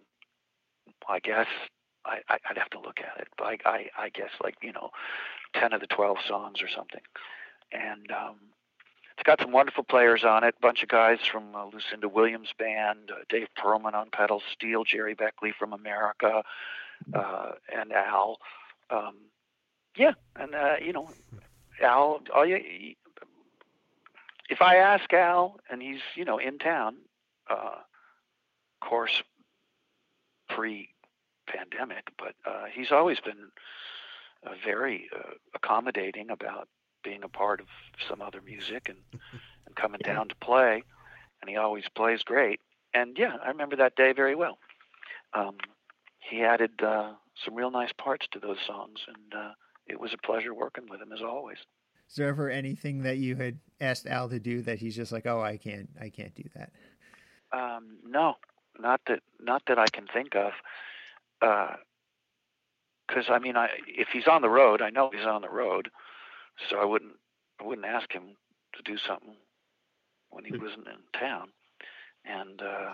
i 1.08 1.20
guess 1.20 1.48
I, 2.06 2.20
I 2.30 2.38
would 2.50 2.58
have 2.58 2.70
to 2.72 2.80
look 2.80 3.00
at 3.00 3.20
it, 3.22 3.28
but 3.38 3.46
I, 3.46 3.58
I 3.66 3.86
I 3.98 4.10
guess 4.10 4.32
like 4.44 4.56
you 4.62 4.74
know, 4.74 4.90
ten 5.54 5.74
of 5.74 5.82
the 5.82 5.88
twelve 5.88 6.18
songs 6.28 6.62
or 6.62 6.68
something, 6.68 7.02
and 7.72 8.12
um, 8.12 8.38
it's 9.18 9.24
got 9.24 9.40
some 9.40 9.52
wonderful 9.52 9.84
players 9.84 10.24
on 10.24 10.44
it. 10.44 10.56
Bunch 10.62 10.82
of 10.84 10.90
guys 10.90 11.20
from 11.32 11.56
uh, 11.56 11.66
Lucinda 11.66 12.10
Williams 12.10 12.50
band, 12.58 13.12
uh, 13.12 13.24
Dave 13.30 13.48
Pearlman 13.58 13.94
on 13.94 14.10
pedal 14.12 14.42
steel, 14.52 14.84
Gerry 14.84 15.14
Beckley 15.14 15.54
from 15.58 15.74
America, 15.74 16.44
uh, 17.14 17.52
and 17.74 17.92
Al. 17.92 18.38
Um, 18.90 19.16
yeah, 19.96 20.14
and 20.36 20.56
uh, 20.56 20.76
you 20.84 20.94
know, 20.94 21.10
Al. 21.82 22.22
All 22.34 22.46
you, 22.46 22.96
if 24.50 24.62
I 24.62 24.78
ask 24.78 25.12
Al, 25.14 25.60
and 25.70 25.82
he's 25.82 26.02
you 26.16 26.26
know 26.26 26.40
in 26.40 26.58
town, 26.58 26.96
uh, 27.50 27.76
of 27.76 28.90
course, 28.90 29.22
pre 30.56 30.90
pandemic, 31.48 32.10
but 32.18 32.36
uh, 32.46 32.66
he's 32.74 32.92
always 32.92 33.20
been 33.20 33.52
uh, 34.46 34.52
very 34.64 35.10
uh, 35.16 35.34
accommodating 35.54 36.30
about 36.30 36.68
being 37.04 37.24
a 37.24 37.28
part 37.28 37.60
of 37.60 37.68
some 38.08 38.22
other 38.22 38.42
music 38.42 38.90
and, 38.90 38.98
and 39.66 39.76
coming 39.76 40.02
down 40.04 40.28
to 40.30 40.36
play. 40.36 40.84
And 41.42 41.50
he 41.50 41.58
always 41.58 41.86
plays 41.96 42.22
great. 42.24 42.60
And 42.94 43.18
yeah, 43.18 43.38
I 43.44 43.48
remember 43.48 43.76
that 43.78 43.96
day 43.96 44.14
very 44.14 44.36
well. 44.36 44.58
Um, 45.34 45.58
he 46.20 46.44
added 46.44 46.72
uh, 46.84 47.14
some 47.44 47.56
real 47.56 47.72
nice 47.72 47.92
parts 47.98 48.28
to 48.32 48.40
those 48.40 48.58
songs, 48.68 49.00
and 49.08 49.34
uh, 49.42 49.52
it 49.88 50.00
was 50.00 50.14
a 50.14 50.18
pleasure 50.18 50.54
working 50.54 50.86
with 50.90 51.02
him 51.02 51.12
as 51.14 51.22
always. 51.22 51.58
Is 52.10 52.16
there 52.18 52.28
ever 52.28 52.50
anything 52.50 53.04
that 53.04 53.18
you 53.18 53.38
had 53.38 53.58
asked 53.80 54.06
Al 54.06 54.30
to 54.30 54.40
do 54.40 54.62
that 54.64 54.80
he's 54.80 54.96
just 54.96 55.12
like, 55.12 55.26
oh, 55.26 55.42
I 55.42 55.58
can't, 55.58 55.90
I 56.00 56.10
can't 56.10 56.36
do 56.36 56.44
that? 56.56 56.72
Um, 57.54 57.98
no, 58.06 58.36
not 58.82 59.02
that, 59.08 59.20
not 59.40 59.64
that 59.68 59.80
I 59.80 59.88
can 59.88 60.08
think 60.08 60.36
of 60.36 60.54
because 61.40 63.30
uh, 63.30 63.34
I 63.34 63.40
mean, 63.40 63.58
I 63.58 63.70
if 63.88 64.10
he's 64.14 64.28
on 64.28 64.42
the 64.42 64.50
road, 64.50 64.82
I 64.82 64.90
know 64.90 65.10
he's 65.12 65.26
on 65.26 65.42
the 65.42 65.50
road, 65.50 65.90
so 66.70 66.80
I 66.80 66.86
wouldn't 66.86 67.14
I 67.60 67.64
wouldn't 67.66 67.88
ask 67.88 68.12
him 68.12 68.36
to 68.76 68.84
do 68.84 68.98
something 68.98 69.36
when 70.30 70.46
he 70.46 70.52
hmm. 70.52 70.64
wasn't 70.64 70.88
in 70.88 71.20
town, 71.20 71.50
and 72.26 72.62
uh, 72.62 72.94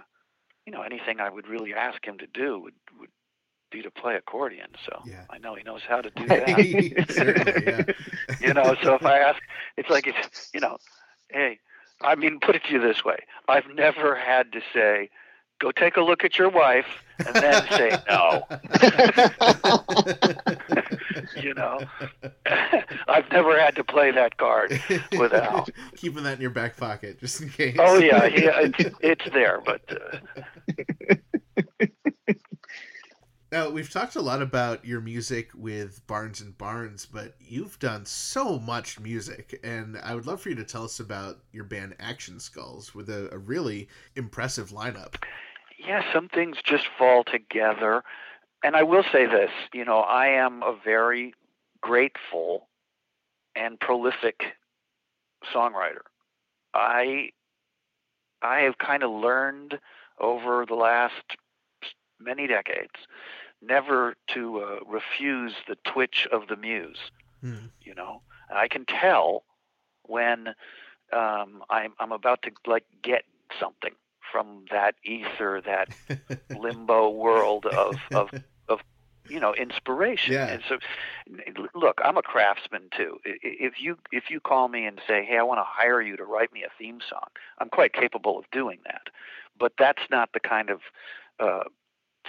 you 0.66 0.72
know, 0.72 0.82
anything 0.82 1.20
I 1.20 1.30
would 1.30 1.48
really 1.48 1.74
ask 1.74 2.06
him 2.06 2.18
to 2.20 2.28
do 2.28 2.60
would 2.60 2.74
would 3.00 3.10
be 3.72 3.82
to 3.82 3.92
play 3.92 4.16
accordion. 4.16 4.68
So 4.86 5.02
yeah. 5.06 5.26
I 5.30 5.38
know 5.40 5.56
he 5.56 5.64
knows 5.64 5.82
how 5.88 6.02
to 6.02 6.10
do 6.10 6.28
that. 6.28 7.96
you 8.42 8.54
know, 8.54 8.76
so 8.82 8.96
if 8.96 9.06
I 9.06 9.20
ask, 9.20 9.42
it's 9.76 9.90
like 9.90 10.08
it's 10.08 10.50
you 10.54 10.60
know, 10.60 10.78
hey, 11.30 11.60
I 12.02 12.16
mean, 12.16 12.40
put 12.40 12.56
it 12.56 12.64
to 12.66 12.74
you 12.74 12.82
this 12.82 13.04
way: 13.04 13.20
I've 13.48 13.68
never 13.74 14.16
had 14.16 14.52
to 14.54 14.62
say 14.74 15.10
go 15.60 15.72
take 15.72 15.98
a 15.98 16.02
look 16.02 16.24
at 16.24 16.38
your 16.38 16.50
wife 16.50 16.86
and 17.26 17.36
then 17.36 17.68
say 17.72 17.98
no. 18.08 18.44
you 21.42 21.54
know, 21.54 21.80
I've 23.08 23.32
never 23.32 23.60
had 23.60 23.76
to 23.76 23.84
play 23.84 24.12
that 24.12 24.38
card 24.38 24.82
without 25.18 25.70
keeping 25.96 26.24
that 26.24 26.36
in 26.36 26.42
your 26.42 26.52
back 26.52 26.78
pocket 26.78 27.20
just 27.20 27.42
in 27.42 27.50
case. 27.50 27.76
Oh 27.80 27.98
yeah, 27.98 28.26
yeah, 28.26 28.70
it's, 28.78 28.96
it's 29.02 29.30
there, 29.34 29.62
but. 29.66 29.82
Uh... 29.90 30.18
Now 33.50 33.70
we've 33.70 33.90
talked 33.90 34.18
a 34.18 34.22
lot 34.22 34.42
about 34.42 34.84
your 34.84 35.00
music 35.00 35.52
with 35.56 36.06
Barnes 36.06 36.42
and 36.42 36.58
Barnes, 36.58 37.06
but 37.06 37.36
you've 37.40 37.80
done 37.80 38.06
so 38.06 38.60
much 38.60 39.00
music, 39.00 39.58
and 39.64 39.98
I 40.04 40.16
would 40.16 40.28
love 40.28 40.42
for 40.42 40.50
you 40.50 40.56
to 40.56 40.66
tell 40.66 40.84
us 40.84 41.00
about 41.00 41.40
your 41.54 41.64
band 41.64 41.96
Action 41.98 42.42
Skulls 42.42 42.94
with 42.94 43.10
a, 43.10 43.34
a 43.34 43.38
really 43.38 43.88
impressive 44.18 44.72
lineup 44.72 45.16
yeah, 45.88 46.04
some 46.14 46.28
things 46.28 46.58
just 46.64 46.86
fall 46.98 47.24
together. 47.24 48.04
And 48.64 48.76
I 48.76 48.84
will 48.84 49.04
say 49.12 49.26
this, 49.26 49.52
you 49.74 49.86
know, 49.86 50.00
I 50.00 50.28
am 50.28 50.62
a 50.64 50.76
very 50.84 51.34
grateful 51.82 52.68
and 53.56 53.80
prolific 53.80 54.56
songwriter. 55.54 56.02
I 56.74 57.30
I 58.42 58.62
have 58.62 58.78
kind 58.78 59.04
of 59.04 59.12
learned 59.12 59.80
over 60.20 60.66
the 60.66 60.76
last 60.76 61.38
many 62.20 62.48
decades 62.48 62.94
never 63.62 64.16
to 64.28 64.60
uh, 64.60 64.80
refuse 64.86 65.54
the 65.68 65.78
twitch 65.86 66.28
of 66.32 66.48
the 66.48 66.56
muse. 66.56 67.12
Mm. 67.44 67.70
You 67.82 67.96
know, 67.96 68.22
and 68.50 68.58
I 68.58 68.68
can 68.68 68.86
tell 68.86 69.44
when 70.04 70.50
um, 71.14 71.64
I'm 71.70 71.94
I'm 72.00 72.12
about 72.12 72.42
to 72.44 72.52
like 72.66 72.86
get 73.02 73.24
something 73.60 73.94
from 74.32 74.66
that 74.72 74.96
ether, 75.04 75.62
that 75.66 75.90
limbo 76.60 77.10
world 77.10 77.66
of 77.66 77.96
of 78.12 78.30
of 78.68 78.80
you 79.30 79.40
know 79.40 79.54
inspiration. 79.54 80.34
Yeah. 80.34 80.48
And 80.48 80.64
so, 80.68 80.78
look, 81.76 82.00
I'm 82.04 82.18
a 82.18 82.22
craftsman 82.22 82.90
too. 82.96 83.20
If 83.26 83.76
you 83.80 83.98
if 84.12 84.30
you 84.30 84.40
call 84.40 84.68
me 84.68 84.86
and 84.86 85.00
say, 85.08 85.26
"Hey, 85.26 85.38
I 85.38 85.44
want 85.44 85.60
to 85.60 85.66
hire 85.66 86.02
you 86.02 86.18
to 86.18 86.24
write 86.24 86.52
me 86.54 86.64
a 86.64 86.72
theme 86.78 87.00
song," 87.08 87.30
I'm 87.60 87.70
quite 87.70 87.94
capable 87.94 88.38
of 88.38 88.46
doing 88.52 88.80
that. 88.86 89.08
But 89.60 89.74
that's 89.78 90.04
not 90.12 90.30
the 90.34 90.40
kind 90.40 90.70
of 90.70 90.82
uh, 91.40 91.64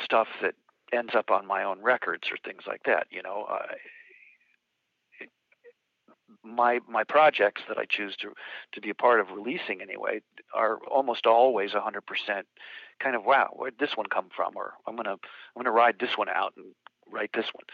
stuff 0.02 0.28
that 0.42 0.54
ends 0.92 1.14
up 1.14 1.30
on 1.30 1.46
my 1.46 1.62
own 1.62 1.82
records 1.82 2.28
or 2.30 2.36
things 2.44 2.62
like 2.66 2.82
that. 2.84 3.06
You 3.10 3.22
know, 3.22 3.46
uh, 3.50 3.74
my 6.48 6.80
my 6.88 7.04
projects 7.04 7.62
that 7.68 7.78
I 7.78 7.84
choose 7.84 8.16
to 8.16 8.32
to 8.72 8.80
be 8.80 8.90
a 8.90 8.94
part 8.94 9.20
of 9.20 9.30
releasing 9.30 9.80
anyway 9.80 10.20
are 10.54 10.78
almost 10.90 11.26
always 11.26 11.72
100% 11.72 12.00
kind 13.00 13.14
of 13.14 13.24
wow 13.24 13.48
where'd 13.54 13.78
this 13.78 13.96
one 13.96 14.06
come 14.06 14.28
from 14.34 14.56
or 14.56 14.74
I'm 14.86 14.96
gonna 14.96 15.12
I'm 15.12 15.62
gonna 15.62 15.70
ride 15.70 15.96
this 16.00 16.16
one 16.16 16.28
out 16.28 16.54
and 16.56 16.74
write 17.10 17.30
this 17.34 17.46
one. 17.52 17.64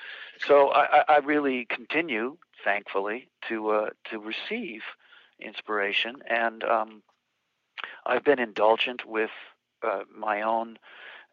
So 0.47 0.71
I, 0.71 1.05
I 1.09 1.19
really 1.19 1.67
continue, 1.69 2.37
thankfully, 2.65 3.29
to 3.49 3.71
uh, 3.71 3.91
to 4.11 4.19
receive 4.19 4.83
inspiration, 5.41 6.17
and 6.29 6.63
um, 6.65 7.03
I've 8.07 8.25
been 8.25 8.39
indulgent 8.39 9.07
with 9.07 9.31
uh, 9.83 10.03
my 10.17 10.43
own 10.43 10.79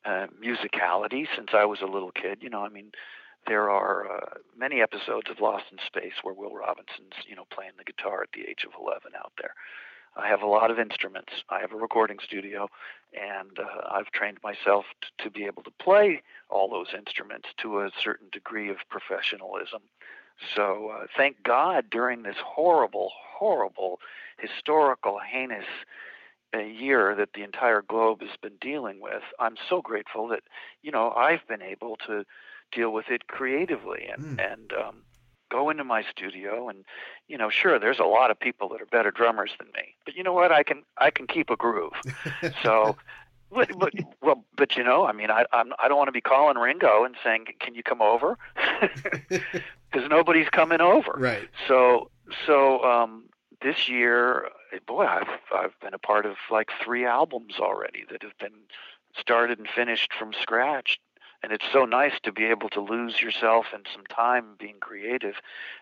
uh, 0.05 0.27
musicality 0.43 1.27
since 1.35 1.49
I 1.53 1.65
was 1.65 1.81
a 1.81 1.85
little 1.85 2.11
kid. 2.11 2.39
You 2.41 2.49
know, 2.49 2.63
I 2.63 2.69
mean, 2.69 2.91
there 3.47 3.69
are 3.69 4.05
uh, 4.09 4.37
many 4.57 4.81
episodes 4.81 5.29
of 5.29 5.39
Lost 5.39 5.65
in 5.71 5.77
Space 5.85 6.13
where 6.21 6.33
Will 6.33 6.53
Robinson's, 6.53 7.13
you 7.27 7.35
know, 7.35 7.45
playing 7.51 7.73
the 7.77 7.83
guitar 7.83 8.23
at 8.23 8.29
the 8.33 8.49
age 8.49 8.65
of 8.65 8.71
11 8.79 9.11
out 9.17 9.33
there. 9.39 9.53
I 10.15 10.27
have 10.27 10.41
a 10.41 10.47
lot 10.47 10.71
of 10.71 10.79
instruments. 10.79 11.31
I 11.49 11.61
have 11.61 11.71
a 11.71 11.77
recording 11.77 12.17
studio, 12.23 12.67
and 13.13 13.57
uh, 13.57 13.87
I've 13.89 14.11
trained 14.11 14.39
myself 14.43 14.85
t- 15.01 15.23
to 15.23 15.29
be 15.29 15.45
able 15.45 15.63
to 15.63 15.71
play 15.79 16.21
all 16.49 16.69
those 16.69 16.93
instruments 16.95 17.47
to 17.61 17.79
a 17.79 17.91
certain 18.03 18.27
degree 18.31 18.69
of 18.69 18.77
professionalism. 18.89 19.81
So 20.55 20.89
uh, 20.89 21.05
thank 21.15 21.43
God 21.43 21.85
during 21.89 22.23
this 22.23 22.35
horrible, 22.43 23.11
horrible, 23.37 23.99
historical, 24.37 25.19
heinous 25.19 25.65
uh, 26.53 26.59
year 26.59 27.15
that 27.15 27.29
the 27.33 27.43
entire 27.43 27.81
globe 27.81 28.21
has 28.21 28.35
been 28.41 28.57
dealing 28.59 28.99
with, 28.99 29.23
I'm 29.39 29.55
so 29.69 29.81
grateful 29.81 30.27
that 30.29 30.41
you 30.81 30.91
know 30.91 31.11
I've 31.11 31.47
been 31.47 31.61
able 31.61 31.95
to 32.07 32.25
deal 32.71 32.91
with 32.91 33.09
it 33.09 33.27
creatively 33.27 34.07
and 34.11 34.37
Mm. 34.37 34.51
and 34.53 34.73
um, 34.73 35.03
go 35.49 35.69
into 35.69 35.83
my 35.83 36.01
studio 36.03 36.69
and 36.69 36.85
you 37.27 37.37
know 37.37 37.49
sure 37.49 37.77
there's 37.77 37.99
a 37.99 38.05
lot 38.05 38.31
of 38.31 38.39
people 38.39 38.69
that 38.69 38.81
are 38.81 38.85
better 38.85 39.11
drummers 39.11 39.51
than 39.59 39.67
me 39.75 39.95
but 40.05 40.15
you 40.15 40.23
know 40.23 40.33
what? 40.33 40.51
I 40.51 40.63
can 40.63 40.83
I 40.97 41.11
can 41.11 41.27
keep 41.27 41.49
a 41.49 41.55
groove. 41.57 41.93
So 42.63 42.97
but, 43.53 43.67
but 43.77 43.93
well 44.21 44.45
but 44.55 44.77
you 44.77 44.83
know 44.83 45.05
I 45.05 45.11
mean 45.11 45.29
I 45.29 45.45
I'm, 45.51 45.73
I 45.77 45.87
don't 45.89 45.97
want 45.97 46.07
to 46.07 46.13
be 46.13 46.21
calling 46.21 46.57
Ringo 46.57 47.03
and 47.03 47.15
saying 47.23 47.45
can 47.59 47.75
you 47.75 47.83
come 47.83 48.01
over? 48.01 48.37
Because 49.29 50.09
nobody's 50.09 50.47
coming 50.49 50.79
over. 50.79 51.13
Right. 51.17 51.49
so 51.67 52.09
so 52.45 52.81
um 52.83 53.25
this 53.61 53.89
year 53.89 54.47
boy 54.87 55.05
I've 55.05 55.27
I've 55.53 55.77
been 55.81 55.93
a 55.93 55.99
part 55.99 56.25
of 56.25 56.35
like 56.49 56.69
three 56.83 57.05
albums 57.05 57.55
already 57.59 58.05
that 58.09 58.23
have 58.23 58.37
been 58.39 58.53
started 59.19 59.59
and 59.59 59.67
finished 59.67 60.13
from 60.13 60.31
scratch 60.41 60.97
and 61.43 61.51
it's 61.51 61.65
so 61.71 61.85
nice 61.85 62.13
to 62.23 62.31
be 62.31 62.45
able 62.45 62.69
to 62.69 62.81
lose 62.81 63.21
yourself 63.21 63.67
in 63.73 63.81
some 63.93 64.05
time 64.05 64.55
being 64.59 64.77
creative 64.79 65.35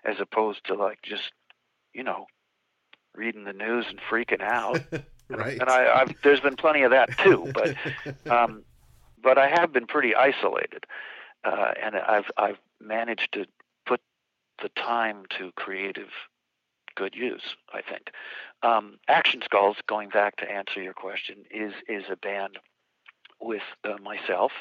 as 0.03 0.19
opposed 0.19 0.65
to 0.65 0.73
like 0.73 1.01
just 1.01 1.31
you 1.93 2.03
know 2.03 2.25
reading 3.15 3.43
the 3.43 3.53
news 3.53 3.85
and 3.89 3.99
freaking 3.99 4.41
out 4.41 4.81
right. 5.29 5.59
and 5.59 5.69
I, 5.69 6.01
I've 6.01 6.21
there's 6.23 6.39
been 6.39 6.55
plenty 6.55 6.83
of 6.83 6.91
that 6.91 7.17
too 7.17 7.51
but 7.53 7.75
um 8.31 8.63
but 9.21 9.37
I 9.37 9.49
have 9.49 9.73
been 9.73 9.87
pretty 9.87 10.15
isolated 10.15 10.85
uh 11.43 11.73
and 11.81 11.95
I've 11.95 12.31
I've 12.37 12.59
managed 12.79 13.33
to 13.33 13.45
put 13.85 14.01
the 14.61 14.69
time 14.69 15.23
to 15.37 15.51
creative 15.55 16.09
good 16.95 17.15
use 17.15 17.55
I 17.73 17.81
think 17.81 18.11
um 18.63 18.99
Action 19.07 19.41
Skulls 19.43 19.77
going 19.87 20.09
back 20.09 20.37
to 20.37 20.49
answer 20.49 20.81
your 20.81 20.93
question 20.93 21.37
is 21.51 21.73
is 21.87 22.05
a 22.11 22.15
band 22.15 22.59
with 23.41 23.63
uh, 23.85 23.95
myself 24.03 24.51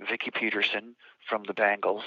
Vicki 0.00 0.30
Peterson 0.30 0.96
from 1.28 1.42
the 1.46 1.54
Bangles, 1.54 2.02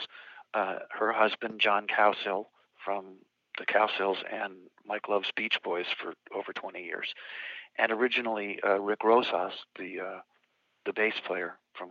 uh, 0.54 0.80
her 0.90 1.12
husband 1.12 1.60
John 1.60 1.88
Cowsill 1.88 2.46
from 2.84 3.18
the 3.58 3.66
Cowsills, 3.66 4.18
and 4.32 4.54
Mike 4.86 5.10
Love's 5.10 5.32
Beach 5.36 5.60
Boys 5.64 5.86
for 5.98 6.14
over 6.36 6.54
20 6.54 6.84
years, 6.84 7.14
and 7.78 7.92
originally 7.92 8.60
uh, 8.64 8.80
Rick 8.80 9.04
Rosas, 9.04 9.54
the 9.78 10.00
uh, 10.00 10.20
the 10.86 10.94
bass 10.94 11.16
player 11.26 11.58
from 11.74 11.90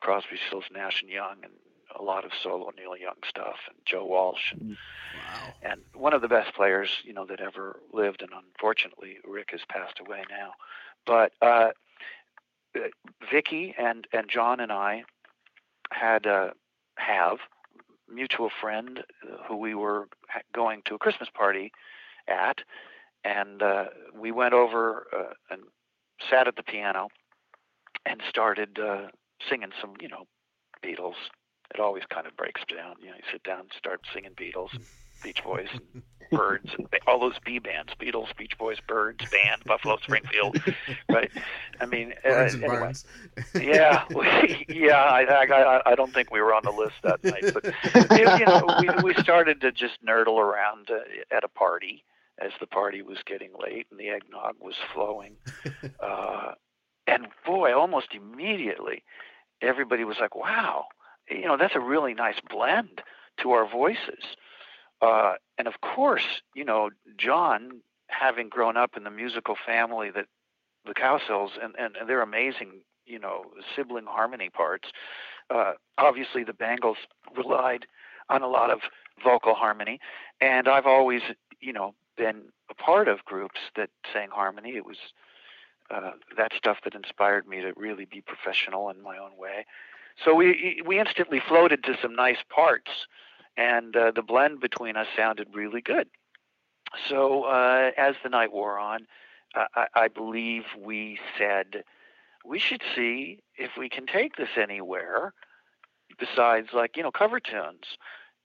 Crosby, 0.00 0.38
Stills, 0.48 0.64
Nash 0.72 1.02
and 1.02 1.10
Young, 1.10 1.36
and 1.42 1.52
a 1.96 2.02
lot 2.02 2.24
of 2.24 2.32
solo 2.42 2.70
Neil 2.76 2.96
Young 2.96 3.14
stuff, 3.28 3.56
and 3.68 3.76
Joe 3.84 4.04
Walsh, 4.04 4.52
and, 4.52 4.70
wow. 4.70 5.52
and 5.62 5.80
one 5.94 6.12
of 6.12 6.22
the 6.22 6.28
best 6.28 6.54
players 6.54 6.90
you 7.04 7.12
know 7.12 7.26
that 7.26 7.40
ever 7.40 7.80
lived, 7.92 8.22
and 8.22 8.30
unfortunately 8.32 9.18
Rick 9.24 9.50
has 9.52 9.60
passed 9.68 10.00
away 10.00 10.24
now, 10.30 10.52
but. 11.06 11.32
Uh, 11.40 11.70
uh, 12.76 12.88
Vicki 13.30 13.72
and 13.78 14.06
and 14.12 14.28
John 14.28 14.58
and 14.58 14.72
I 14.72 15.04
had 15.98 16.26
uh, 16.26 16.50
have 16.96 17.38
mutual 18.12 18.50
friend 18.60 19.00
who 19.48 19.56
we 19.56 19.74
were 19.74 20.08
going 20.54 20.82
to 20.86 20.94
a 20.94 20.98
Christmas 20.98 21.28
party 21.34 21.72
at, 22.28 22.58
and 23.24 23.62
uh, 23.62 23.84
we 24.18 24.30
went 24.32 24.54
over 24.54 25.06
uh, 25.16 25.32
and 25.50 25.62
sat 26.30 26.46
at 26.48 26.56
the 26.56 26.62
piano 26.62 27.08
and 28.06 28.20
started 28.28 28.78
uh, 28.78 29.08
singing 29.48 29.70
some, 29.80 29.94
you 30.00 30.08
know, 30.08 30.24
Beatles. 30.84 31.14
It 31.74 31.80
always 31.80 32.04
kind 32.12 32.26
of 32.26 32.36
breaks 32.36 32.60
down. 32.68 32.96
You 33.00 33.08
know, 33.08 33.16
you 33.16 33.22
sit 33.32 33.42
down 33.42 33.60
and 33.60 33.70
start 33.76 34.00
singing 34.12 34.32
Beatles, 34.32 34.72
and 34.74 34.84
Beach 35.22 35.42
Boys, 35.42 35.68
and 35.72 36.02
Byrds, 36.30 36.70
and 36.76 36.88
all 37.06 37.20
those 37.20 37.38
B 37.44 37.58
bands: 37.58 37.92
Beatles, 38.00 38.36
Beach 38.36 38.56
Boys, 38.58 38.78
Byrds, 38.86 39.24
Band, 39.30 39.62
Buffalo 39.64 39.98
Springfield. 40.02 40.58
Right? 41.08 41.30
I 41.80 41.86
mean, 41.86 42.14
uh, 42.24 42.28
anyway 42.28 42.92
yeah, 43.54 44.04
we, 44.14 44.66
yeah. 44.68 45.02
I, 45.02 45.22
I 45.22 45.92
I 45.92 45.94
don't 45.94 46.12
think 46.12 46.30
we 46.30 46.40
were 46.40 46.54
on 46.54 46.62
the 46.64 46.70
list 46.70 46.94
that 47.02 47.22
night, 47.24 47.52
but 47.52 47.64
you 48.18 48.38
you 48.38 48.46
know, 48.46 48.76
we 48.80 49.14
we 49.14 49.22
started 49.22 49.60
to 49.62 49.72
just 49.72 50.04
nerdle 50.06 50.38
around 50.38 50.90
uh, 50.90 51.36
at 51.36 51.44
a 51.44 51.48
party 51.48 52.04
as 52.40 52.50
the 52.60 52.66
party 52.66 53.02
was 53.02 53.18
getting 53.26 53.50
late 53.60 53.86
and 53.90 53.98
the 53.98 54.08
eggnog 54.08 54.56
was 54.60 54.74
flowing, 54.92 55.36
uh, 56.00 56.52
and 57.06 57.26
boy, 57.46 57.72
almost 57.72 58.08
immediately, 58.14 59.02
everybody 59.60 60.04
was 60.04 60.16
like, 60.20 60.34
"Wow, 60.34 60.86
you 61.28 61.46
know, 61.46 61.56
that's 61.56 61.76
a 61.76 61.80
really 61.80 62.14
nice 62.14 62.40
blend 62.48 63.02
to 63.42 63.50
our 63.52 63.68
voices." 63.68 64.24
Uh, 65.00 65.34
and 65.58 65.68
of 65.68 65.80
course, 65.80 66.42
you 66.54 66.64
know, 66.64 66.90
John, 67.16 67.80
having 68.08 68.48
grown 68.48 68.76
up 68.76 68.96
in 68.96 69.04
the 69.04 69.10
musical 69.10 69.56
family 69.66 70.10
that 70.10 70.26
the 70.84 70.94
Cowsills 70.94 71.50
and, 71.62 71.74
and, 71.78 71.96
and 71.96 72.08
their 72.08 72.22
amazing, 72.22 72.80
you 73.06 73.18
know, 73.18 73.44
sibling 73.74 74.06
harmony 74.06 74.50
parts. 74.50 74.88
Uh, 75.50 75.72
obviously, 75.98 76.44
the 76.44 76.52
Bangles 76.52 76.98
relied 77.36 77.86
on 78.28 78.42
a 78.42 78.48
lot 78.48 78.70
of 78.70 78.80
vocal 79.22 79.54
harmony, 79.54 80.00
and 80.40 80.68
I've 80.68 80.86
always, 80.86 81.22
you 81.60 81.72
know, 81.72 81.94
been 82.16 82.44
a 82.70 82.74
part 82.74 83.08
of 83.08 83.24
groups 83.24 83.60
that 83.76 83.90
sang 84.12 84.28
harmony. 84.30 84.76
It 84.76 84.86
was 84.86 84.96
uh, 85.90 86.12
that 86.36 86.52
stuff 86.56 86.78
that 86.84 86.94
inspired 86.94 87.46
me 87.46 87.60
to 87.60 87.72
really 87.76 88.04
be 88.04 88.22
professional 88.22 88.88
in 88.90 89.02
my 89.02 89.18
own 89.18 89.36
way. 89.36 89.66
So 90.22 90.34
we 90.34 90.80
we 90.86 90.98
instantly 90.98 91.40
floated 91.46 91.82
to 91.84 91.96
some 92.00 92.14
nice 92.14 92.38
parts, 92.48 92.90
and 93.56 93.96
uh, 93.96 94.10
the 94.14 94.22
blend 94.22 94.60
between 94.60 94.96
us 94.96 95.06
sounded 95.16 95.48
really 95.54 95.80
good. 95.80 96.08
So 97.08 97.44
uh, 97.44 97.90
as 97.96 98.14
the 98.22 98.28
night 98.28 98.52
wore 98.52 98.78
on, 98.78 99.06
I, 99.54 99.86
I 99.94 100.08
believe 100.08 100.64
we 100.78 101.18
said 101.38 101.84
we 102.44 102.58
should 102.58 102.82
see 102.94 103.40
if 103.56 103.70
we 103.78 103.88
can 103.88 104.06
take 104.06 104.36
this 104.36 104.50
anywhere 104.60 105.32
besides 106.18 106.68
like 106.72 106.96
you 106.96 107.02
know 107.02 107.10
cover 107.10 107.40
tunes 107.40 107.96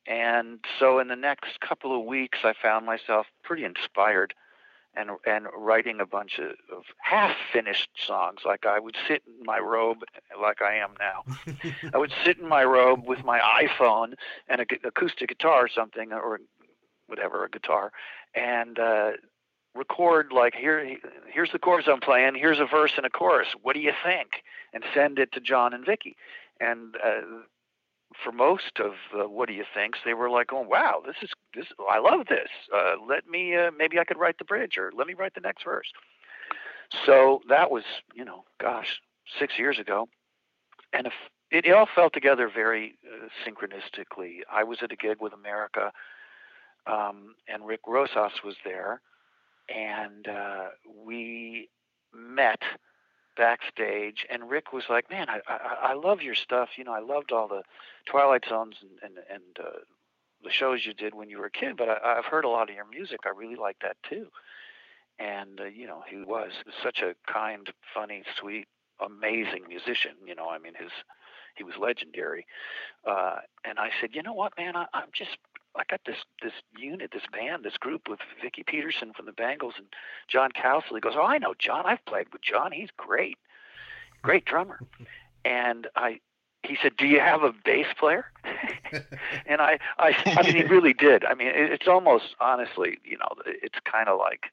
and 0.07 0.60
so 0.80 0.99
in 0.99 1.07
the 1.07 1.16
next 1.16 1.60
couple 1.60 1.97
of 1.97 2.05
weeks 2.05 2.39
i 2.43 2.53
found 2.60 2.86
myself 2.86 3.28
pretty 3.43 3.64
inspired 3.64 4.34
and 4.99 5.11
and 5.25 5.47
writing 5.55 5.99
a 5.99 6.05
bunch 6.05 6.39
of, 6.39 6.51
of 6.75 6.83
half 7.01 7.35
finished 7.53 7.89
songs. 8.05 8.41
Like 8.45 8.65
i 8.65 8.79
would 8.79 8.95
sit 9.07 9.23
in 9.27 9.45
my 9.45 9.59
robe 9.59 10.03
like 10.41 10.61
i 10.61 10.75
am 10.75 10.91
now. 10.99 11.23
I 11.93 11.97
would 11.97 12.13
sit 12.23 12.37
in 12.37 12.47
my 12.47 12.63
robe 12.63 13.07
with 13.07 13.23
my 13.23 13.39
iphone 13.63 14.13
and 14.47 14.61
a 14.61 14.65
gu- 14.65 14.77
acoustic 14.83 15.29
guitar 15.29 15.65
or 15.65 15.69
something 15.69 16.11
or 16.11 16.39
whatever 17.07 17.43
a 17.43 17.49
guitar 17.49 17.91
and 18.35 18.77
uh 18.77 19.11
record 19.75 20.31
like 20.31 20.55
here 20.55 20.97
here's 21.31 21.51
the 21.51 21.59
chords 21.59 21.87
I'm 21.87 21.99
playing 21.99 22.35
here's 22.35 22.59
a 22.59 22.65
verse 22.65 22.93
and 22.97 23.05
a 23.05 23.09
chorus. 23.09 23.49
What 23.61 23.73
do 23.73 23.79
you 23.79 23.93
think? 24.03 24.43
And 24.73 24.83
send 24.93 25.19
it 25.19 25.31
to 25.33 25.39
John 25.39 25.73
and 25.73 25.85
Vicki 25.85 26.15
and 26.59 26.95
uh, 27.03 27.21
for 28.24 28.32
most 28.32 28.80
of 28.80 28.93
uh, 29.14 29.28
what 29.28 29.47
do 29.47 29.53
you 29.53 29.66
thinks 29.74 29.99
they 30.03 30.14
were 30.14 30.30
like 30.30 30.51
oh 30.51 30.62
wow 30.62 31.01
this 31.05 31.16
is 31.22 31.30
this 31.53 31.66
I 31.89 31.99
love 31.99 32.28
this. 32.28 32.49
Uh, 32.74 32.95
let 33.07 33.28
me 33.28 33.55
uh, 33.55 33.72
maybe 33.78 33.99
I 33.99 34.03
could 34.03 34.18
write 34.18 34.38
the 34.38 34.45
bridge 34.45 34.78
or 34.78 34.91
let 34.95 35.07
me 35.07 35.14
write 35.14 35.34
the 35.34 35.41
next 35.41 35.64
verse. 35.64 35.91
So 37.05 37.41
that 37.49 37.72
was 37.72 37.84
you 38.14 38.26
know 38.26 38.43
gosh 38.60 39.01
6 39.39 39.57
years 39.57 39.80
ago. 39.80 40.07
And 40.93 41.07
if 41.07 41.14
it, 41.51 41.66
it 41.66 41.72
all 41.72 41.88
fell 41.93 42.10
together 42.10 42.49
very 42.53 42.95
uh, 43.05 43.28
synchronistically. 43.45 44.39
I 44.51 44.64
was 44.64 44.80
at 44.82 44.91
a 44.91 44.95
gig 44.95 45.18
with 45.20 45.34
America 45.34 45.91
um, 46.88 47.36
and 47.47 47.66
Rick 47.66 47.82
Rosas 47.88 48.43
was 48.43 48.55
there. 48.64 49.01
And 49.70 50.28
uh, 50.28 50.70
we 51.05 51.70
met 52.14 52.62
backstage 53.39 54.27
and 54.29 54.49
rick 54.49 54.73
was 54.73 54.83
like 54.89 55.09
man 55.09 55.27
I, 55.29 55.39
I 55.47 55.91
i 55.91 55.93
love 55.93 56.21
your 56.21 56.35
stuff 56.35 56.71
you 56.75 56.83
know 56.83 56.93
i 56.93 56.99
loved 56.99 57.31
all 57.31 57.47
the 57.47 57.63
twilight 58.05 58.43
zones 58.47 58.75
and 58.81 58.91
and, 59.01 59.23
and 59.33 59.65
uh, 59.65 59.79
the 60.43 60.51
shows 60.51 60.85
you 60.85 60.93
did 60.93 61.13
when 61.13 61.29
you 61.29 61.37
were 61.39 61.45
a 61.45 61.51
kid, 61.51 61.75
but 61.77 61.89
I, 61.89 62.17
I've 62.17 62.25
heard 62.25 62.45
a 62.45 62.49
lot 62.49 62.69
of 62.69 62.75
your 62.75 62.87
music. 62.89 63.21
I 63.25 63.29
really 63.29 63.55
like 63.55 63.77
that 63.81 63.97
too. 64.07 64.27
And 65.17 65.59
uh, 65.59 65.65
you 65.65 65.87
know, 65.87 66.03
he 66.09 66.17
was 66.17 66.51
such 66.81 67.01
a 67.01 67.13
kind, 67.31 67.69
funny, 67.93 68.23
sweet, 68.39 68.67
amazing 69.03 69.63
musician. 69.67 70.11
You 70.25 70.35
know, 70.35 70.49
I 70.49 70.57
mean, 70.59 70.73
his 70.79 70.91
he 71.55 71.63
was 71.63 71.75
legendary. 71.79 72.45
Uh, 73.05 73.37
and 73.65 73.79
I 73.79 73.89
said, 73.99 74.11
you 74.13 74.23
know 74.23 74.33
what, 74.33 74.53
man, 74.57 74.77
I, 74.77 74.85
I'm 74.93 75.09
just 75.13 75.37
I 75.76 75.84
got 75.89 76.01
this 76.05 76.17
this 76.41 76.53
unit, 76.78 77.11
this 77.13 77.24
band, 77.32 77.63
this 77.63 77.78
group 77.78 78.09
with 78.09 78.20
Vicki 78.41 78.63
Peterson 78.63 79.13
from 79.13 79.26
the 79.26 79.32
Bangles 79.32 79.76
and 79.78 79.88
John 80.28 80.51
Cowsill. 80.51 80.95
He 80.95 80.99
goes, 80.99 81.13
oh, 81.15 81.26
I 81.26 81.38
know 81.38 81.53
John. 81.57 81.84
I've 81.86 82.03
played 82.05 82.32
with 82.34 82.41
John. 82.41 82.72
He's 82.72 82.89
great, 82.97 83.38
great 84.22 84.45
drummer. 84.45 84.80
and 85.45 85.88
I 85.95 86.20
he 86.63 86.78
said, 86.82 86.97
"Do 86.97 87.05
you 87.07 87.20
have 87.20 87.43
a 87.43 87.53
bass 87.63 87.88
player?" 87.97 88.26
and 89.45 89.61
I, 89.61 89.80
I, 89.97 90.13
I 90.26 90.43
mean, 90.43 90.55
he 90.55 90.63
really 90.63 90.93
did. 90.93 91.24
I 91.26 91.34
mean, 91.34 91.47
it, 91.47 91.72
it's 91.72 91.88
almost 91.88 92.36
honestly, 92.39 92.97
you 93.03 93.17
know, 93.17 93.30
it's 93.45 93.80
kind 93.86 94.09
of 94.09 94.20
like, 94.20 94.47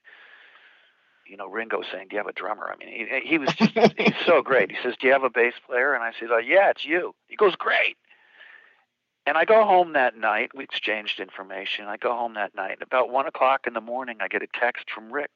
you 1.27 1.37
know, 1.37 1.49
Ringo 1.49 1.83
saying, 1.91 2.09
"Do 2.09 2.17
you 2.17 2.19
have 2.19 2.29
a 2.29 2.33
drummer?" 2.33 2.73
I 2.73 2.77
mean, 2.77 3.09
he, 3.09 3.29
he 3.29 3.39
was 3.39 3.53
just, 3.55 3.73
he's 3.99 4.15
so 4.25 4.43
great. 4.43 4.71
He 4.71 4.77
says, 4.83 4.95
"Do 5.01 5.09
you 5.09 5.13
have 5.13 5.25
a 5.25 5.31
bass 5.31 5.55
player?" 5.67 5.95
And 5.95 6.05
I 6.05 6.13
said, 6.19 6.29
oh, 6.31 6.39
"Yeah, 6.39 6.71
it's 6.71 6.85
you." 6.85 7.15
He 7.27 7.37
goes, 7.37 7.57
"Great." 7.57 7.97
And 9.27 9.37
I 9.37 9.45
go 9.45 9.65
home 9.65 9.95
that 9.95 10.17
night. 10.17 10.53
We 10.55 10.63
exchanged 10.63 11.19
information. 11.19 11.87
I 11.87 11.97
go 11.97 12.15
home 12.15 12.35
that 12.35 12.55
night. 12.55 12.79
About 12.81 13.11
one 13.11 13.27
o'clock 13.27 13.67
in 13.67 13.75
the 13.75 13.81
morning, 13.81 14.19
I 14.21 14.29
get 14.29 14.43
a 14.43 14.47
text 14.55 14.89
from 14.95 15.11
Rick, 15.13 15.31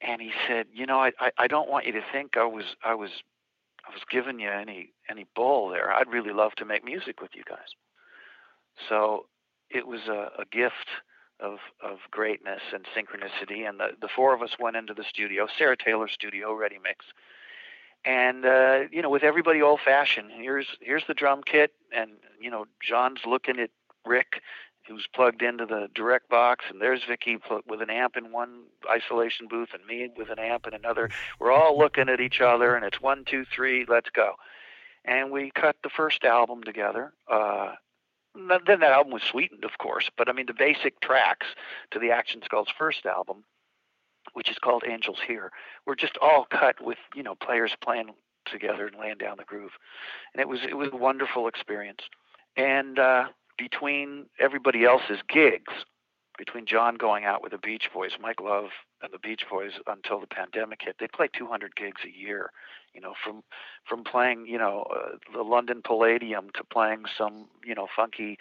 and 0.00 0.20
he 0.20 0.32
said, 0.48 0.66
"You 0.72 0.86
know, 0.86 0.98
I, 0.98 1.12
I, 1.20 1.30
I 1.38 1.46
don't 1.46 1.70
want 1.70 1.86
you 1.86 1.92
to 1.92 2.02
think 2.12 2.36
I 2.36 2.44
was, 2.44 2.64
I 2.84 2.94
was 2.94 3.10
I 3.86 3.92
was 3.92 4.02
giving 4.10 4.40
you 4.40 4.50
any 4.50 4.92
any 5.08 5.26
bull 5.36 5.68
there. 5.68 5.92
I'd 5.92 6.08
really 6.08 6.32
love 6.32 6.54
to 6.56 6.64
make 6.64 6.84
music 6.84 7.20
with 7.20 7.30
you 7.34 7.44
guys. 7.48 7.74
So 8.88 9.26
it 9.70 9.86
was 9.86 10.00
a, 10.08 10.30
a 10.38 10.44
gift 10.50 10.88
of 11.40 11.58
of 11.82 11.98
greatness 12.10 12.62
and 12.72 12.86
synchronicity. 12.96 13.68
And 13.68 13.78
the 13.78 13.88
the 14.00 14.08
four 14.08 14.34
of 14.34 14.42
us 14.42 14.56
went 14.58 14.76
into 14.76 14.94
the 14.94 15.04
studio, 15.04 15.46
Sarah 15.58 15.76
Taylor 15.76 16.08
Studio, 16.08 16.54
Ready 16.54 16.78
Mix, 16.82 17.04
and 18.04 18.44
uh, 18.44 18.80
you 18.90 19.02
know, 19.02 19.10
with 19.10 19.22
everybody 19.22 19.62
old 19.62 19.80
fashioned. 19.80 20.30
Here's 20.32 20.66
here's 20.80 21.06
the 21.06 21.14
drum 21.14 21.42
kit, 21.44 21.72
and 21.94 22.12
you 22.40 22.50
know, 22.50 22.66
John's 22.80 23.20
looking 23.26 23.58
at 23.58 23.70
Rick 24.04 24.42
who's 24.86 25.08
plugged 25.14 25.42
into 25.42 25.66
the 25.66 25.88
direct 25.94 26.28
box, 26.28 26.66
and 26.68 26.80
there's 26.80 27.04
Vicki 27.04 27.38
with 27.66 27.80
an 27.80 27.90
amp 27.90 28.16
in 28.16 28.32
one 28.32 28.64
isolation 28.90 29.48
booth, 29.48 29.70
and 29.72 29.84
me 29.86 30.08
with 30.16 30.30
an 30.30 30.38
amp 30.38 30.66
in 30.66 30.74
another. 30.74 31.10
We're 31.38 31.52
all 31.52 31.78
looking 31.78 32.08
at 32.08 32.20
each 32.20 32.40
other, 32.40 32.74
and 32.76 32.84
it's 32.84 33.00
one, 33.00 33.24
two, 33.24 33.44
three, 33.44 33.86
let's 33.88 34.10
go. 34.10 34.34
And 35.04 35.30
we 35.30 35.50
cut 35.50 35.76
the 35.82 35.90
first 35.90 36.24
album 36.24 36.62
together. 36.62 37.12
Uh, 37.30 37.72
then 38.34 38.80
that 38.80 38.82
album 38.82 39.12
was 39.12 39.22
sweetened, 39.22 39.64
of 39.64 39.78
course, 39.78 40.10
but 40.16 40.28
I 40.28 40.32
mean 40.32 40.46
the 40.46 40.54
basic 40.54 41.00
tracks 41.00 41.46
to 41.92 41.98
the 41.98 42.10
Action 42.10 42.42
Skulls 42.44 42.68
first 42.76 43.06
album, 43.06 43.44
which 44.32 44.50
is 44.50 44.56
called 44.58 44.84
Angels 44.88 45.18
Hear, 45.26 45.50
were 45.86 45.96
just 45.96 46.16
all 46.20 46.46
cut 46.50 46.76
with 46.80 46.98
you 47.14 47.22
know 47.22 47.34
players 47.34 47.72
playing 47.82 48.10
together 48.46 48.86
and 48.86 48.96
laying 48.98 49.18
down 49.18 49.36
the 49.38 49.44
groove, 49.44 49.72
and 50.32 50.40
it 50.40 50.48
was 50.48 50.60
it 50.68 50.74
was 50.74 50.88
a 50.92 50.96
wonderful 50.96 51.48
experience. 51.48 52.00
And 52.56 52.98
uh, 52.98 53.24
between 53.58 54.26
everybody 54.38 54.84
else's 54.84 55.18
gigs, 55.28 55.72
between 56.38 56.66
John 56.66 56.96
going 56.96 57.24
out 57.24 57.42
with 57.42 57.52
the 57.52 57.58
Beach 57.58 57.88
Boys, 57.92 58.12
Mike 58.20 58.40
Love 58.40 58.70
and 59.02 59.12
the 59.12 59.18
Beach 59.18 59.42
Boys 59.50 59.72
until 59.86 60.20
the 60.20 60.26
pandemic 60.26 60.80
hit, 60.82 60.96
they 60.98 61.08
played 61.08 61.30
200 61.36 61.76
gigs 61.76 62.02
a 62.04 62.16
year. 62.16 62.50
You 62.92 63.00
know, 63.00 63.14
from 63.24 63.42
from 63.88 64.04
playing 64.04 64.46
you 64.46 64.58
know 64.58 64.86
uh, 64.94 65.16
the 65.32 65.42
London 65.42 65.82
Palladium 65.84 66.50
to 66.54 66.64
playing 66.64 67.04
some 67.16 67.48
you 67.64 67.74
know 67.74 67.88
funky 67.94 68.38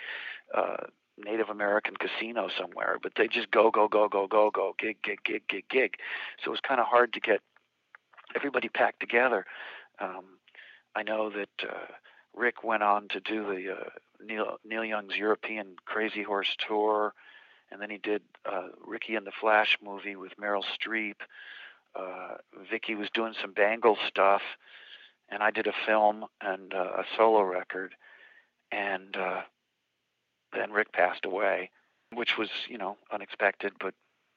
uh, 0.55 0.85
Native 1.17 1.49
American 1.49 1.95
casino 1.95 2.49
somewhere. 2.57 2.97
But 3.01 3.13
they 3.15 3.27
just 3.27 3.51
go 3.51 3.71
go 3.71 3.87
go 3.87 4.07
go 4.07 4.27
go 4.27 4.49
go 4.51 4.75
gig 4.79 4.97
gig 5.03 5.19
gig 5.23 5.43
gig 5.47 5.65
gig. 5.69 5.95
So 6.43 6.49
it 6.49 6.51
was 6.51 6.59
kind 6.61 6.79
of 6.79 6.87
hard 6.87 7.13
to 7.13 7.19
get 7.19 7.41
everybody 8.35 8.69
packed 8.69 8.99
together. 8.99 9.45
Um, 9.99 10.25
I 10.95 11.03
know 11.03 11.29
that 11.29 11.67
uh, 11.67 11.93
Rick 12.35 12.63
went 12.63 12.83
on 12.83 13.07
to 13.09 13.19
do 13.19 13.43
the 13.43 13.73
uh, 13.73 13.89
Neil 14.23 14.57
Neil 14.65 14.83
Young's 14.83 15.15
European 15.15 15.75
Crazy 15.85 16.23
Horse 16.23 16.55
tour, 16.67 17.13
and 17.71 17.81
then 17.81 17.89
he 17.89 17.97
did 17.97 18.21
uh, 18.45 18.69
Ricki 18.85 19.15
and 19.15 19.25
the 19.25 19.31
Flash 19.39 19.77
movie 19.83 20.15
with 20.15 20.33
Meryl 20.37 20.63
Streep. 20.63 21.15
Uh, 21.95 22.37
Vicki 22.71 22.95
was 22.95 23.09
doing 23.13 23.33
some 23.39 23.53
Bangle 23.53 23.97
stuff, 24.07 24.41
and 25.29 25.43
I 25.43 25.51
did 25.51 25.67
a 25.67 25.73
film 25.85 26.25
and 26.41 26.73
uh, 26.73 26.77
a 26.77 27.03
solo 27.15 27.41
record, 27.41 27.93
and 28.71 29.15
uh, 29.15 29.41
then 30.55 30.71
Rick 30.71 30.91
passed 30.93 31.25
away, 31.25 31.69
which 32.13 32.37
was 32.37 32.49
you 32.67 32.77
know 32.77 32.97
unexpected, 33.11 33.73
but 33.79 33.93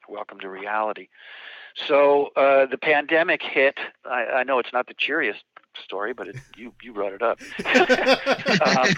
welcome 0.08 0.40
to 0.40 0.48
reality. 0.48 1.08
So 1.74 2.30
uh, 2.36 2.66
the 2.66 2.78
pandemic 2.78 3.42
hit. 3.42 3.78
I, 4.04 4.24
I 4.24 4.42
know 4.44 4.58
it's 4.58 4.72
not 4.72 4.86
the 4.86 4.94
cheeriest 4.94 5.44
story, 5.82 6.14
but 6.14 6.28
it, 6.28 6.36
you 6.56 6.72
you 6.82 6.92
brought 6.92 7.12
it 7.12 7.22
up. 7.22 7.40
um, 7.64 8.94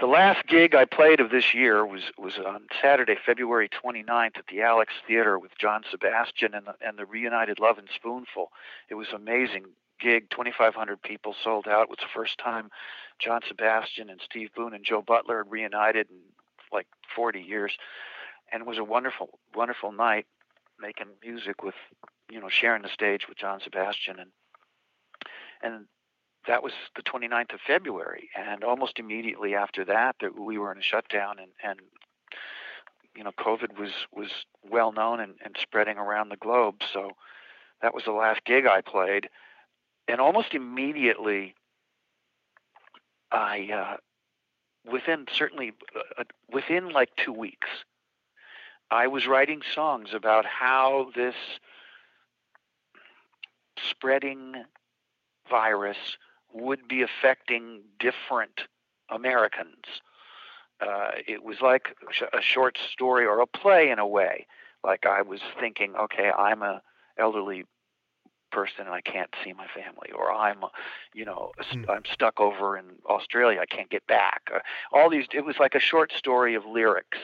the 0.00 0.06
last 0.06 0.46
gig 0.46 0.74
I 0.74 0.84
played 0.84 1.20
of 1.20 1.30
this 1.30 1.54
year 1.54 1.84
was 1.86 2.02
was 2.18 2.38
on 2.38 2.66
Saturday, 2.80 3.16
February 3.24 3.68
29th 3.68 4.38
at 4.38 4.46
the 4.50 4.62
Alex 4.62 4.92
Theater 5.06 5.38
with 5.38 5.52
John 5.58 5.82
Sebastian 5.90 6.54
and 6.54 6.66
the, 6.66 6.74
and 6.86 6.98
the 6.98 7.06
Reunited 7.06 7.58
Lovin' 7.58 7.88
Spoonful. 7.94 8.50
It 8.88 8.94
was 8.94 9.08
amazing 9.14 9.64
gig. 10.02 10.30
2,500 10.30 11.00
people 11.02 11.34
sold 11.42 11.68
out. 11.68 11.84
It 11.84 11.90
was 11.90 11.98
the 12.00 12.06
first 12.12 12.38
time 12.38 12.70
John 13.18 13.40
Sebastian 13.46 14.10
and 14.10 14.20
Steve 14.22 14.50
Boone 14.54 14.74
and 14.74 14.84
Joe 14.84 15.02
Butler 15.02 15.44
had 15.44 15.52
reunited 15.52 16.08
in 16.10 16.16
like 16.72 16.86
40 17.14 17.40
years, 17.40 17.76
and 18.52 18.62
it 18.62 18.66
was 18.66 18.78
a 18.78 18.84
wonderful, 18.84 19.38
wonderful 19.54 19.92
night 19.92 20.26
making 20.80 21.06
music 21.22 21.62
with, 21.62 21.74
you 22.30 22.40
know, 22.40 22.48
sharing 22.48 22.82
the 22.82 22.88
stage 22.88 23.28
with 23.28 23.38
John 23.38 23.60
Sebastian 23.62 24.18
and 24.18 24.30
and 25.62 25.86
that 26.46 26.62
was 26.62 26.72
the 26.96 27.02
29th 27.02 27.54
of 27.54 27.60
February. 27.64 28.30
And 28.36 28.64
almost 28.64 28.98
immediately 28.98 29.54
after 29.54 29.84
that, 29.84 30.16
we 30.36 30.58
were 30.58 30.72
in 30.72 30.78
a 30.78 30.82
shutdown, 30.82 31.36
and, 31.38 31.52
and 31.62 31.80
you 33.16 33.22
know, 33.22 33.32
COVID 33.38 33.78
was 33.78 33.92
was 34.12 34.30
well 34.68 34.92
known 34.92 35.20
and, 35.20 35.34
and 35.44 35.56
spreading 35.60 35.98
around 35.98 36.30
the 36.30 36.36
globe. 36.36 36.82
So 36.92 37.12
that 37.80 37.94
was 37.94 38.04
the 38.04 38.12
last 38.12 38.44
gig 38.44 38.66
I 38.66 38.80
played, 38.80 39.28
and 40.08 40.20
almost 40.20 40.54
immediately, 40.54 41.54
I 43.30 43.68
uh, 43.72 44.90
within 44.90 45.26
certainly 45.32 45.72
uh, 46.18 46.24
within 46.50 46.90
like 46.90 47.10
two 47.16 47.32
weeks, 47.32 47.68
I 48.90 49.06
was 49.06 49.26
writing 49.26 49.62
songs 49.74 50.10
about 50.12 50.44
how 50.44 51.10
this 51.14 51.34
spreading 53.90 54.64
virus 55.48 55.96
would 56.52 56.86
be 56.88 57.02
affecting 57.02 57.82
different 57.98 58.62
Americans. 59.08 59.84
Uh, 60.80 61.12
it 61.26 61.42
was 61.42 61.60
like 61.60 61.96
a 62.32 62.40
short 62.42 62.76
story 62.92 63.24
or 63.24 63.40
a 63.40 63.46
play 63.46 63.90
in 63.90 63.98
a 63.98 64.06
way. 64.06 64.46
Like 64.84 65.06
I 65.06 65.22
was 65.22 65.40
thinking, 65.60 65.94
okay, 65.94 66.30
I'm 66.36 66.62
a 66.62 66.82
elderly 67.16 67.64
person 68.52 68.80
and 68.86 68.90
I 68.90 69.00
can't 69.00 69.30
see 69.44 69.52
my 69.52 69.66
family, 69.74 70.10
or 70.14 70.32
I'm, 70.32 70.58
you 71.14 71.24
know, 71.24 71.52
mm. 71.72 71.88
I'm 71.88 72.04
stuck 72.12 72.38
over 72.38 72.76
in 72.76 72.84
Australia, 73.08 73.60
I 73.60 73.66
can't 73.66 73.90
get 73.90 74.06
back. 74.06 74.42
Uh, 74.54 74.60
all 74.92 75.10
these, 75.10 75.26
it 75.34 75.44
was 75.44 75.56
like 75.58 75.74
a 75.74 75.80
short 75.80 76.12
story 76.16 76.54
of 76.54 76.64
lyrics 76.64 77.18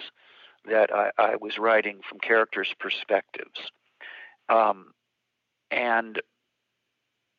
that 0.69 0.93
I, 0.93 1.11
I 1.19 1.37
was 1.37 1.59
writing 1.59 2.01
from 2.09 2.19
characters' 2.19 2.75
perspectives. 2.81 3.71
Um, 4.49 4.93
and 5.71 6.21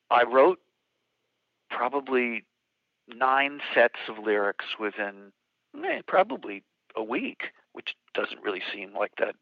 I 0.09 0.23
wrote 0.23 0.59
probably 1.69 2.45
nine 3.07 3.59
sets 3.73 3.99
of 4.07 4.23
lyrics 4.23 4.65
within 4.79 5.31
eh, 5.83 6.01
probably 6.07 6.63
a 6.95 7.03
week, 7.03 7.51
which 7.73 7.95
doesn't 8.13 8.41
really 8.43 8.61
seem 8.73 8.93
like 8.93 9.11
that 9.19 9.35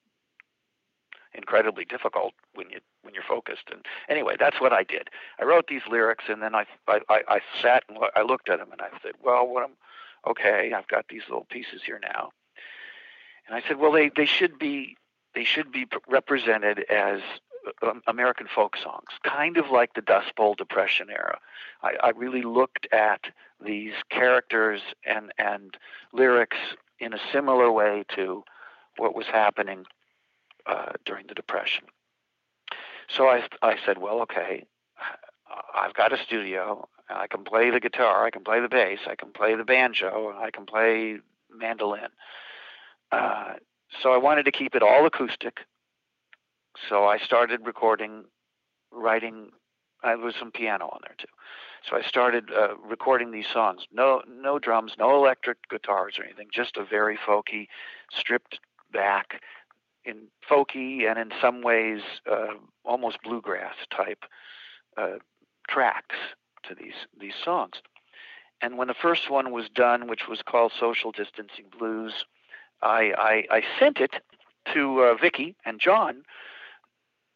incredibly 1.38 1.86
difficult 1.86 2.34
when 2.54 2.70
you 2.70 2.80
when 3.04 3.14
you're 3.14 3.24
focused. 3.24 3.70
And 3.72 3.86
anyway, 4.10 4.36
that's 4.38 4.60
what 4.60 4.74
I 4.74 4.84
did. 4.84 5.10
I 5.40 5.46
wrote 5.46 5.68
these 5.68 5.84
lyrics, 5.90 6.26
and 6.28 6.42
then 6.42 6.56
I 6.56 6.66
I, 6.88 7.00
I 7.10 7.40
sat 7.62 7.84
and 7.88 7.98
I 8.16 8.24
looked 8.24 8.50
at 8.50 8.60
them, 8.60 8.72
and 8.72 8.82
I 8.82 8.90
said, 9.02 9.14
well, 9.24 9.48
what 9.48 9.64
I'm 9.64 9.76
okay? 10.28 10.74
I've 10.74 10.88
got 10.88 11.06
these 11.10 11.24
little 11.30 11.48
pieces 11.50 11.82
here 11.86 12.00
now, 12.02 12.32
and 13.48 13.56
I 13.56 13.66
said, 13.68 13.78
well, 13.78 13.92
they 13.92 14.10
they 14.10 14.26
should 14.26 14.60
be 14.60 14.98
they 15.36 15.44
should 15.44 15.72
be 15.72 15.86
represented 16.10 16.80
as 16.90 17.22
um, 17.84 18.02
American 18.08 18.48
folk 18.54 18.76
songs, 18.78 19.10
kind 19.24 19.58
of 19.58 19.70
like 19.70 19.94
the 19.94 20.02
Dust 20.02 20.36
Bowl 20.36 20.56
Depression 20.56 21.08
era. 21.10 21.40
I, 21.84 21.94
I 22.04 22.10
really 22.10 22.42
looked 22.42 22.88
at 22.92 23.28
these 23.64 23.94
characters 24.10 24.82
and 25.06 25.32
and 25.38 25.78
lyrics 26.12 26.58
in 27.00 27.14
a 27.14 27.20
similar 27.32 27.72
way 27.72 28.04
to 28.16 28.44
what 28.98 29.16
was 29.16 29.28
happening 29.28 29.86
uh, 30.68 30.94
during 31.06 31.28
the 31.28 31.34
Depression. 31.34 31.86
So 33.08 33.28
I 33.28 33.44
I 33.62 33.78
said, 33.86 33.98
well, 34.00 34.22
okay, 34.22 34.66
I've 35.74 35.94
got 35.94 36.14
a 36.14 36.18
studio. 36.24 36.88
I 37.10 37.28
can 37.28 37.44
play 37.46 37.70
the 37.70 37.80
guitar, 37.80 38.26
I 38.26 38.32
can 38.32 38.44
play 38.44 38.60
the 38.60 38.68
bass, 38.68 39.00
I 39.08 39.16
can 39.16 39.32
play 39.32 39.56
the 39.56 39.64
banjo, 39.64 40.36
I 40.38 40.52
can 40.52 40.66
play 40.66 41.20
mandolin. 41.50 42.10
Uh, 43.12 43.54
so 44.02 44.12
I 44.12 44.18
wanted 44.18 44.44
to 44.44 44.52
keep 44.52 44.76
it 44.76 44.84
all 44.84 45.06
acoustic. 45.06 45.60
So 46.90 47.06
I 47.06 47.18
started 47.18 47.62
recording, 47.66 48.26
writing. 48.92 49.52
I 50.04 50.16
was 50.16 50.36
some 50.36 50.52
piano 50.52 50.86
on 50.86 51.00
there 51.04 51.16
too. 51.18 51.28
So 51.90 51.96
I 51.96 52.02
started 52.02 52.52
uh, 52.52 52.76
recording 52.78 53.32
these 53.32 53.48
songs. 53.52 53.88
No, 53.92 54.22
no 54.28 54.60
drums, 54.60 54.94
no 55.00 55.16
electric 55.16 55.70
guitars 55.70 56.16
or 56.20 56.26
anything. 56.26 56.50
Just 56.54 56.78
a 56.78 56.84
very 56.84 57.18
folky, 57.18 57.68
stripped 58.12 58.60
back, 58.92 59.42
in 60.08 60.28
folky 60.50 61.10
and 61.10 61.20
in 61.20 61.32
some 61.42 61.62
ways 61.62 62.02
uh, 62.32 62.54
almost 62.86 63.18
bluegrass 63.24 63.76
type 63.92 64.24
uh, 64.98 65.18
tracks 65.68 66.16
to 66.64 66.74
these 66.74 66.94
these 67.20 67.34
songs. 67.44 67.82
And 68.62 68.78
when 68.78 68.88
the 68.88 68.96
first 68.96 69.30
one 69.30 69.52
was 69.52 69.70
done, 69.70 70.08
which 70.08 70.28
was 70.28 70.42
called 70.42 70.72
Social 70.80 71.12
Distancing 71.12 71.66
Blues, 71.78 72.26
I 72.82 73.46
I, 73.52 73.58
I 73.58 73.64
sent 73.80 74.00
it 74.00 74.16
to 74.74 75.02
uh, 75.02 75.16
Vicki 75.16 75.56
and 75.66 75.80
John, 75.80 76.24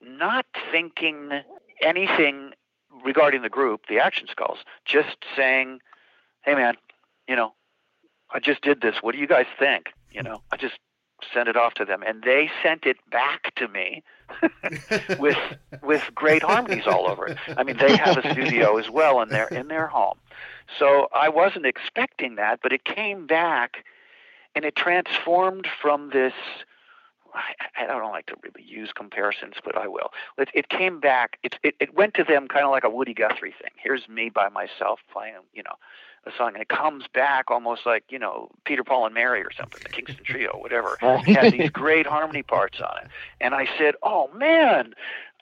not 0.01 0.45
thinking 0.71 1.29
anything 1.81 2.51
regarding 3.05 3.41
the 3.41 3.49
group, 3.49 3.87
the 3.87 3.99
Action 3.99 4.27
Skulls, 4.29 4.59
just 4.85 5.17
saying, 5.35 5.79
"Hey, 6.41 6.55
man, 6.55 6.75
you 7.27 7.35
know, 7.35 7.53
I 8.33 8.39
just 8.39 8.61
did 8.61 8.81
this. 8.81 8.95
What 9.01 9.13
do 9.13 9.19
you 9.19 9.27
guys 9.27 9.47
think?" 9.59 9.89
You 10.11 10.23
know, 10.23 10.41
I 10.51 10.57
just 10.57 10.77
sent 11.33 11.47
it 11.47 11.57
off 11.57 11.73
to 11.75 11.85
them, 11.85 12.03
and 12.05 12.23
they 12.23 12.49
sent 12.63 12.85
it 12.85 12.97
back 13.09 13.53
to 13.55 13.67
me 13.67 14.03
with 15.19 15.37
with 15.81 16.03
great 16.15 16.43
harmonies 16.43 16.87
all 16.87 17.07
over 17.07 17.27
it. 17.27 17.37
I 17.57 17.63
mean, 17.63 17.77
they 17.77 17.95
have 17.97 18.17
a 18.17 18.31
studio 18.31 18.77
as 18.77 18.89
well 18.89 19.21
in 19.21 19.29
their 19.29 19.47
in 19.47 19.67
their 19.67 19.87
home, 19.87 20.17
so 20.77 21.07
I 21.13 21.29
wasn't 21.29 21.65
expecting 21.65 22.35
that, 22.35 22.59
but 22.61 22.71
it 22.71 22.83
came 22.83 23.27
back, 23.27 23.83
and 24.55 24.65
it 24.65 24.75
transformed 24.75 25.67
from 25.81 26.09
this. 26.11 26.33
I, 27.33 27.83
I 27.83 27.87
don't 27.87 28.11
like 28.11 28.25
to 28.25 28.35
really 28.43 28.67
use 28.67 28.91
comparisons, 28.93 29.53
but 29.63 29.77
I 29.77 29.87
will. 29.87 30.11
It, 30.37 30.49
it 30.53 30.67
came 30.67 30.99
back. 30.99 31.37
It, 31.43 31.57
it 31.63 31.75
it 31.79 31.95
went 31.95 32.13
to 32.15 32.23
them 32.23 32.47
kind 32.47 32.65
of 32.65 32.71
like 32.71 32.83
a 32.83 32.89
Woody 32.89 33.13
Guthrie 33.13 33.55
thing. 33.61 33.71
Here's 33.81 34.07
me 34.09 34.29
by 34.29 34.49
myself 34.49 34.99
playing, 35.11 35.35
you 35.53 35.63
know, 35.63 35.75
a 36.25 36.31
song, 36.37 36.53
and 36.53 36.61
it 36.61 36.69
comes 36.69 37.05
back 37.13 37.49
almost 37.49 37.85
like 37.85 38.03
you 38.09 38.19
know 38.19 38.49
Peter, 38.65 38.83
Paul, 38.83 39.05
and 39.05 39.13
Mary 39.13 39.41
or 39.41 39.51
something, 39.51 39.81
the 39.83 39.89
Kingston 39.89 40.23
Trio, 40.23 40.57
whatever. 40.57 40.97
It 41.01 41.35
has 41.35 41.51
these 41.51 41.69
great 41.69 42.05
harmony 42.05 42.43
parts 42.43 42.79
on 42.79 42.97
it, 43.03 43.07
and 43.39 43.55
I 43.55 43.67
said, 43.77 43.95
"Oh 44.03 44.29
man, 44.35 44.93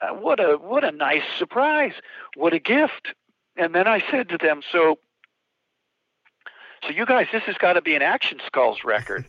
uh, 0.02 0.14
what 0.14 0.40
a 0.40 0.58
what 0.58 0.84
a 0.84 0.92
nice 0.92 1.24
surprise! 1.38 1.94
What 2.36 2.54
a 2.54 2.60
gift!" 2.60 3.14
And 3.58 3.76
then 3.76 3.88
I 3.88 4.04
said 4.10 4.30
to 4.30 4.38
them, 4.38 4.62
"So, 4.72 5.00
so 6.84 6.90
you 6.90 7.06
guys, 7.06 7.28
this 7.32 7.44
has 7.44 7.56
got 7.58 7.74
to 7.74 7.82
be 7.82 7.96
an 7.96 8.02
Action 8.02 8.40
Skulls 8.46 8.80
record." 8.86 9.26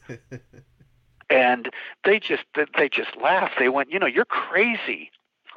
and 1.30 1.70
they 2.04 2.20
just 2.20 2.44
they 2.76 2.88
just 2.88 3.16
laughed. 3.20 3.54
They 3.58 3.68
went, 3.68 3.90
"You 3.90 3.98
know, 3.98 4.06
you're 4.06 4.24
crazy." 4.24 5.10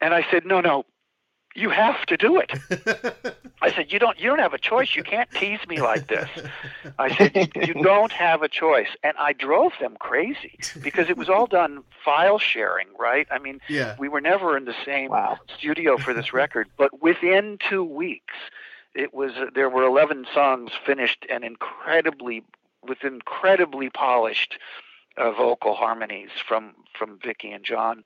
and 0.00 0.14
I 0.14 0.26
said, 0.30 0.44
"No, 0.44 0.60
no, 0.60 0.84
you 1.54 1.70
have 1.70 2.04
to 2.06 2.16
do 2.16 2.38
it." 2.40 2.52
I 3.62 3.72
said, 3.72 3.92
"You 3.92 3.98
don't. 3.98 4.18
You 4.18 4.28
don't 4.30 4.38
have 4.38 4.54
a 4.54 4.58
choice. 4.58 4.94
You 4.94 5.02
can't 5.02 5.30
tease 5.32 5.60
me 5.68 5.80
like 5.80 6.08
this." 6.08 6.28
I 6.98 7.14
said, 7.16 7.36
"You, 7.36 7.62
you 7.66 7.74
don't 7.82 8.12
have 8.12 8.42
a 8.42 8.48
choice." 8.48 8.88
And 9.02 9.14
I 9.18 9.32
drove 9.32 9.72
them 9.80 9.96
crazy 10.00 10.58
because 10.82 11.08
it 11.10 11.16
was 11.16 11.28
all 11.28 11.46
done 11.46 11.82
file 12.04 12.38
sharing, 12.38 12.88
right? 12.98 13.26
I 13.30 13.38
mean, 13.38 13.60
yeah. 13.68 13.96
we 13.98 14.08
were 14.08 14.20
never 14.20 14.56
in 14.56 14.64
the 14.64 14.74
same 14.84 15.10
Wow. 15.10 15.38
studio 15.56 15.98
for 15.98 16.14
this 16.14 16.32
record, 16.32 16.68
but 16.78 17.02
within 17.02 17.58
two 17.68 17.84
weeks, 17.84 18.34
it 18.94 19.12
was 19.12 19.32
there 19.54 19.68
were 19.68 19.84
11 19.84 20.26
songs 20.32 20.72
finished 20.86 21.26
and 21.30 21.44
incredibly 21.44 22.42
with 22.86 23.04
incredibly 23.04 23.90
polished 23.90 24.58
uh, 25.16 25.30
vocal 25.32 25.74
harmonies 25.74 26.30
from 26.46 26.72
from 26.98 27.18
Vicki 27.22 27.50
and 27.50 27.64
John. 27.64 28.04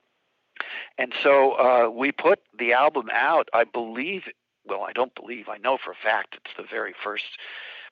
And 0.97 1.13
so 1.21 1.53
uh, 1.53 1.89
we 1.89 2.11
put 2.11 2.39
the 2.57 2.73
album 2.73 3.09
out. 3.11 3.49
I 3.53 3.63
believe, 3.65 4.23
well, 4.65 4.83
I 4.83 4.93
don't 4.93 5.13
believe, 5.15 5.49
I 5.49 5.57
know 5.57 5.77
for 5.83 5.91
a 5.91 5.95
fact 5.95 6.35
it's 6.35 6.55
the 6.57 6.63
very 6.69 6.93
first 7.03 7.25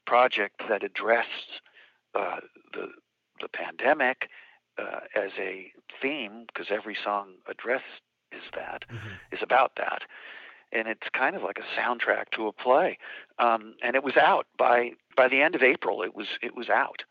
project 0.06 0.62
that 0.70 0.84
addressed 0.84 1.62
uh, 2.16 2.40
the 2.74 2.88
the 3.42 3.48
pandemic 3.50 4.30
uh, 4.78 5.02
as 5.16 5.32
a 5.38 5.72
theme, 6.02 6.46
because 6.48 6.68
every 6.70 6.96
song 7.04 7.34
addressed 7.48 8.02
is 8.32 8.44
that 8.56 8.86
Mhm. 8.90 9.20
is 9.32 9.42
about 9.42 9.76
that, 9.76 10.04
and 10.72 10.88
it's 10.88 11.08
kind 11.14 11.36
of 11.36 11.42
like 11.44 11.60
a 11.60 11.80
soundtrack 11.80 12.30
to 12.32 12.48
a 12.48 12.54
play. 12.54 12.98
Um, 13.40 13.76
and 13.82 13.96
it 13.96 14.04
was 14.04 14.18
out 14.18 14.48
by 14.58 14.92
by 15.16 15.28
the 15.28 15.42
end 15.42 15.56
of 15.56 15.64
April. 15.64 16.04
It 16.04 16.16
was 16.16 16.28
it 16.42 16.56
was 16.56 16.70
out. 16.70 17.04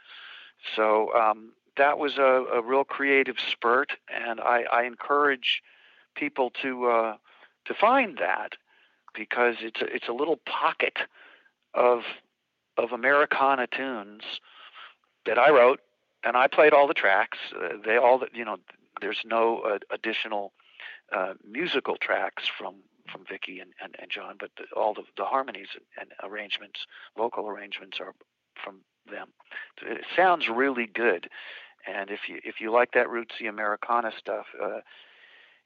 So 0.76 1.12
um, 1.14 1.52
that 1.76 1.98
was 1.98 2.18
a, 2.18 2.44
a 2.54 2.62
real 2.62 2.84
creative 2.84 3.36
spurt, 3.38 3.92
and 4.08 4.40
I, 4.40 4.64
I 4.72 4.82
encourage 4.84 5.62
people 6.14 6.50
to 6.62 6.86
uh, 6.86 7.16
to 7.66 7.74
find 7.74 8.18
that 8.18 8.54
because 9.14 9.56
it's 9.60 9.80
a, 9.80 9.86
it's 9.86 10.08
a 10.08 10.12
little 10.12 10.38
pocket 10.46 10.98
of 11.74 12.02
of 12.76 12.92
Americana 12.92 13.66
tunes 13.66 14.22
that 15.26 15.38
I 15.38 15.50
wrote, 15.50 15.80
and 16.24 16.36
I 16.36 16.46
played 16.46 16.72
all 16.72 16.86
the 16.86 16.94
tracks. 16.94 17.38
Uh, 17.54 17.76
they 17.84 17.96
all 17.96 18.22
you 18.32 18.44
know. 18.44 18.58
There's 19.00 19.22
no 19.24 19.58
uh, 19.60 19.78
additional 19.90 20.52
uh, 21.12 21.34
musical 21.44 21.96
tracks 21.96 22.44
from 22.56 22.76
from 23.10 23.24
Vicki 23.28 23.58
and, 23.58 23.72
and, 23.82 23.96
and 23.98 24.10
John, 24.10 24.36
but 24.38 24.50
the, 24.56 24.64
all 24.76 24.94
the, 24.94 25.02
the 25.16 25.24
harmonies 25.24 25.68
and 26.00 26.10
arrangements, 26.22 26.86
vocal 27.16 27.48
arrangements, 27.48 27.98
are 28.00 28.14
from 28.62 28.80
them. 29.10 29.28
It 29.82 30.04
sounds 30.16 30.48
really 30.48 30.86
good, 30.86 31.28
and 31.86 32.10
if 32.10 32.28
you 32.28 32.40
if 32.44 32.60
you 32.60 32.70
like 32.70 32.92
that 32.92 33.08
rootsy 33.08 33.48
Americana 33.48 34.12
stuff, 34.16 34.46
uh, 34.62 34.80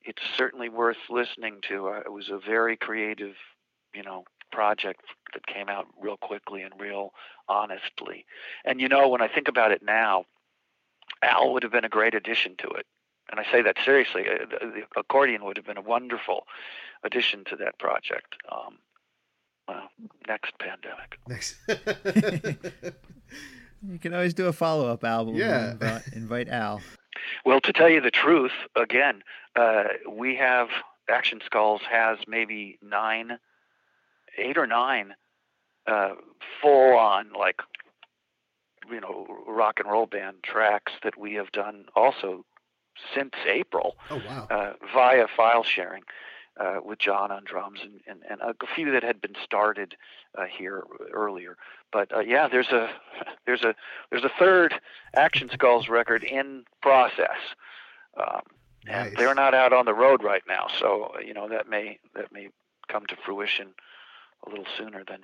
it's 0.02 0.22
certainly 0.36 0.68
worth 0.68 0.96
listening 1.10 1.60
to. 1.68 1.88
Uh, 1.88 2.00
it 2.04 2.12
was 2.12 2.28
a 2.30 2.38
very 2.38 2.76
creative, 2.76 3.34
you 3.94 4.02
know, 4.02 4.24
project 4.52 5.02
that 5.34 5.46
came 5.46 5.68
out 5.68 5.86
real 6.00 6.16
quickly 6.16 6.62
and 6.62 6.72
real 6.78 7.12
honestly. 7.48 8.24
And 8.64 8.80
you 8.80 8.88
know, 8.88 9.08
when 9.08 9.20
I 9.20 9.28
think 9.28 9.48
about 9.48 9.72
it 9.72 9.82
now, 9.82 10.24
Al 11.22 11.52
would 11.52 11.62
have 11.62 11.72
been 11.72 11.84
a 11.84 11.90
great 11.90 12.14
addition 12.14 12.56
to 12.58 12.68
it. 12.68 12.86
And 13.30 13.40
I 13.40 13.44
say 13.50 13.62
that 13.62 13.76
seriously. 13.84 14.24
Uh, 14.28 14.46
The, 14.46 14.66
the 14.66 15.00
accordion 15.00 15.44
would 15.44 15.56
have 15.56 15.66
been 15.66 15.78
a 15.78 15.82
wonderful 15.82 16.46
addition 17.02 17.44
to 17.44 17.56
that 17.56 17.78
project. 17.78 18.36
Um, 18.50 18.78
well, 19.68 19.90
next 20.28 20.54
pandemic. 20.58 21.18
Next. 21.28 21.56
You 23.88 23.98
can 23.98 24.14
always 24.14 24.34
do 24.34 24.46
a 24.46 24.52
follow 24.52 24.88
up 24.88 25.04
album. 25.04 25.34
and 25.34 25.38
Yeah. 25.38 25.70
Invite, 25.72 26.02
invite 26.12 26.48
Al. 26.48 26.80
Well, 27.44 27.60
to 27.60 27.72
tell 27.72 27.88
you 27.88 28.00
the 28.00 28.10
truth, 28.10 28.52
again, 28.74 29.22
uh, 29.54 29.84
we 30.10 30.36
have 30.36 30.68
Action 31.08 31.40
Skulls 31.44 31.82
has 31.90 32.18
maybe 32.26 32.78
nine, 32.82 33.38
eight 34.38 34.58
or 34.58 34.66
nine 34.66 35.14
uh, 35.86 36.14
full 36.60 36.96
on 36.96 37.32
like 37.32 37.60
you 38.90 39.00
know 39.00 39.26
rock 39.46 39.78
and 39.78 39.90
roll 39.90 40.06
band 40.06 40.36
tracks 40.42 40.92
that 41.02 41.18
we 41.18 41.34
have 41.34 41.50
done 41.52 41.86
also 41.94 42.44
since 43.14 43.32
April 43.46 43.96
oh 44.10 44.20
wow. 44.26 44.46
uh, 44.50 44.72
via 44.94 45.26
file 45.36 45.62
sharing 45.62 46.02
uh, 46.58 46.76
with 46.84 46.98
John 46.98 47.30
on 47.30 47.44
drums 47.44 47.80
and, 47.82 48.00
and, 48.06 48.22
and 48.28 48.40
a 48.40 48.66
few 48.74 48.90
that 48.92 49.02
had 49.02 49.20
been 49.20 49.34
started 49.42 49.96
uh, 50.36 50.44
here 50.44 50.84
earlier. 51.12 51.56
But 51.92 52.14
uh, 52.14 52.20
yeah, 52.20 52.48
there's 52.48 52.68
a 52.68 52.90
there's 53.46 53.62
a 53.62 53.74
there's 54.10 54.24
a 54.24 54.30
third 54.38 54.74
Action 55.14 55.50
Skulls 55.52 55.88
record 55.88 56.24
in 56.24 56.64
process, 56.82 57.38
um, 58.16 58.42
and 58.86 59.14
they're 59.16 59.34
not 59.34 59.54
out 59.54 59.72
on 59.72 59.84
the 59.84 59.94
road 59.94 60.22
right 60.22 60.42
now. 60.48 60.66
So 60.78 61.12
you 61.24 61.34
know 61.34 61.48
that 61.48 61.68
may 61.68 61.98
that 62.14 62.32
may 62.32 62.48
come 62.88 63.06
to 63.06 63.16
fruition 63.24 63.74
a 64.46 64.50
little 64.50 64.66
sooner 64.76 65.04
than 65.08 65.20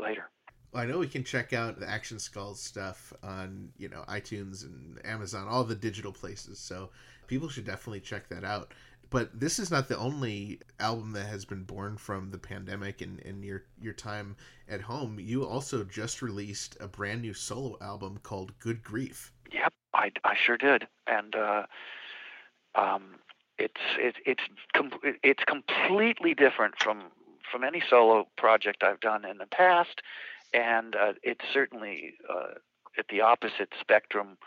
later. 0.00 0.30
Well, 0.72 0.82
I 0.82 0.86
know 0.86 0.98
we 0.98 1.06
can 1.06 1.22
check 1.22 1.52
out 1.52 1.78
the 1.78 1.88
Action 1.88 2.18
Skulls 2.18 2.60
stuff 2.60 3.12
on, 3.22 3.68
you 3.78 3.88
know, 3.88 4.02
iTunes 4.08 4.64
and 4.64 5.00
Amazon, 5.06 5.46
all 5.46 5.62
the 5.62 5.76
digital 5.76 6.10
places. 6.10 6.58
So 6.58 6.90
people 7.28 7.48
should 7.48 7.64
definitely 7.64 8.00
check 8.00 8.28
that 8.30 8.42
out. 8.42 8.72
But 9.10 9.38
this 9.38 9.58
is 9.58 9.70
not 9.70 9.88
the 9.88 9.98
only 9.98 10.60
album 10.80 11.12
that 11.12 11.26
has 11.26 11.44
been 11.44 11.64
born 11.64 11.96
from 11.96 12.30
the 12.30 12.38
pandemic 12.38 13.00
and, 13.00 13.20
and 13.20 13.44
your 13.44 13.64
your 13.80 13.92
time 13.92 14.36
at 14.68 14.80
home. 14.80 15.18
You 15.20 15.46
also 15.46 15.84
just 15.84 16.22
released 16.22 16.76
a 16.80 16.88
brand 16.88 17.22
new 17.22 17.34
solo 17.34 17.76
album 17.80 18.18
called 18.22 18.58
Good 18.58 18.82
Grief. 18.82 19.32
Yep, 19.52 19.72
I, 19.94 20.10
I 20.24 20.34
sure 20.34 20.56
did, 20.56 20.86
and 21.06 21.34
uh, 21.34 21.66
um, 22.74 23.16
it's 23.58 23.80
it, 23.98 24.16
it's 24.26 24.42
com- 24.74 24.98
it's 25.22 25.44
completely 25.44 26.34
different 26.34 26.74
from 26.78 27.04
from 27.50 27.64
any 27.64 27.82
solo 27.88 28.26
project 28.36 28.82
I've 28.82 29.00
done 29.00 29.24
in 29.24 29.38
the 29.38 29.46
past, 29.46 30.00
and 30.52 30.96
uh, 30.96 31.12
it's 31.22 31.44
certainly 31.52 32.14
uh, 32.28 32.54
at 32.98 33.06
the 33.08 33.20
opposite 33.20 33.72
spectrum 33.80 34.38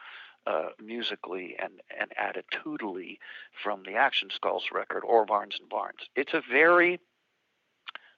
uh, 0.48 0.70
musically 0.84 1.56
and 1.62 1.74
and 2.00 2.12
attitudinally 2.18 3.18
from 3.64 3.84
the 3.84 3.96
Action 3.96 4.30
Skulls 4.34 4.66
record 4.74 5.04
or 5.04 5.26
Barnes 5.26 5.58
and 5.60 5.70
Barnes. 5.70 6.00
It's 6.16 6.34
a 6.34 6.42
very 6.50 7.00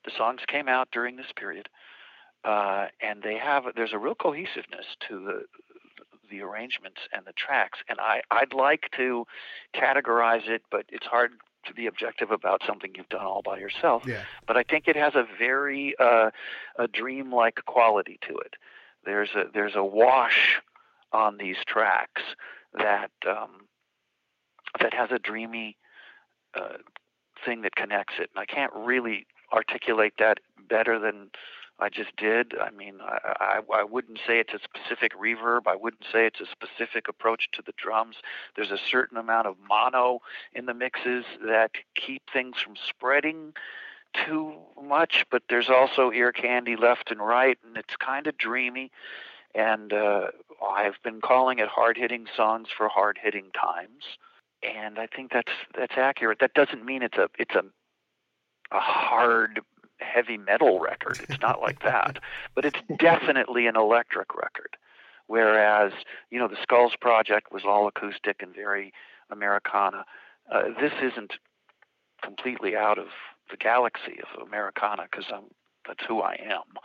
The 0.06 0.12
songs 0.16 0.42
came 0.48 0.68
out 0.68 0.90
during 0.92 1.16
this 1.18 1.32
period, 1.36 1.68
uh, 2.44 2.88
and 3.02 3.24
they 3.24 3.38
have 3.38 3.64
there's 3.76 3.94
a 3.94 3.98
real 3.98 4.16
cohesiveness 4.16 4.86
to 5.08 5.20
the 5.20 5.46
the 6.30 6.42
arrangements 6.42 7.02
and 7.12 7.26
the 7.26 7.34
tracks. 7.34 7.80
And 7.90 8.00
I 8.00 8.22
I'd 8.30 8.54
like 8.54 8.92
to 8.98 9.26
categorize 9.74 10.48
it, 10.48 10.62
but 10.70 10.86
it's 10.90 11.08
hard 11.08 11.32
to 11.66 11.74
be 11.74 11.88
objective 11.88 12.32
about 12.32 12.62
something 12.66 12.92
you've 12.96 13.10
done 13.10 13.26
all 13.26 13.42
by 13.42 13.58
yourself. 13.58 14.04
Yeah. 14.06 14.22
But 14.48 14.56
I 14.56 14.64
think 14.64 14.88
it 14.88 14.96
has 14.96 15.16
a 15.16 15.26
very 15.38 15.96
uh, 16.00 16.30
a 16.78 16.88
dreamlike 16.88 17.66
quality 17.66 18.20
to 18.28 18.38
it. 18.38 18.54
There's 19.04 19.32
a 19.36 19.46
there's 19.54 19.76
a 19.76 19.84
wash 19.84 20.62
on 21.12 21.38
these 21.38 21.58
tracks 21.66 22.22
that 22.74 23.12
um, 23.28 23.68
that 24.80 24.94
has 24.94 25.12
a 25.12 25.20
dreamy 25.20 25.78
uh, 26.56 26.78
thing 27.46 27.62
that 27.62 27.76
connects 27.76 28.16
it. 28.20 28.30
And 28.36 28.42
I 28.42 28.46
can't 28.46 28.72
really 28.76 29.26
articulate 29.52 30.14
that 30.20 30.40
better 30.68 31.00
than 31.00 31.32
I 31.80 31.90
just 31.90 32.16
did. 32.18 32.54
I 32.60 32.72
mean, 32.72 33.00
I, 33.02 33.20
I, 33.40 33.60
I 33.74 33.84
wouldn't 33.84 34.20
say 34.28 34.40
it's 34.40 34.54
a 34.54 34.60
specific 34.60 35.14
reverb. 35.18 35.62
I 35.66 35.76
wouldn't 35.76 36.04
say 36.12 36.28
it's 36.28 36.42
a 36.42 36.46
specific 36.46 37.08
approach 37.08 37.48
to 37.54 37.62
the 37.66 37.74
drums. 37.78 38.18
There's 38.56 38.72
a 38.72 38.78
certain 38.78 39.18
amount 39.18 39.48
of 39.48 39.56
mono 39.68 40.20
in 40.54 40.66
the 40.66 40.74
mixes 40.74 41.26
that 41.46 41.72
keep 41.96 42.24
things 42.32 42.58
from 42.58 42.76
spreading 42.76 43.54
too 44.14 44.56
much, 44.82 45.26
but 45.32 45.44
there's 45.50 45.70
also 45.70 46.12
ear 46.12 46.32
candy 46.32 46.76
left 46.76 47.12
and 47.12 47.22
right, 47.22 47.58
and 47.66 47.78
it's 47.78 47.96
kind 47.96 48.28
of 48.28 48.38
dreamy. 48.38 48.92
And 49.56 49.94
uh, 49.94 50.28
I've 50.66 51.02
been 51.04 51.22
calling 51.22 51.60
it 51.60 51.68
hard 51.68 51.98
hitting 51.98 52.26
songs 52.36 52.68
for 52.76 52.90
hard 52.90 53.20
hitting 53.22 53.52
times 53.52 54.04
and 54.64 55.00
I 55.00 55.08
think 55.08 55.32
that's 55.32 55.52
that's 55.78 55.94
accurate. 55.98 56.40
That 56.40 56.54
doesn't 56.54 56.86
mean 56.86 57.04
it's 57.04 57.18
a 57.18 57.30
it's 57.38 57.56
a 57.56 57.64
a 58.72 58.80
hard 58.80 59.62
heavy 60.00 60.38
metal 60.38 60.80
record. 60.80 61.20
It's 61.30 61.42
not 61.42 61.62
like 61.62 61.84
that, 61.84 62.20
but 62.56 62.66
it's 62.66 62.80
definitely 62.98 63.68
an 63.68 63.76
electric 63.76 64.36
record. 64.36 64.78
Whereas 65.28 65.94
you 66.30 66.40
know 66.40 66.48
the 66.48 66.62
Skulls 66.62 66.94
Project 67.00 67.52
was 67.52 67.64
all 67.66 67.88
acoustic 67.88 68.42
and 68.42 68.54
very 68.54 68.94
Americana. 69.32 70.06
Uh, 70.52 70.64
this 70.80 70.94
isn't 71.02 71.34
completely 72.24 72.76
out 72.76 72.98
of 72.98 73.08
the 73.52 73.58
galaxy 73.58 74.20
of 74.22 74.48
Americana 74.48 75.04
because 75.10 75.26
I'm 75.34 75.46
that's 75.88 76.04
who 76.08 76.22
I 76.22 76.34
am. 76.34 76.78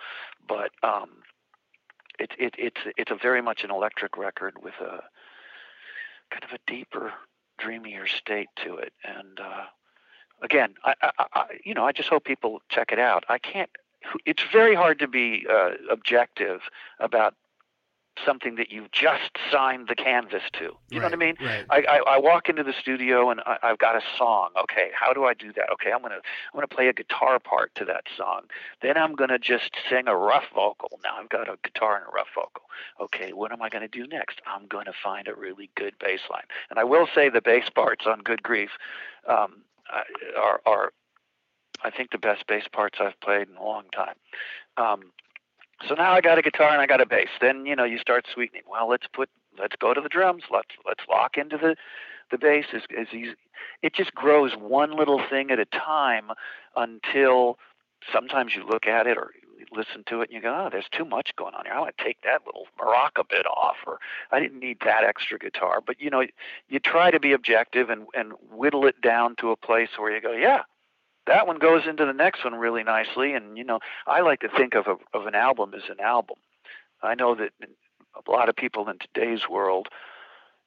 But 0.47 0.71
um, 0.83 1.09
it's 2.19 2.35
it, 2.39 2.55
it's 2.59 2.81
it's 2.97 3.11
a 3.11 3.17
very 3.17 3.43
much 3.43 3.65
an 3.65 3.71
electric 3.71 4.17
record 4.17 4.55
with 4.63 4.75
a 4.81 5.03
kind 6.31 6.45
of 6.45 6.53
a 6.53 6.59
deeper 6.67 7.13
dreamier 7.59 8.07
state 8.07 8.49
to 8.65 8.77
it. 8.77 8.93
And 9.05 9.39
uh, 9.41 9.65
again, 10.43 10.75
I, 10.85 10.95
I, 11.03 11.11
I, 11.35 11.45
you 11.65 11.75
know, 11.75 11.85
I 11.85 11.93
just 11.93 12.09
hope 12.09 12.25
people 12.25 12.61
check 12.69 12.93
it 12.93 12.99
out. 12.99 13.25
I 13.29 13.39
can't. 13.39 13.71
It's 14.27 14.43
very 14.53 14.75
hard 14.75 14.99
to 14.99 15.09
be 15.09 15.47
uh, 15.51 15.71
objective 15.91 16.61
about 17.01 17.35
something 18.25 18.57
that 18.57 18.71
you've 18.71 18.91
just 18.93 19.37
signed 19.51 19.89
the 19.89 19.95
canvas 19.95 20.43
to. 20.55 20.77
You 20.91 20.99
know 21.01 21.07
what 21.07 21.13
I 21.13 21.17
mean? 21.17 21.37
Right. 21.41 21.65
I, 21.71 21.83
I, 21.83 21.97
I 22.15 22.19
walk 22.19 22.49
into 22.49 22.63
the 22.63 22.73
studio 22.79 23.31
and 23.31 23.41
I, 23.41 23.59
I've 23.63 23.79
got 23.79 23.97
a 23.97 24.03
song. 24.17 24.51
Okay, 24.63 24.91
how 24.95 25.13
do 25.13 25.25
I 25.25 25.35
do 25.35 25.53
that? 25.55 25.71
Okay, 25.73 25.91
I'm 25.93 26.03
gonna 26.03 26.17
I'm 26.17 26.55
gonna 26.55 26.69
play 26.69 26.89
a 26.89 26.93
guitar 26.93 27.39
part 27.39 27.75
to 27.77 27.85
that 27.87 28.05
song. 28.17 28.43
Then 28.83 28.97
I'm 28.97 29.15
gonna 29.15 29.39
just 29.39 29.71
sing 29.89 30.09
a 30.09 30.17
rough 30.17 30.45
vocal. 30.55 30.99
Now 31.03 31.17
I've 31.21 31.29
got 31.29 31.49
a 31.49 31.57
guitar 31.63 31.97
and 31.97 32.07
a 32.07 32.13
rough 32.15 32.29
vocal. 32.35 32.65
Okay, 33.01 33.33
what 33.33 33.53
am 33.53 33.63
I 33.63 33.69
gonna 33.69 33.89
do 33.89 34.07
next? 34.07 34.41
I'm 34.47 34.67
gonna 34.67 34.93
find 35.03 35.29
a 35.29 35.35
really 35.35 35.71
good 35.75 35.95
bass 35.99 36.21
line. 36.31 36.45
And 36.71 36.79
I 36.79 36.85
will 36.85 37.09
say 37.15 37.29
the 37.29 37.43
bass 37.43 37.69
parts 37.75 38.07
on 38.07 38.21
Good 38.21 38.43
Grief 38.43 38.71
um, 39.27 39.63
are 40.37 40.61
are 40.67 40.93
I 41.83 41.91
think 41.91 42.11
the 42.11 42.19
best 42.19 42.47
bass 42.47 42.65
parts 42.73 42.99
I've 43.01 43.19
played 43.21 43.49
in 43.49 43.57
a 43.57 43.65
long 43.65 43.85
time. 43.93 44.15
Um, 44.77 45.13
so 45.89 45.95
now 45.95 46.13
I 46.13 46.21
got 46.21 46.39
a 46.39 46.43
guitar 46.43 46.71
and 46.71 46.81
I 46.81 46.87
got 46.87 47.01
a 47.01 47.07
bass. 47.07 47.29
Then 47.41 47.67
you 47.67 47.77
know 47.77 47.85
you 47.85 47.99
start 47.99 48.27
sweetening. 48.33 48.63
Well, 48.71 48.89
let's 48.89 49.07
put 49.13 49.29
let's 49.59 49.77
go 49.77 49.95
to 49.95 50.01
the 50.01 50.09
drums. 50.09 50.45
Let's 50.51 50.71
let's 50.87 51.05
lock 51.09 51.37
into 51.37 51.57
the 51.57 51.77
the 52.31 52.39
bass. 52.39 52.67
Is 52.73 52.83
is. 52.91 53.35
It 53.83 53.95
just 53.95 54.15
grows 54.15 54.53
one 54.55 54.97
little 54.97 55.23
thing 55.29 55.51
at 55.51 55.59
a 55.59 55.67
time 55.67 56.31
until 56.77 57.59
sometimes 58.13 58.55
you 58.55 58.67
look 58.67 58.87
at 58.87 59.07
it 59.07 59.17
or 59.17 59.31
listen 59.73 60.05
to 60.07 60.21
it 60.21 60.31
and 60.31 60.33
you 60.33 60.43
go, 60.43 60.65
oh, 60.67 60.69
there's 60.71 60.89
too 60.91 61.05
much 61.05 61.35
going 61.37 61.55
on 61.55 61.65
here. 61.65 61.75
I 61.75 61.81
want 61.81 61.97
to 61.97 62.05
take 62.05 62.21
that 62.23 62.43
little 62.47 62.67
maraca 62.79 63.29
bit 63.29 63.47
off, 63.47 63.77
or 63.87 63.99
I 64.31 64.41
didn't 64.41 64.61
need 64.61 64.79
that 64.85 65.05
extra 65.05 65.39
guitar. 65.39 65.81
But 65.85 66.01
you 66.01 66.11
know, 66.11 66.25
you 66.69 66.79
try 66.79 67.11
to 67.11 67.21
be 67.21 67.33
objective 67.33 67.91
and 67.91 68.07
and 68.15 68.33
whittle 68.51 68.87
it 68.87 69.01
down 69.01 69.37
to 69.37 69.51
a 69.51 69.57
place 69.57 69.91
where 69.97 70.15
you 70.15 70.21
go, 70.21 70.33
yeah, 70.33 70.63
that 71.27 71.47
one 71.47 71.59
goes 71.59 71.83
into 71.89 72.05
the 72.05 72.13
next 72.13 72.45
one 72.45 72.55
really 72.55 72.83
nicely. 72.83 73.33
And 73.35 73.57
you 73.57 73.65
know, 73.65 73.81
I 74.07 74.21
like 74.21 74.41
to 74.41 74.49
think 74.49 74.75
of 74.75 74.87
a, 74.87 74.97
of 75.17 75.27
an 75.27 75.35
album 75.35 75.73
as 75.75 75.89
an 75.89 76.01
album. 76.01 76.37
I 77.03 77.15
know 77.15 77.35
that 77.35 77.51
a 78.15 78.31
lot 78.31 78.49
of 78.49 78.57
people 78.57 78.89
in 78.89 78.99
today's 78.99 79.49
world, 79.49 79.89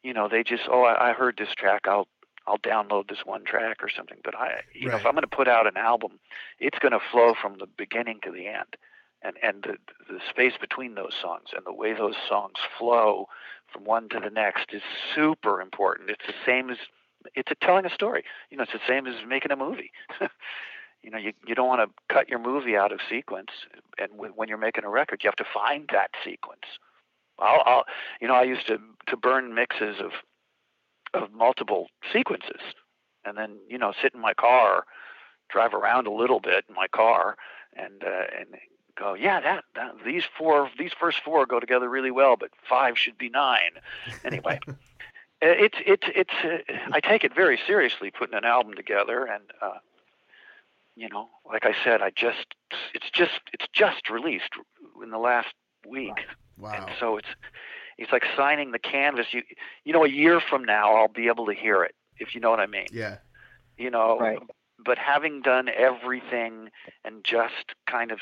you 0.04 0.14
know, 0.14 0.28
they 0.30 0.44
just 0.44 0.64
oh, 0.70 0.84
I, 0.84 1.10
I 1.10 1.14
heard 1.14 1.38
this 1.38 1.54
track, 1.58 1.82
I'll 1.88 2.08
I'll 2.48 2.58
download 2.60 3.10
this 3.10 3.26
one 3.26 3.44
track 3.44 3.84
or 3.84 3.90
something. 3.90 4.20
But 4.24 4.36
I, 4.36 4.62
you 4.74 4.88
know, 4.88 4.96
if 4.96 5.06
I'm 5.06 5.14
going 5.14 5.22
to 5.22 5.28
put 5.28 5.50
out 5.50 5.68
an 5.68 5.78
album, 5.78 6.14
it's 6.60 6.80
going 6.80 6.94
to 6.94 7.00
flow 7.12 7.34
from 7.40 7.58
the 7.60 7.68
beginning 7.68 8.20
to 8.24 8.32
the 8.32 8.48
end. 8.48 8.78
And, 9.24 9.36
and 9.44 9.64
the, 9.64 10.14
the 10.14 10.20
space 10.30 10.54
between 10.62 10.96
those 10.96 11.14
songs 11.22 11.50
and 11.54 11.66
the 11.66 11.74
way 11.74 11.94
those 11.94 12.16
songs 12.30 12.54
flow 12.78 13.26
from 13.72 13.84
one 13.84 14.08
to 14.10 14.20
the 14.20 14.30
next 14.30 14.68
is 14.72 14.84
super 15.14 15.60
important. 15.60 16.10
It's 16.10 16.26
the 16.26 16.34
same 16.46 16.70
as 16.70 16.78
it's 17.36 17.52
a 17.52 17.56
telling 17.56 17.86
a 17.86 17.90
story. 17.90 18.24
You 18.50 18.58
know, 18.58 18.64
it's 18.64 18.74
the 18.74 18.80
same 18.88 19.08
as 19.08 19.16
making 19.28 19.52
a 19.52 19.56
movie. 19.56 19.92
you 21.04 21.12
know, 21.12 21.18
you 21.18 21.34
you 21.46 21.56
don't 21.56 21.68
want 21.68 21.82
to 21.82 22.14
cut 22.14 22.30
your 22.30 22.40
movie 22.40 22.76
out 22.76 22.92
of 22.92 23.00
sequence, 23.10 23.52
and 23.98 24.12
w- 24.12 24.34
when 24.36 24.50
you're 24.50 24.58
making 24.58 24.84
a 24.84 24.90
record, 24.90 25.22
you 25.24 25.28
have 25.28 25.36
to 25.36 25.46
find 25.54 25.90
that 25.92 26.12
sequence. 26.24 26.64
I'll, 27.40 27.64
I'll 27.66 27.84
you 28.20 28.28
know, 28.28 28.36
I 28.36 28.44
used 28.44 28.68
to 28.68 28.80
to 29.08 29.18
burn 29.18 29.54
mixes 29.54 29.98
of 30.00 30.12
of 31.14 31.32
multiple 31.32 31.88
sequences, 32.12 32.62
and 33.26 33.38
then 33.38 33.58
you 33.70 33.78
know, 33.78 33.94
sit 34.02 34.14
in 34.14 34.20
my 34.20 34.34
car, 34.34 34.86
drive 35.50 35.74
around 35.74 36.08
a 36.08 36.12
little 36.12 36.40
bit 36.40 36.66
in 36.68 36.76
my 36.76 36.88
car, 36.88 37.38
and 37.76 38.04
uh, 38.04 38.26
and 38.38 38.48
go, 38.98 39.14
yeah, 39.14 39.40
that, 39.40 39.64
that 39.76 39.96
these 40.06 40.24
four 40.38 40.70
these 40.78 40.92
first 41.00 41.20
four 41.24 41.46
go 41.46 41.60
together 41.60 41.90
really 41.90 42.12
well, 42.12 42.36
but 42.36 42.50
five 42.68 42.98
should 42.98 43.18
be 43.18 43.30
nine. 43.30 43.72
Anyway. 44.26 44.60
Uh, 45.44 45.50
it's 45.50 45.78
it's 45.86 46.08
it's 46.16 46.34
uh, 46.44 46.74
I 46.92 47.00
take 47.00 47.24
it 47.24 47.34
very 47.36 47.60
seriously 47.68 48.10
putting 48.12 48.36
an 48.36 48.44
album 48.44 48.74
together 48.76 49.26
and 49.26 49.44
uh 49.62 49.78
you 50.96 51.10
know 51.10 51.30
like 51.46 51.64
I 51.66 51.76
said 51.84 52.02
I 52.02 52.10
just 52.10 52.56
it's 52.96 53.10
just 53.12 53.40
it's 53.54 53.68
just 53.72 54.10
released 54.10 54.50
in 55.04 55.12
the 55.12 55.20
last 55.20 55.54
week 55.88 56.26
Wow. 56.58 56.74
and 56.88 56.96
so 57.00 57.18
it's 57.18 57.28
it's 58.00 58.12
like 58.12 58.24
signing 58.36 58.72
the 58.72 58.80
canvas 58.80 59.28
you 59.32 59.44
you 59.86 59.94
know 59.94 60.04
a 60.04 60.10
year 60.10 60.40
from 60.40 60.64
now 60.64 60.96
I'll 60.96 61.08
be 61.08 61.28
able 61.28 61.46
to 61.46 61.54
hear 61.54 61.84
it 61.84 61.94
if 62.18 62.34
you 62.34 62.42
know 62.42 62.50
what 62.50 62.60
I 62.60 62.66
mean 62.66 62.88
Yeah. 62.92 63.18
you 63.78 63.92
know 63.92 64.18
Right. 64.20 64.40
But 64.88 64.98
having 64.98 65.42
done 65.42 65.68
everything 65.70 66.70
and 67.06 67.24
just 67.24 67.76
kind 67.86 68.10
of 68.12 68.20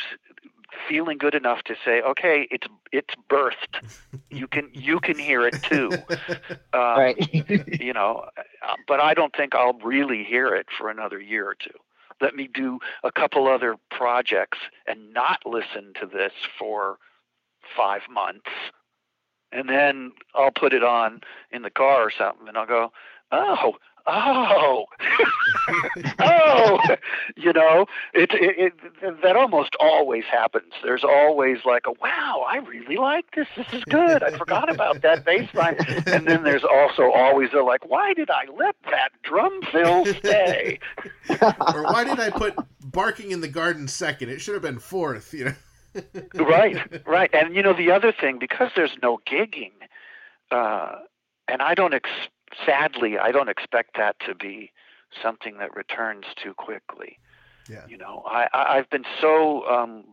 feeling 0.89 1.18
good 1.20 1.36
enough 1.36 1.63
to 1.63 1.76
say 1.86 2.01
okay 2.01 2.47
it's 2.51 2.68
it's 2.91 3.13
birthed. 3.30 3.76
You 4.32 4.47
can 4.47 4.70
you 4.74 4.99
can 4.99 5.18
hear 5.20 5.45
it 5.47 5.55
too. 5.61 5.89
Um, 6.74 6.97
Right. 6.97 7.18
you 7.80 7.93
know 7.93 8.26
uh, 8.68 8.76
but 8.88 8.99
i 8.99 9.13
don't 9.13 9.34
think 9.34 9.55
i'll 9.55 9.80
really 9.80 10.24
hear 10.26 10.47
it 10.53 10.68
for 10.78 10.89
another 10.89 11.20
year 11.22 11.47
or 11.47 11.55
two. 11.55 11.78
Let 12.22 12.36
me 12.36 12.49
do 12.53 12.80
a 13.03 13.11
couple 13.11 13.47
other 13.47 13.76
projects 13.91 14.57
and 14.88 15.13
not 15.13 15.39
listen 15.45 15.93
to 16.01 16.05
this 16.05 16.34
for 16.59 16.97
five 17.78 18.01
months 18.09 18.49
and 19.51 19.70
then 19.70 20.11
i'll 20.34 20.51
put 20.51 20.74
it 20.74 20.84
on 20.84 21.22
in 21.51 21.61
the 21.61 21.70
car 21.70 22.01
or 22.03 22.11
something 22.11 22.47
and 22.47 22.57
i'll 22.57 22.66
go 22.66 22.91
oh 23.32 23.74
oh. 24.08 24.86
Oh. 26.20 26.80
You 27.36 27.54
know 27.54 27.86
it, 28.14 28.30
it, 28.34 28.74
it 29.02 29.22
that 29.24 29.36
almost 29.36 29.76
always 29.80 30.24
happens. 30.26 30.74
There's 30.84 31.04
always 31.04 31.60
like 31.66 31.84
a 31.88 31.92
wow 32.02 32.46
i 32.48 32.58
really 32.58 32.98
like 32.98 33.26
this. 33.36 33.48
This 33.56 33.68
is 33.74 33.84
good. 33.86 34.24
I 34.24 34.38
forgot 34.38 34.72
about 34.72 35.02
that 35.02 35.26
bass 35.26 35.50
line 35.54 35.78
and 36.06 36.28
then 36.28 36.44
there's 36.44 36.64
also 36.64 37.12
always 37.12 37.50
a 37.54 37.62
like 37.62 37.90
why 37.90 38.14
did 38.14 38.30
i 38.30 38.46
let 38.58 38.76
that 38.86 39.10
drum 39.24 39.60
fill 39.72 40.06
stay? 40.06 40.80
Or 41.30 41.84
why 41.84 42.04
did 42.04 42.20
I 42.20 42.30
put 42.30 42.56
barking 42.82 43.32
in 43.32 43.42
the 43.42 43.48
garden 43.48 43.88
second? 43.88 44.30
It 44.30 44.40
should 44.40 44.54
have 44.54 44.64
been 44.64 44.80
fourth. 44.80 45.34
You 45.34 45.46
know. 45.46 46.04
right 46.36 46.78
right. 47.08 47.30
And 47.34 47.56
you 47.56 47.64
know 47.64 47.74
the 47.74 47.92
other 47.92 48.12
thing 48.12 48.38
because 48.40 48.72
there's 48.76 48.96
no 49.02 49.20
gigging 49.30 49.72
uh 50.52 50.98
and 51.48 51.62
i 51.62 51.74
don't 51.74 51.94
ex- 51.94 52.10
sadly 52.66 53.18
i 53.18 53.32
don't 53.32 53.49
expect 53.49 53.97
that 53.97 54.16
to 54.20 54.36
be 54.36 54.72
something 55.22 55.58
that 55.58 55.76
returns 55.76 56.26
too 56.36 56.53
quickly 56.53 57.18
Yeah. 57.70 57.86
you 57.88 57.97
know 57.97 58.24
i, 58.28 58.47
I 58.53 58.78
i've 58.78 58.89
been 58.89 59.06
so 59.22 59.68
um 59.70 60.03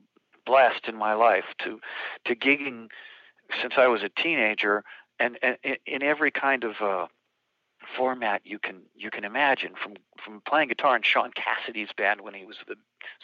blessed 0.46 0.86
in 0.88 0.96
my 0.96 1.14
life 1.14 1.44
to 1.64 1.80
to 2.24 2.34
gigging 2.34 2.88
since 3.60 3.74
i 3.76 3.86
was 3.86 4.02
a 4.02 4.08
teenager 4.08 4.82
and, 5.18 5.38
and 5.42 5.56
in- 5.84 6.02
every 6.02 6.30
kind 6.30 6.64
of 6.64 6.80
uh 6.80 7.06
format 7.96 8.40
you 8.44 8.58
can 8.58 8.82
you 8.94 9.10
can 9.10 9.24
imagine 9.24 9.72
from 9.82 9.94
from 10.24 10.40
playing 10.46 10.68
guitar 10.68 10.94
in 10.96 11.02
Shaun 11.02 11.32
Cassidy's 11.34 11.88
band 11.96 12.20
when 12.20 12.32
he 12.32 12.44
was 12.44 12.56
the, 12.68 12.76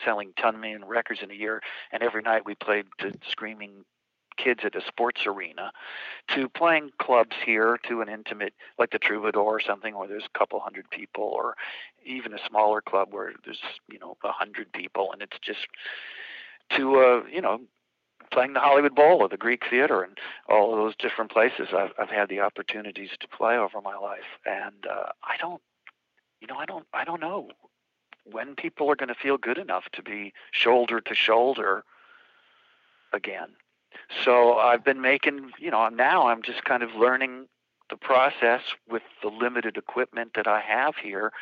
selling 0.04 0.32
ton 0.36 0.54
10 0.54 0.60
million 0.60 0.84
records 0.84 1.20
in 1.22 1.30
a 1.30 1.34
year 1.34 1.62
and 1.92 2.02
every 2.02 2.22
night 2.22 2.44
we 2.44 2.54
played 2.56 2.86
to 2.98 3.12
screaming 3.30 3.84
kids 4.42 4.60
at 4.64 4.74
a 4.74 4.80
sports 4.86 5.22
arena 5.26 5.72
to 6.34 6.48
playing 6.48 6.90
clubs 6.98 7.36
here 7.44 7.78
to 7.88 8.00
an 8.00 8.08
intimate 8.08 8.54
like 8.78 8.90
the 8.90 8.98
Troubadour 8.98 9.42
or 9.42 9.60
something 9.60 9.96
where 9.96 10.08
there's 10.08 10.28
a 10.32 10.38
couple 10.38 10.60
hundred 10.60 10.88
people 10.90 11.24
or 11.24 11.54
even 12.04 12.32
a 12.32 12.38
smaller 12.48 12.80
club 12.80 13.08
where 13.10 13.32
there's 13.44 13.60
you 13.90 13.98
know 13.98 14.16
a 14.24 14.32
hundred 14.32 14.72
people 14.72 15.12
and 15.12 15.20
it's 15.20 15.38
just 15.42 15.66
to 16.70 17.00
uh 17.00 17.22
you 17.30 17.40
know 17.40 17.60
playing 18.30 18.52
the 18.52 18.60
Hollywood 18.60 18.94
Bowl 18.94 19.22
or 19.22 19.28
the 19.28 19.36
Greek 19.36 19.64
Theater 19.68 20.02
and 20.02 20.18
all 20.48 20.72
of 20.72 20.78
those 20.78 20.94
different 20.96 21.30
places 21.30 21.68
I've, 21.76 21.92
I've 21.98 22.10
had 22.10 22.28
the 22.28 22.40
opportunities 22.40 23.10
to 23.20 23.28
play 23.28 23.56
over 23.56 23.80
my 23.80 23.96
life. 23.96 24.38
And 24.44 24.86
uh, 24.86 25.10
I 25.22 25.36
don't, 25.38 25.62
you 26.40 26.46
know, 26.46 26.56
I 26.56 26.66
don't, 26.66 26.86
I 26.92 27.04
don't 27.04 27.20
know 27.20 27.48
when 28.30 28.54
people 28.54 28.90
are 28.90 28.96
going 28.96 29.08
to 29.08 29.14
feel 29.14 29.38
good 29.38 29.58
enough 29.58 29.84
to 29.92 30.02
be 30.02 30.32
shoulder 30.50 31.00
to 31.00 31.14
shoulder 31.14 31.84
again. 33.12 33.48
So 34.24 34.58
I've 34.58 34.84
been 34.84 35.00
making, 35.00 35.52
you 35.58 35.70
know, 35.70 35.88
now 35.88 36.28
I'm 36.28 36.42
just 36.42 36.64
kind 36.64 36.82
of 36.82 36.94
learning 36.94 37.46
the 37.90 37.96
process 37.96 38.62
with 38.88 39.02
the 39.22 39.28
limited 39.28 39.76
equipment 39.76 40.32
that 40.34 40.46
I 40.46 40.60
have 40.60 40.96
here, 40.96 41.32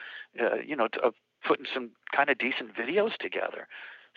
uh, 0.41 0.57
you 0.57 0.77
know, 0.77 0.89
of 1.03 1.15
putting 1.45 1.67
some 1.73 1.91
kind 2.15 2.31
of 2.31 2.39
decent 2.39 2.75
videos 2.75 3.17
together 3.17 3.69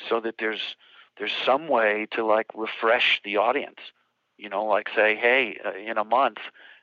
so 0.07 0.19
that 0.19 0.35
there's 0.39 0.75
there's 1.17 1.33
some 1.45 1.67
way 1.67 2.07
to 2.11 2.25
like 2.25 2.47
refresh 2.55 3.19
the 3.23 3.37
audience. 3.37 3.79
You 4.37 4.49
know, 4.49 4.63
like 4.63 4.87
say, 4.95 5.15
hey, 5.15 5.59
uh, 5.65 5.73
in 5.73 5.97
a 5.97 6.05
month, 6.05 6.37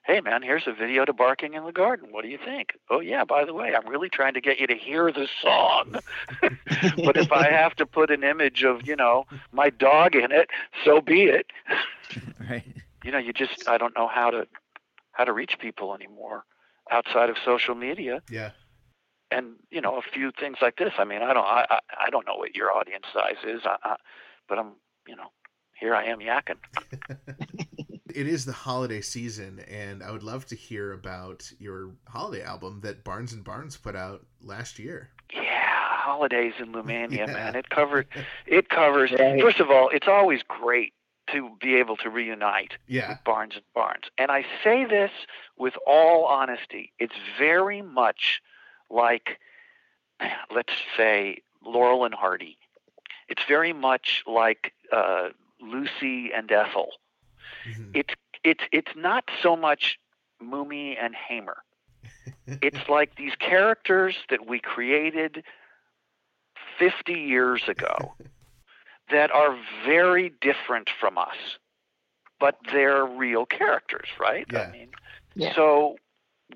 hey 0.06 0.20
man, 0.20 0.42
here's 0.42 0.66
a 0.66 0.72
video 0.72 1.04
to 1.04 1.12
Barking 1.12 1.54
in 1.54 1.64
the 1.64 1.72
Garden. 1.72 2.08
What 2.12 2.22
do 2.22 2.28
you 2.28 2.38
think? 2.42 2.70
Oh 2.90 3.00
yeah, 3.00 3.24
by 3.24 3.44
the 3.44 3.52
way, 3.54 3.74
I'm 3.74 3.88
really 3.88 4.08
trying 4.08 4.34
to 4.34 4.40
get 4.40 4.58
you 4.60 4.66
to 4.66 4.74
hear 4.74 5.10
the 5.12 5.28
song. 5.42 5.96
but 6.40 7.16
if 7.16 7.32
I 7.32 7.50
have 7.50 7.74
to 7.76 7.86
put 7.86 8.10
an 8.10 8.22
image 8.22 8.62
of, 8.64 8.86
you 8.86 8.96
know, 8.96 9.24
my 9.52 9.70
dog 9.70 10.14
in 10.14 10.30
it, 10.32 10.48
so 10.84 11.00
be 11.00 11.24
it. 11.24 11.46
right. 12.50 12.64
You 13.04 13.10
know, 13.12 13.18
you 13.18 13.32
just 13.32 13.68
I 13.68 13.78
don't 13.78 13.96
know 13.96 14.08
how 14.08 14.30
to 14.30 14.46
how 15.12 15.24
to 15.24 15.32
reach 15.32 15.58
people 15.58 15.94
anymore 15.94 16.44
outside 16.90 17.28
of 17.30 17.36
social 17.44 17.74
media 17.74 18.22
Yeah. 18.30 18.50
and 19.30 19.54
you 19.70 19.80
know 19.80 19.96
a 19.96 20.02
few 20.02 20.30
things 20.38 20.58
like 20.62 20.76
this. 20.76 20.92
I 20.98 21.04
mean, 21.04 21.22
I 21.22 21.32
don't, 21.32 21.44
I, 21.44 21.66
I, 21.68 21.78
I 22.06 22.10
don't 22.10 22.26
know 22.26 22.36
what 22.36 22.54
your 22.54 22.70
audience 22.72 23.06
size 23.12 23.42
is, 23.44 23.62
I, 23.64 23.76
I, 23.82 23.96
but 24.48 24.58
I'm, 24.58 24.72
you 25.08 25.16
know, 25.16 25.30
here 25.80 25.94
I 25.96 26.04
am 26.04 26.20
yakking. 26.20 26.58
It 28.16 28.26
is 28.26 28.46
the 28.46 28.52
holiday 28.52 29.02
season, 29.02 29.60
and 29.70 30.02
I 30.02 30.10
would 30.10 30.22
love 30.22 30.46
to 30.46 30.54
hear 30.56 30.92
about 30.94 31.52
your 31.58 31.90
holiday 32.08 32.42
album 32.42 32.80
that 32.82 33.04
Barnes 33.04 33.34
and 33.34 33.44
Barnes 33.44 33.76
put 33.76 33.94
out 33.94 34.24
last 34.40 34.78
year. 34.78 35.10
Yeah, 35.34 35.42
holidays 35.98 36.54
in 36.58 36.72
Lumania, 36.72 37.10
Yeah. 37.18 37.26
man. 37.26 37.54
It 37.56 37.68
covered, 37.68 38.06
it 38.46 38.70
covers. 38.70 39.12
Right. 39.12 39.38
First 39.38 39.60
of 39.60 39.70
all, 39.70 39.90
it's 39.90 40.08
always 40.08 40.40
great 40.42 40.94
to 41.30 41.50
be 41.60 41.74
able 41.74 41.98
to 41.98 42.08
reunite 42.08 42.78
Yeah. 42.86 43.10
with 43.10 43.24
Barnes 43.24 43.52
and 43.54 43.64
Barnes. 43.74 44.04
And 44.16 44.30
I 44.30 44.46
say 44.64 44.86
this 44.86 45.10
with 45.58 45.74
all 45.86 46.24
honesty. 46.24 46.92
It's 46.98 47.16
very 47.38 47.82
much 47.82 48.40
like, 48.88 49.38
let's 50.54 50.72
say, 50.96 51.42
Laurel 51.62 52.04
and 52.06 52.14
Hardy. 52.14 52.56
It's 53.28 53.42
very 53.46 53.74
much 53.74 54.22
like 54.26 54.72
uh, 54.90 55.30
Lucy 55.60 56.32
and 56.32 56.50
Ethel. 56.50 56.92
Mhm. 57.66 57.90
It's 57.94 58.14
it's 58.44 58.64
it's 58.72 58.92
not 58.96 59.24
so 59.42 59.56
much 59.56 59.98
Mumy 60.42 60.96
and 61.00 61.14
Haimer. 61.14 61.56
It's 62.62 62.88
like 62.88 63.16
these 63.16 63.34
characters 63.36 64.16
that 64.30 64.46
we 64.46 64.60
created 64.60 65.44
50 66.78 67.12
years 67.12 67.68
ago 67.68 68.14
that 69.10 69.30
are 69.30 69.58
very 69.84 70.30
different 70.40 70.88
from 71.00 71.18
us, 71.18 71.58
but 72.38 72.56
they're 72.72 73.04
real 73.04 73.46
characters, 73.46 74.08
right? 74.18 74.46
Yeah. 74.52 74.62
I 74.62 74.70
mean, 74.70 74.88
Yeah. 75.34 75.54
so 75.54 75.96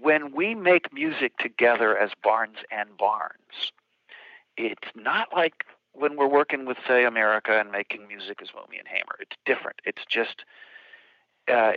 when 0.01 0.33
we 0.33 0.55
make 0.55 0.93
music 0.93 1.37
together 1.39 1.97
as 1.99 2.11
Barnes 2.23 2.59
and 2.71 2.97
Barnes, 2.97 3.73
it's 4.57 4.89
not 4.95 5.33
like 5.33 5.65
when 5.93 6.17
we're 6.17 6.27
working 6.29 6.67
with, 6.67 6.79
say, 6.87 7.05
America 7.05 7.59
and 7.59 7.71
making 7.73 8.07
music 8.07 8.41
as 8.43 8.49
Mumy 8.51 8.79
and 8.79 8.87
Haimer. 8.89 9.17
It's 9.21 9.37
different. 9.45 9.81
It's 9.85 10.05
just, 10.09 10.45
uh, 11.51 11.73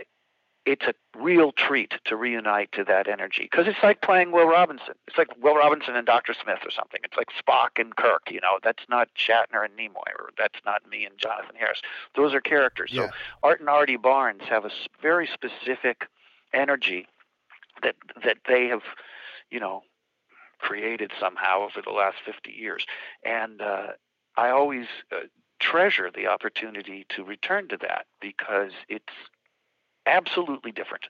it's 0.66 0.86
a 0.86 0.94
real 1.16 1.52
treat 1.52 1.94
to 2.06 2.16
reunite 2.16 2.72
to 2.72 2.84
that 2.84 3.06
energy 3.06 3.42
because 3.42 3.66
it's 3.66 3.82
like 3.82 4.00
playing 4.00 4.32
Will 4.32 4.46
Robinson. 4.46 4.94
It's 5.06 5.18
like 5.18 5.28
Will 5.42 5.56
Robinson 5.56 5.94
and 5.94 6.06
Dr. 6.06 6.34
Smith 6.42 6.60
or 6.64 6.70
something. 6.70 7.00
It's 7.04 7.16
like 7.16 7.28
Spock 7.38 7.78
and 7.78 7.94
Kirk. 7.96 8.30
You 8.30 8.40
know, 8.40 8.58
that's 8.62 8.84
not 8.88 9.08
Shatner 9.14 9.64
and 9.64 9.76
Nimoy, 9.76 10.08
or 10.18 10.30
that's 10.38 10.58
not 10.64 10.88
me 10.88 11.04
and 11.04 11.18
Jonathan 11.18 11.56
Harris. 11.56 11.82
Those 12.16 12.32
are 12.32 12.40
characters. 12.40 12.90
Yeah. 12.92 13.08
So 13.08 13.12
Art 13.42 13.60
and 13.60 13.68
Artie 13.68 13.96
Barnes 13.96 14.42
have 14.48 14.64
a 14.64 14.70
very 15.02 15.28
specific 15.32 16.08
energy 16.54 17.06
that 17.82 17.96
that 18.24 18.38
they 18.48 18.68
have, 18.68 18.82
you 19.50 19.60
know, 19.60 19.82
created 20.58 21.12
somehow 21.20 21.60
over 21.60 21.82
the 21.84 21.92
last 21.92 22.16
50 22.24 22.50
years, 22.50 22.86
and 23.22 23.60
uh, 23.60 23.88
I 24.36 24.48
always 24.48 24.86
uh, 25.12 25.26
treasure 25.60 26.10
the 26.10 26.26
opportunity 26.26 27.04
to 27.10 27.22
return 27.22 27.68
to 27.68 27.76
that 27.78 28.06
because 28.20 28.72
it's 28.88 29.12
absolutely 30.06 30.72
different. 30.72 31.04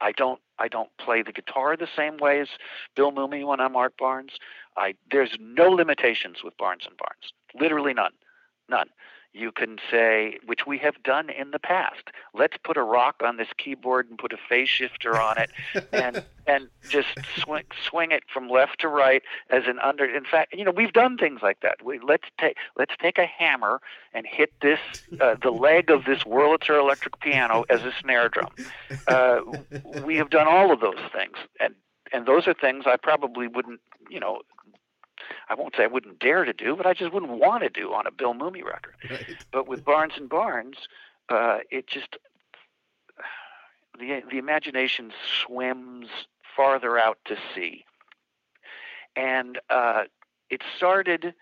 I 0.00 0.12
don't 0.12 0.40
I 0.58 0.68
don't 0.68 0.90
play 0.98 1.22
the 1.22 1.32
guitar 1.32 1.76
the 1.76 1.88
same 1.96 2.18
way 2.18 2.40
as 2.40 2.48
Bill 2.94 3.12
Mumy 3.12 3.46
when 3.46 3.60
I'm 3.60 3.76
Art 3.76 3.94
Barnes. 3.98 4.32
I 4.76 4.94
there's 5.10 5.36
no 5.40 5.70
limitations 5.70 6.38
with 6.44 6.56
Barnes 6.56 6.84
and 6.86 6.96
Barnes. 6.96 7.32
Literally 7.54 7.94
none. 7.94 8.12
None. 8.68 8.88
You 9.34 9.50
can 9.50 9.78
say, 9.90 10.38
which 10.46 10.64
we 10.64 10.78
have 10.78 11.02
done 11.02 11.28
in 11.28 11.50
the 11.50 11.58
past. 11.58 12.04
Let's 12.34 12.56
put 12.62 12.76
a 12.76 12.84
rock 12.84 13.16
on 13.24 13.36
this 13.36 13.48
keyboard 13.58 14.08
and 14.08 14.16
put 14.16 14.32
a 14.32 14.36
phase 14.48 14.68
shifter 14.68 15.20
on 15.20 15.38
it, 15.38 15.50
and 15.92 16.22
and 16.46 16.68
just 16.88 17.08
swing 17.36 17.64
swing 17.84 18.12
it 18.12 18.22
from 18.32 18.48
left 18.48 18.80
to 18.82 18.88
right 18.88 19.22
as 19.50 19.64
an 19.66 19.80
under. 19.80 20.04
In 20.04 20.24
fact, 20.24 20.54
you 20.54 20.64
know 20.64 20.70
we've 20.70 20.92
done 20.92 21.18
things 21.18 21.40
like 21.42 21.60
that. 21.60 21.84
We 21.84 21.98
let's 21.98 22.28
take 22.38 22.56
let's 22.78 22.94
take 23.02 23.18
a 23.18 23.26
hammer 23.26 23.80
and 24.12 24.24
hit 24.24 24.52
this 24.62 24.78
uh, 25.20 25.34
the 25.42 25.50
leg 25.66 25.90
of 25.90 26.04
this 26.04 26.22
Wurlitzer 26.22 26.78
electric 26.78 27.18
piano 27.18 27.64
as 27.68 27.82
a 27.82 27.92
snare 28.00 28.28
drum. 28.28 28.52
Uh, 29.08 29.40
we 30.04 30.16
have 30.16 30.30
done 30.30 30.46
all 30.46 30.72
of 30.72 30.78
those 30.78 31.00
things, 31.12 31.36
and 31.58 31.74
and 32.12 32.24
those 32.24 32.46
are 32.46 32.54
things 32.54 32.84
I 32.86 32.96
probably 32.96 33.48
wouldn't 33.48 33.80
you 34.08 34.20
know. 34.20 34.42
I 35.48 35.54
won't 35.54 35.74
say 35.76 35.84
I 35.84 35.88
wouldn't 35.88 36.18
dare 36.18 36.44
to 36.44 36.52
do, 36.52 36.76
but 36.76 36.86
I 36.86 36.94
just 36.94 37.12
wouldn't 37.12 37.32
want 37.32 37.62
to 37.62 37.68
do 37.68 37.92
on 37.92 38.06
a 38.06 38.10
Bill 38.10 38.34
Mumy 38.34 38.64
record. 38.64 38.94
Right. 39.08 39.36
But 39.52 39.68
with 39.68 39.84
Barnes 39.84 40.14
and 40.16 40.28
Barnes, 40.28 40.76
uh, 41.28 41.58
it 41.70 41.86
just 41.86 42.16
the 43.98 44.22
the 44.30 44.38
imagination 44.38 45.12
swims 45.44 46.08
farther 46.56 46.98
out 46.98 47.18
to 47.26 47.36
sea, 47.54 47.84
and 49.16 49.58
uh, 49.70 50.04
it 50.50 50.62
started. 50.76 51.34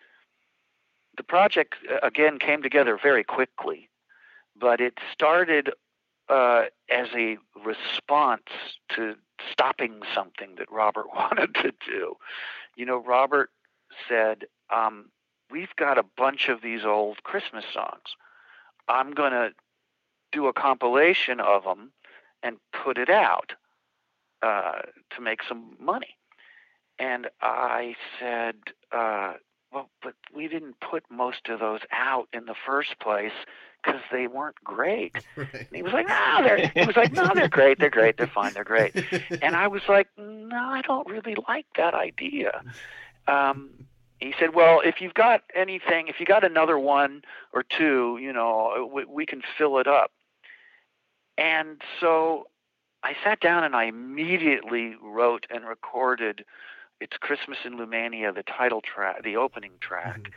The 1.17 1.23
project 1.23 1.75
uh, 1.91 2.07
again 2.07 2.39
came 2.39 2.63
together 2.63 2.99
very 3.01 3.23
quickly, 3.23 3.91
but 4.59 4.81
it 4.81 4.99
started 5.13 5.71
uh, 6.29 6.65
as 6.91 7.09
a 7.15 7.37
response 7.65 8.49
to 8.97 9.15
stopping 9.51 10.01
something 10.15 10.55
that 10.57 10.71
Robert 10.71 11.07
wanted 11.15 11.55
to 11.57 11.73
do. 11.87 12.17
You 12.77 12.87
know, 12.87 12.97
Robert 12.97 13.51
said, 14.09 14.45
um, 14.71 15.11
"We've 15.51 15.75
got 15.77 15.99
a 15.99 16.05
bunch 16.17 16.49
of 16.49 16.61
these 16.63 16.85
old 16.85 17.23
Christmas 17.23 17.65
songs. 17.73 18.17
I'm 18.89 19.13
going 19.13 19.33
to 19.33 19.53
do 20.33 20.47
a 20.47 20.53
compilation 20.53 21.41
of 21.41 21.65
them 21.65 21.93
and 22.43 22.57
put 22.73 22.99
it 22.99 23.11
out 23.11 23.53
uh, 24.43 24.83
to 25.15 25.21
make 25.21 25.43
some 25.49 25.77
money." 25.81 26.17
And 26.99 27.29
I 27.41 27.97
said, 28.19 28.57
uh, 28.93 29.35
"Well, 29.73 29.91
but 30.03 30.15
we 30.35 30.49
didn't 30.49 30.81
put 30.81 31.05
most 31.11 31.49
of 31.49 31.61
those 31.61 31.81
out 31.91 32.29
in 32.33 32.47
the 32.47 32.55
first 32.67 32.99
place." 33.01 33.33
Because 33.85 34.01
they 34.13 34.29
weren't 34.29 34.63
great. 34.63 35.17
Right. 35.37 35.55
And 35.55 35.67
he 35.75 35.83
was 35.83 35.93
like, 35.93 36.07
no, 36.07 36.39
they're. 36.45 36.69
He 36.73 36.87
was 36.87 36.95
like, 36.95 37.13
no, 37.13 37.29
they're 37.35 37.49
great. 37.49 37.81
They're 37.81 37.91
great. 37.91 38.17
They're 38.17 38.29
fine. 38.29 38.53
They're 38.53 38.63
great. 38.63 38.95
And 39.43 39.57
I 39.57 39.67
was 39.67 39.83
like, 39.89 40.07
no, 40.17 40.57
I 40.57 40.83
don't 40.83 41.09
really 41.09 41.35
like 41.49 41.67
that 41.77 41.93
idea. 41.93 42.63
Um, 43.29 43.71
he 44.19 44.35
said, 44.39 44.55
well, 44.55 44.81
if 44.85 45.01
you've 45.01 45.15
got 45.15 45.43
anything, 45.55 46.09
if 46.09 46.21
you 46.21 46.27
got 46.27 46.45
another 46.45 46.79
one 46.79 47.23
or 47.53 47.65
two, 47.65 48.19
you 48.21 48.33
know, 48.33 48.89
we, 48.93 49.05
we 49.05 49.27
can 49.27 49.43
fill 49.59 49.79
it 49.79 49.87
up. 49.87 50.13
And 51.37 51.81
so 52.01 52.47
I 53.03 53.15
sat 53.25 53.41
down 53.41 53.65
and 53.65 53.75
I 53.75 53.85
immediately 53.85 54.95
wrote 55.03 55.47
and 55.51 55.65
recorded 55.65 56.45
"It's 57.01 57.17
Christmas 57.17 57.59
in 57.65 57.79
Lumania," 57.79 58.33
the 58.33 58.45
title 58.45 58.81
track, 58.81 59.23
the 59.25 59.37
opening 59.37 59.73
track, 59.81 60.21
Mhm. 60.21 60.33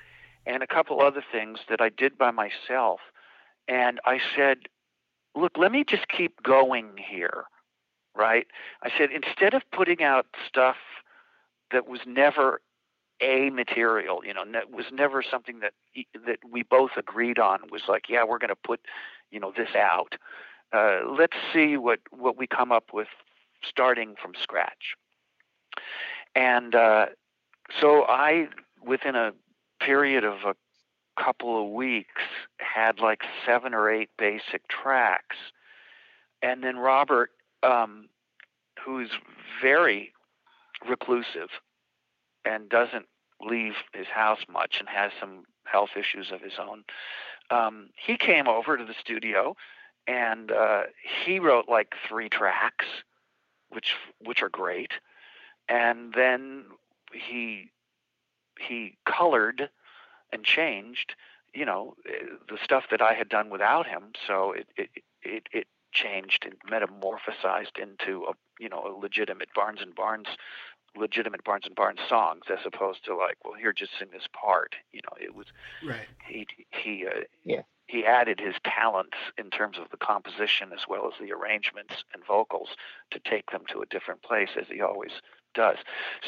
and 0.48 0.64
a 0.64 0.68
couple 0.68 1.02
other 1.02 1.24
things 1.32 1.60
that 1.70 1.82
I 1.82 1.90
did 1.90 2.18
by 2.18 2.32
myself. 2.32 3.02
And 3.68 4.00
I 4.06 4.20
said, 4.36 4.70
look, 5.36 5.58
let 5.58 5.72
me 5.72 5.84
just 5.84 6.08
keep 6.08 6.42
going 6.42 6.98
here 6.98 7.46
right? 8.16 8.48
I 8.82 8.90
said 8.98 9.10
instead 9.12 9.54
of 9.54 9.62
putting 9.72 10.02
out 10.02 10.26
stuff 10.48 10.78
that 11.72 11.88
was 11.88 12.00
never 12.06 12.62
a 13.22 13.50
material, 13.50 14.22
you 14.26 14.34
know, 14.34 14.44
ne- 14.44 14.72
was 14.72 14.86
never 14.92 15.24
something 15.24 15.60
that 15.60 15.74
that 16.26 16.40
we 16.50 16.64
both 16.64 16.92
agreed 16.98 17.40
on 17.40 17.60
was 17.72 17.84
like, 17.88 18.10
yeah, 18.10 18.24
we're 18.24 18.38
going 18.38 18.50
to 18.50 18.56
put, 18.56 18.82
you 19.32 19.40
know, 19.40 19.54
this 19.56 19.76
out. 19.76 20.16
Uh, 20.74 21.00
let's 21.18 21.38
see 21.54 21.78
what 21.78 22.00
what 22.12 22.38
we 22.38 22.48
come 22.48 22.72
up 22.72 22.94
with 22.94 23.08
starting 23.68 24.16
from 24.22 24.34
scratch. 24.42 24.96
And 26.36 26.76
uh, 26.76 27.08
so 27.80 28.04
I, 28.04 28.48
within 28.86 29.16
a 29.16 29.32
period 29.80 30.24
of 30.24 30.40
a 30.46 30.56
couple 31.22 31.64
of 31.64 31.72
weeks, 31.72 32.22
had 32.60 33.00
like 33.00 33.22
seven 33.46 33.74
or 33.74 33.90
eight 33.90 34.10
basic 34.18 34.68
tracks. 34.68 35.38
And 36.42 36.64
then 36.64 36.78
Robert, 36.78 37.32
um, 37.64 38.10
who's 38.84 39.12
very 39.62 40.12
reclusive 40.88 41.50
and 42.46 42.70
doesn't 42.70 43.08
leave 43.42 43.74
his 43.94 44.08
house 44.08 44.42
much 44.52 44.78
and 44.80 44.88
has 44.88 45.12
some 45.20 45.44
health 45.66 45.92
issues 45.98 46.32
of 46.32 46.42
his 46.42 46.54
own, 46.60 46.84
um, 47.50 47.90
he 47.96 48.18
came 48.18 48.48
over 48.48 48.78
to 48.78 48.86
the 48.86 48.94
studio 49.00 49.56
and 50.08 50.52
uh, 50.52 50.84
he 51.26 51.40
wrote 51.40 51.68
like 51.68 51.96
three 52.08 52.30
tracks, 52.30 52.86
which 53.70 53.96
which 54.24 54.42
are 54.42 54.50
great. 54.50 54.94
And 55.68 56.14
then 56.14 56.66
he 57.12 57.72
he 58.60 58.98
colored 59.06 59.70
and 60.32 60.44
changed, 60.44 61.16
you 61.54 61.66
know, 61.66 61.96
the 62.06 62.58
stuff 62.64 62.86
that 62.92 63.02
I 63.02 63.14
had 63.14 63.30
done 63.30 63.50
without 63.50 63.88
him. 63.88 64.14
So 64.28 64.52
it 64.52 64.68
it 64.78 64.90
it, 65.24 65.48
it 65.52 65.68
changed 65.92 66.46
and 66.46 66.56
metamorphosized 66.70 67.80
into 67.82 68.26
a 68.26 68.34
you 68.60 68.70
know 68.70 68.86
a 68.86 69.00
legitimate 69.00 69.50
Barnes 69.56 69.82
and 69.82 69.96
Barnes 69.96 70.28
legitimate 70.98 71.44
Barnes 71.44 71.66
and 71.66 71.76
Barnes 71.76 72.00
songs 72.08 72.44
as 72.52 72.60
opposed 72.66 73.04
to 73.06 73.16
like 73.16 73.38
well 73.44 73.54
here 73.54 73.74
just 73.74 73.92
sing 73.98 74.10
this 74.12 74.28
part 74.34 74.76
you 74.92 75.02
know 75.04 75.18
it 75.20 75.36
was 75.36 75.48
Right. 75.86 76.08
he 76.28 76.48
he 76.72 77.06
uh, 77.08 77.22
Yeah. 77.44 77.62
he 77.88 78.06
added 78.06 78.40
his 78.40 78.56
talents 78.64 79.18
in 79.38 79.50
terms 79.50 79.78
of 79.78 79.90
the 79.92 79.98
composition 79.98 80.72
as 80.74 80.82
well 80.88 81.08
as 81.08 81.14
the 81.20 81.32
arrangements 81.34 82.04
and 82.14 82.24
vocals 82.26 82.70
to 83.12 83.20
take 83.20 83.52
them 83.52 83.64
to 83.72 83.82
a 83.82 83.86
different 83.86 84.22
place 84.24 84.50
as 84.60 84.68
he 84.70 84.82
always 84.82 85.12
does. 85.54 85.78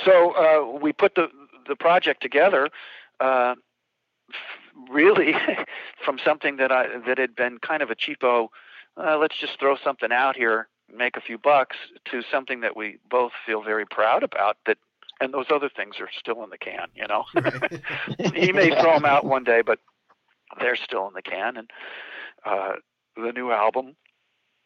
So 0.06 0.32
uh, 0.32 0.78
we 0.80 0.94
put 0.94 1.16
the 1.16 1.30
the 1.68 1.76
project 1.76 2.22
together. 2.22 2.70
Uh, 3.20 3.56
really 4.90 5.34
from 6.06 6.20
something 6.24 6.58
that 6.58 6.72
I 6.72 7.00
that 7.08 7.18
had 7.18 7.36
been 7.36 7.58
kind 7.60 7.82
of 7.82 7.90
a 7.90 7.96
cheapo 7.96 8.50
uh, 8.98 9.18
let's 9.18 9.38
just 9.38 9.60
throw 9.60 9.78
something 9.84 10.12
out 10.12 10.36
here 10.36 10.68
make 10.96 11.18
a 11.18 11.22
few 11.22 11.38
bucks 11.38 11.78
to 12.06 12.22
something 12.32 12.62
that 12.62 12.76
we 12.76 12.98
both 13.10 13.32
feel 13.46 13.62
very 13.64 13.86
proud 13.86 14.24
about 14.24 14.58
that 14.66 14.78
and 15.20 15.34
those 15.34 15.48
other 15.50 15.70
things 15.70 15.96
are 16.00 16.10
still 16.18 16.44
in 16.44 16.50
the 16.50 16.58
can 16.58 16.88
you 16.96 17.08
know 17.08 17.26
Right. 17.34 17.82
he 18.36 18.52
may 18.52 18.70
throw 18.70 18.94
them 18.94 19.06
out 19.06 19.26
one 19.26 19.44
day, 19.44 19.62
but 19.62 19.80
they're 20.60 20.76
still 20.76 21.08
in 21.08 21.14
the 21.14 21.22
can. 21.22 21.58
And 21.58 21.72
uh, 22.46 22.74
the 23.16 23.32
new 23.32 23.52
album, 23.52 23.96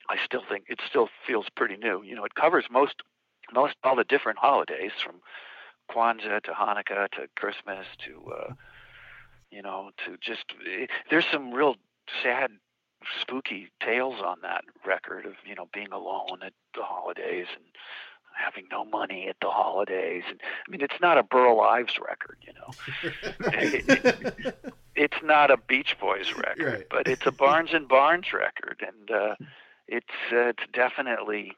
I 0.09 0.17
still 0.23 0.43
think 0.47 0.65
it 0.67 0.79
still 0.87 1.09
feels 1.25 1.47
pretty 1.55 1.77
new. 1.77 2.03
You 2.03 2.15
know, 2.15 2.25
it 2.25 2.35
covers 2.35 2.65
most 2.71 2.95
most 3.53 3.75
all 3.83 3.95
the 3.95 4.03
different 4.03 4.39
holidays 4.39 4.91
from 5.03 5.15
Kwanzaa 5.89 6.41
to 6.43 6.51
Hanukkah 6.51 7.09
to 7.11 7.27
Christmas 7.35 7.85
to 8.05 8.31
uh, 8.31 8.53
you 9.51 9.61
know 9.61 9.91
to 10.05 10.17
just 10.21 10.45
eh, 10.67 10.85
there's 11.09 11.25
some 11.31 11.51
real 11.53 11.75
sad 12.23 12.51
spooky 13.21 13.69
tales 13.83 14.19
on 14.23 14.37
that 14.41 14.63
record 14.85 15.25
of 15.25 15.33
you 15.45 15.55
know 15.55 15.67
being 15.73 15.91
alone 15.91 16.39
at 16.45 16.53
the 16.75 16.83
holidays 16.83 17.47
and 17.55 17.65
having 18.33 18.65
no 18.71 18.85
money 18.85 19.27
at 19.27 19.35
the 19.41 19.49
holidays 19.49 20.23
and 20.29 20.39
I 20.67 20.71
mean 20.71 20.81
it's 20.81 20.99
not 21.01 21.17
a 21.17 21.23
Burl 21.23 21.59
Ives 21.61 21.99
record 21.99 22.37
you 22.41 22.53
know 22.53 22.71
it's 24.95 25.17
not 25.23 25.51
a 25.51 25.57
Beach 25.57 25.97
Boys 25.99 26.33
record, 26.35 26.73
Right. 26.73 26.87
but 26.89 27.07
it's 27.07 27.25
a 27.25 27.31
Barnes 27.31 27.69
and 27.73 27.87
Barnes 27.87 28.33
record, 28.33 28.83
and 28.85 29.09
uh, 29.11 29.35
it's 29.87 30.07
uh, 30.31 30.47
it's 30.49 30.63
definitely 30.73 31.53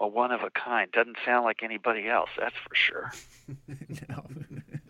a 0.00 0.06
one 0.08 0.32
of 0.32 0.42
a 0.42 0.50
kind. 0.50 0.90
Doesn't 0.92 1.16
sound 1.24 1.44
like 1.44 1.62
anybody 1.62 2.08
else, 2.08 2.30
that's 2.38 2.56
for 2.56 2.74
sure. 2.74 3.12
no. 4.08 4.24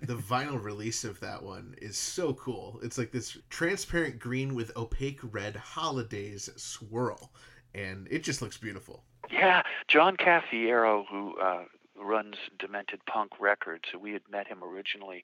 The 0.06 0.16
vinyl 0.16 0.62
release 0.62 1.04
of 1.04 1.18
that 1.20 1.42
one 1.42 1.74
is 1.80 1.96
so 1.96 2.34
cool. 2.34 2.78
It's 2.82 2.98
like 2.98 3.10
this 3.10 3.38
transparent 3.48 4.18
green 4.18 4.54
with 4.54 4.76
opaque 4.76 5.20
red 5.22 5.56
holidays 5.56 6.50
swirl, 6.56 7.32
and 7.74 8.06
it 8.10 8.22
just 8.22 8.42
looks 8.42 8.58
beautiful. 8.58 9.04
Yeah, 9.30 9.62
John 9.88 10.16
Cafiero, 10.16 11.04
who 11.10 11.38
uh, 11.38 11.64
runs 11.96 12.36
Demented 12.58 13.00
Punk 13.06 13.32
Records, 13.40 13.84
we 13.98 14.12
had 14.12 14.22
met 14.30 14.46
him 14.46 14.62
originally. 14.62 15.22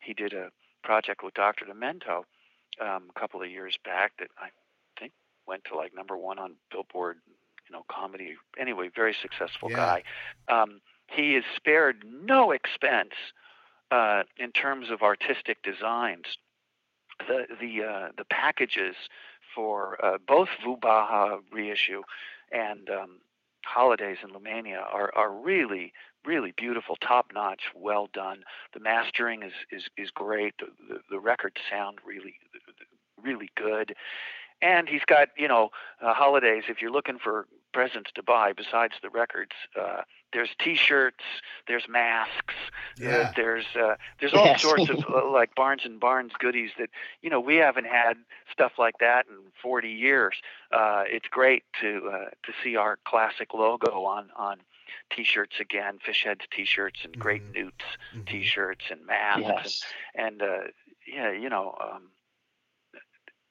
He 0.00 0.14
did 0.14 0.32
a 0.32 0.50
project 0.82 1.22
with 1.22 1.34
Dr. 1.34 1.66
Demento 1.66 2.24
um, 2.80 3.10
a 3.14 3.20
couple 3.20 3.42
of 3.42 3.50
years 3.50 3.76
back 3.84 4.12
that 4.18 4.28
I 4.38 4.48
think 4.98 5.12
went 5.46 5.64
to 5.64 5.76
like 5.76 5.94
number 5.94 6.16
one 6.16 6.38
on 6.38 6.54
Billboard, 6.70 7.18
you 7.68 7.72
know, 7.76 7.84
comedy. 7.90 8.36
Anyway, 8.58 8.88
very 8.94 9.14
successful 9.20 9.70
Yeah. 9.70 9.76
guy. 9.76 10.02
Um, 10.48 10.80
he 11.08 11.34
has 11.34 11.44
spared 11.56 12.04
no 12.06 12.50
expense 12.52 13.12
uh, 13.90 14.22
in 14.38 14.52
terms 14.52 14.90
of 14.90 15.02
artistic 15.02 15.62
designs. 15.62 16.38
The 17.28 17.46
the 17.60 17.84
uh, 17.84 18.08
the 18.18 18.24
packages 18.24 18.96
for 19.54 20.04
uh, 20.04 20.18
both 20.26 20.48
Voobaha 20.66 21.38
reissue 21.52 22.02
and 22.50 22.90
um, 22.90 23.20
holidays 23.64 24.18
in 24.22 24.30
Lumania 24.30 24.82
are, 24.92 25.12
are 25.14 25.32
really 25.32 25.92
really 26.24 26.54
beautiful, 26.56 26.96
top 26.96 27.26
notch, 27.34 27.64
well 27.74 28.08
done. 28.12 28.42
The 28.72 28.80
mastering 28.80 29.42
is 29.42 29.52
is, 29.70 29.84
is 29.96 30.10
great. 30.10 30.54
The, 30.58 30.66
the 30.88 31.00
the 31.10 31.20
records 31.20 31.56
sound 31.70 31.98
really 32.04 32.34
really 33.22 33.50
good. 33.56 33.94
And 34.62 34.88
he's 34.88 35.04
got 35.06 35.28
you 35.36 35.48
know 35.48 35.70
uh, 36.02 36.14
holidays. 36.14 36.64
If 36.68 36.80
you're 36.80 36.90
looking 36.92 37.18
for 37.22 37.46
presents 37.72 38.10
to 38.14 38.22
buy 38.22 38.52
besides 38.52 38.94
the 39.02 39.10
records, 39.10 39.52
uh, 39.80 40.02
there's 40.34 40.50
T-shirts, 40.58 41.24
there's 41.66 41.88
masks, 41.88 42.54
uh, 43.00 43.02
Yeah. 43.02 43.32
there's 43.34 43.64
uh, 43.74 43.94
there's 44.20 44.34
all 44.34 44.44
Yes. 44.46 44.60
sorts 44.60 44.90
of 44.90 44.98
uh, 45.08 45.30
like 45.30 45.54
Barnes 45.54 45.82
and 45.86 45.98
Barnes 45.98 46.32
goodies 46.38 46.72
that 46.78 46.90
you 47.22 47.30
know 47.30 47.40
we 47.40 47.56
haven't 47.56 47.86
had 47.86 48.18
stuff 48.52 48.72
like 48.78 48.98
that 48.98 49.26
in 49.28 49.36
40 49.62 49.88
years. 49.88 50.36
Uh, 50.70 51.04
it's 51.06 51.28
great 51.28 51.64
to 51.80 52.10
uh, 52.12 52.30
to 52.44 52.52
see 52.62 52.76
our 52.76 52.98
classic 53.06 53.54
logo 53.54 54.04
on 54.04 54.30
on 54.36 54.58
T-shirts 55.10 55.56
again, 55.60 55.98
fish 56.04 56.24
heads 56.24 56.42
T-shirts 56.50 57.00
and 57.04 57.18
great 57.18 57.42
Mhm. 57.52 57.54
newts 57.54 57.84
Mhm. 58.14 58.26
T-shirts 58.26 58.84
and 58.90 59.06
masks 59.06 59.40
Yes. 59.40 59.84
and 60.14 60.42
uh, 60.42 60.60
yeah, 61.06 61.30
you 61.30 61.48
know, 61.48 61.76
um, 61.80 62.10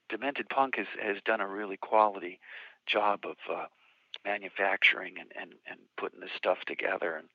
Demented 0.09 0.49
Punk 0.49 0.75
has 0.75 0.87
has 1.01 1.17
done 1.25 1.41
a 1.41 1.47
really 1.47 1.77
quality 1.77 2.39
job 2.85 3.25
of 3.25 3.37
uh, 3.49 3.65
manufacturing 4.25 5.15
and, 5.19 5.31
and 5.39 5.53
and 5.69 5.79
putting 5.97 6.19
this 6.19 6.31
stuff 6.37 6.59
together, 6.67 7.15
and 7.15 7.27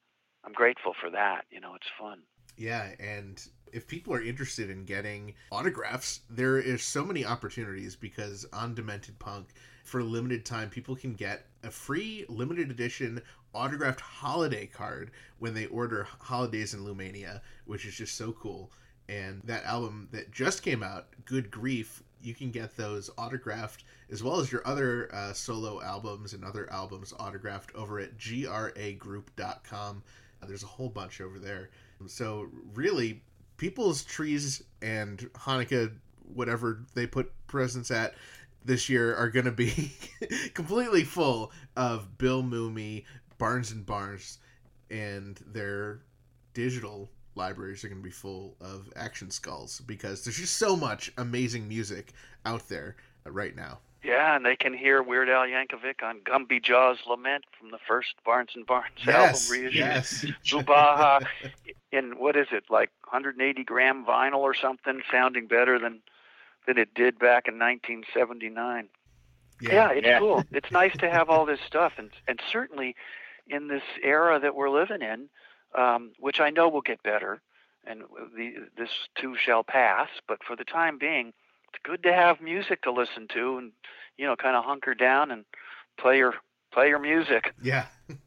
I'm 0.45 0.53
grateful 0.53 0.95
for 1.01 1.11
that. 1.11 1.45
You 1.51 1.61
know, 1.61 1.75
it's 1.75 1.91
fun. 1.99 2.21
Yeah, 2.57 2.91
and 2.99 3.41
if 3.73 3.87
people 3.87 4.13
are 4.15 4.23
interested 4.23 4.71
in 4.71 4.85
getting 4.85 5.35
autographs, 5.53 6.21
there 6.29 6.59
is 6.59 6.83
so 6.83 7.05
many 7.05 7.25
opportunities 7.25 7.95
because 7.95 8.47
on 8.53 8.75
Demented 8.75 9.19
Punk, 9.19 9.49
for 9.85 10.01
a 10.01 10.05
limited 10.05 10.45
time, 10.45 10.69
people 10.69 10.97
can 10.97 11.15
get 11.15 11.47
a 11.63 11.71
free 11.71 12.25
limited 12.29 12.71
edition 12.71 13.23
autographed 13.55 14.01
holiday 14.01 14.67
card 14.67 15.11
when 15.39 15.55
they 15.55 15.67
order 15.67 16.07
Holidays 16.21 16.75
in 16.75 16.81
Lumania, 16.81 17.41
which 17.65 17.87
is 17.87 17.95
just 17.95 18.17
so 18.17 18.33
cool. 18.33 18.71
And 19.09 19.41
that 19.45 19.65
album 19.65 20.09
that 20.13 20.31
just 20.31 20.63
came 20.63 20.83
out, 20.83 21.09
Good 21.25 21.51
Grief, 21.51 22.03
you 22.21 22.35
can 22.35 22.51
get 22.51 22.77
those 22.77 23.11
autographed 23.17 23.85
as 24.11 24.23
well 24.23 24.41
as 24.41 24.51
your 24.51 24.67
other 24.67 25.15
uh, 25.15 25.33
solo 25.33 25.83
albums 25.83 26.33
and 26.33 26.45
other 26.45 26.71
albums 26.73 27.13
autographed 27.19 27.75
over 27.75 27.99
at 27.99 28.17
gragroup.com. 28.19 30.03
Uh, 30.43 30.47
there's 30.47 30.63
a 30.63 30.67
whole 30.67 30.89
bunch 30.89 31.21
over 31.21 31.39
there. 31.39 31.71
So 32.07 32.49
really, 32.75 33.23
people's 33.57 34.05
trees 34.05 34.63
and 34.81 35.19
Hanukkah, 35.35 35.93
whatever 36.33 36.85
they 36.95 37.07
put 37.07 37.33
presents 37.47 37.91
at 37.91 38.15
this 38.65 38.89
year, 38.89 39.15
are 39.17 39.29
going 39.29 39.47
to 39.47 39.53
be 39.53 39.93
completely 40.55 41.05
full 41.05 41.53
of 41.77 42.17
Bill 42.19 42.43
Mumy, 42.43 43.05
Barnes 43.37 43.73
and 43.73 43.85
Barnes, 43.85 44.39
and 44.91 45.39
their 45.47 46.01
digital 46.55 47.11
libraries 47.35 47.85
are 47.85 47.89
going 47.89 48.01
to 48.01 48.05
be 48.05 48.11
full 48.11 48.57
of 48.61 48.93
action 48.97 49.31
skulls 49.31 49.81
because 49.87 50.25
there's 50.25 50.39
just 50.39 50.57
so 50.57 50.75
much 50.75 51.13
amazing 51.19 51.69
music 51.69 52.13
out 52.45 52.69
there 52.69 52.97
right 53.25 53.55
now. 53.55 53.79
Yeah, 54.03 54.37
and 54.37 54.45
they 54.47 54.55
can 54.57 54.73
hear 54.75 55.03
Weird 55.03 55.29
Al 55.29 55.45
Yankovic 55.47 56.03
on 56.03 56.21
Gumby 56.21 56.63
Jaw's 56.63 56.99
Lament 57.09 57.45
from 57.59 57.71
the 57.73 57.79
first 57.87 58.15
Barnes 58.25 58.51
and 58.55 58.65
Barnes 58.67 58.95
Yes, 59.07 59.35
album 59.35 59.51
reissue. 59.51 59.79
yes. 59.79 60.25
Voobaha 60.47 61.27
in 61.91 62.13
what 62.19 62.37
is 62.37 62.47
it 62.53 62.65
like 62.71 62.91
180 63.11 63.65
gram 63.65 64.05
vinyl 64.07 64.39
or 64.39 64.55
something, 64.55 65.03
sounding 65.11 65.47
better 65.47 65.79
than 65.79 66.01
than 66.67 66.79
it 66.79 66.93
did 66.95 67.19
back 67.19 67.49
in 67.49 67.59
1979. 67.59 68.89
Yeah, 69.61 69.91
it's 69.91 70.07
Yeah. 70.07 70.19
cool. 70.19 70.45
It's 70.53 70.71
nice 70.71 70.95
to 70.99 71.11
have 71.11 71.29
all 71.31 71.45
this 71.47 71.61
stuff, 71.67 71.95
and 71.99 72.11
and 72.29 72.41
certainly, 72.53 72.95
in 73.49 73.69
this 73.69 73.83
era 74.03 74.39
that 74.39 74.55
we're 74.55 74.71
living 74.71 75.03
in, 75.03 75.29
um, 75.75 76.13
which 76.19 76.41
I 76.41 76.51
know 76.51 76.69
will 76.69 76.83
get 76.83 77.03
better, 77.03 77.41
and 77.85 78.03
the, 78.37 78.55
this 78.77 78.91
too 79.17 79.35
shall 79.37 79.65
pass. 79.65 80.09
But 80.29 80.45
for 80.45 80.55
the 80.55 80.65
time 80.65 80.99
being, 80.99 81.33
it's 81.69 81.83
good 81.85 82.03
to 82.05 82.13
have 82.13 82.41
music 82.41 82.83
to 82.83 82.93
listen 82.93 83.29
to, 83.35 83.59
and 83.59 83.73
you 84.17 84.27
know, 84.27 84.37
kind 84.37 84.57
of 84.57 84.65
hunker 84.65 84.95
down 84.95 85.31
and 85.31 85.45
play 85.99 86.19
your 86.19 86.35
play 86.73 86.89
your 86.89 86.99
music. 86.99 87.55
Yeah. 87.63 87.87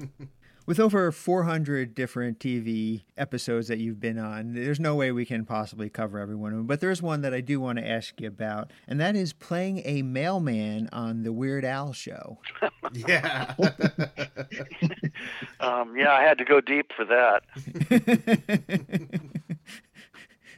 With 0.68 0.80
over 0.80 1.12
400 1.12 1.96
different 1.96 2.40
TV 2.40 3.02
episodes 3.18 3.68
that 3.68 3.80
you've 3.80 4.00
been 4.00 4.20
on, 4.20 4.54
there's 4.54 4.80
no 4.80 4.96
way 4.96 5.12
we 5.12 5.26
can 5.26 5.44
possibly 5.44 5.90
cover 5.90 6.20
every 6.20 6.36
one 6.36 6.52
of 6.52 6.58
them. 6.60 6.68
But 6.68 6.80
there's 6.80 7.02
one 7.02 7.22
that 7.22 7.34
I 7.34 7.42
do 7.42 7.60
want 7.60 7.80
to 7.80 7.86
ask 7.88 8.22
you 8.22 8.28
about, 8.28 8.72
and 8.88 9.00
that 9.02 9.16
is 9.16 9.34
playing 9.34 9.82
a 9.86 10.04
mailman 10.04 10.88
on 10.94 11.24
the 11.24 11.34
Weird 11.34 11.66
Al 11.66 11.94
show. 11.94 12.38
yeah. 12.94 13.56
Um, 15.60 15.96
yeah, 15.96 16.12
I 16.12 16.24
had 16.24 16.40
to 16.40 16.44
go 16.44 16.60
deep 16.60 16.92
for 16.96 17.06
that. 17.06 17.44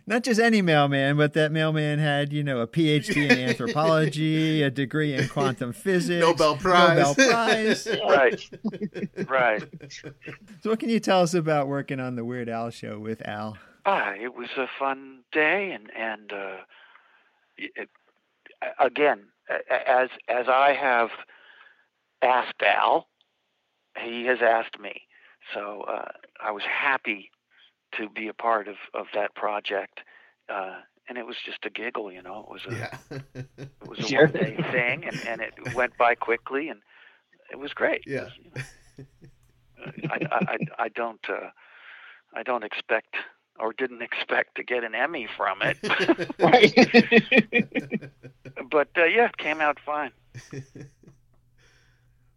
Not 0.05 0.23
just 0.23 0.39
any 0.39 0.61
mailman, 0.61 1.15
but 1.15 1.33
that 1.33 1.51
mailman 1.51 1.99
had, 1.99 2.33
you 2.33 2.43
know, 2.43 2.59
a 2.59 2.67
PhD 2.67 3.29
in 3.29 3.39
anthropology, 3.49 4.61
a 4.61 4.69
degree 4.69 5.13
in 5.13 5.29
quantum 5.29 5.71
physics, 5.73 6.21
Nobel 6.21 6.57
Prize. 6.57 7.17
Nobel 7.17 7.29
Prize. 7.29 7.87
Right, 8.03 9.29
right. 9.29 9.63
So, 10.61 10.69
what 10.69 10.79
can 10.79 10.89
you 10.89 10.99
tell 10.99 11.21
us 11.21 11.33
about 11.33 11.67
working 11.67 11.99
on 11.99 12.15
the 12.15 12.25
Weird 12.25 12.49
Al 12.49 12.69
show 12.69 12.99
with 12.99 13.25
Al? 13.27 13.57
Ah, 13.85 14.13
it 14.13 14.35
was 14.35 14.49
a 14.57 14.67
fun 14.77 15.19
day, 15.31 15.71
and 15.71 15.89
and 15.97 16.31
uh, 16.31 16.57
it, 17.57 17.89
again, 18.79 19.27
as 19.69 20.09
as 20.27 20.47
I 20.47 20.73
have 20.73 21.09
asked 22.21 22.61
Al, 22.61 23.07
he 23.99 24.25
has 24.25 24.39
asked 24.41 24.79
me. 24.79 25.01
So 25.53 25.81
uh, 25.81 26.09
I 26.41 26.51
was 26.51 26.63
happy 26.63 27.29
to 27.97 28.09
be 28.09 28.27
a 28.27 28.33
part 28.33 28.67
of 28.67 28.75
of 28.93 29.07
that 29.13 29.33
project, 29.35 30.01
uh, 30.49 30.77
and 31.09 31.17
it 31.17 31.25
was 31.25 31.35
just 31.45 31.65
a 31.65 31.69
giggle, 31.69 32.11
you 32.11 32.21
know. 32.21 32.45
It 32.47 32.51
was 32.51 32.65
a 32.67 32.73
yeah. 32.75 32.97
it 33.35 33.47
was 33.87 33.99
a 33.99 34.03
Sure. 34.03 34.25
one 34.27 34.33
day 34.33 34.55
thing, 34.71 35.05
and 35.05 35.19
and 35.27 35.41
it 35.41 35.53
went 35.75 35.97
by 35.97 36.15
quickly, 36.15 36.69
and 36.69 36.81
it 37.51 37.59
was 37.59 37.73
great. 37.73 38.03
Yeah. 38.07 38.23
was, 38.23 38.33
you 38.97 39.05
know, 40.07 40.11
I, 40.11 40.17
I 40.31 40.39
I 40.39 40.57
I 40.85 40.89
don't 40.89 41.29
uh, 41.29 41.49
I 42.33 42.43
don't 42.43 42.63
expect 42.63 43.15
or 43.59 43.71
didn't 43.73 44.01
expect 44.01 44.55
to 44.55 44.63
get 44.63 44.83
an 44.83 44.95
Emmy 44.95 45.27
from 45.37 45.59
it, 45.61 45.77
but 48.71 48.87
uh, 48.97 49.03
yeah, 49.05 49.25
it 49.25 49.37
came 49.37 49.61
out 49.61 49.77
fine. 49.85 50.11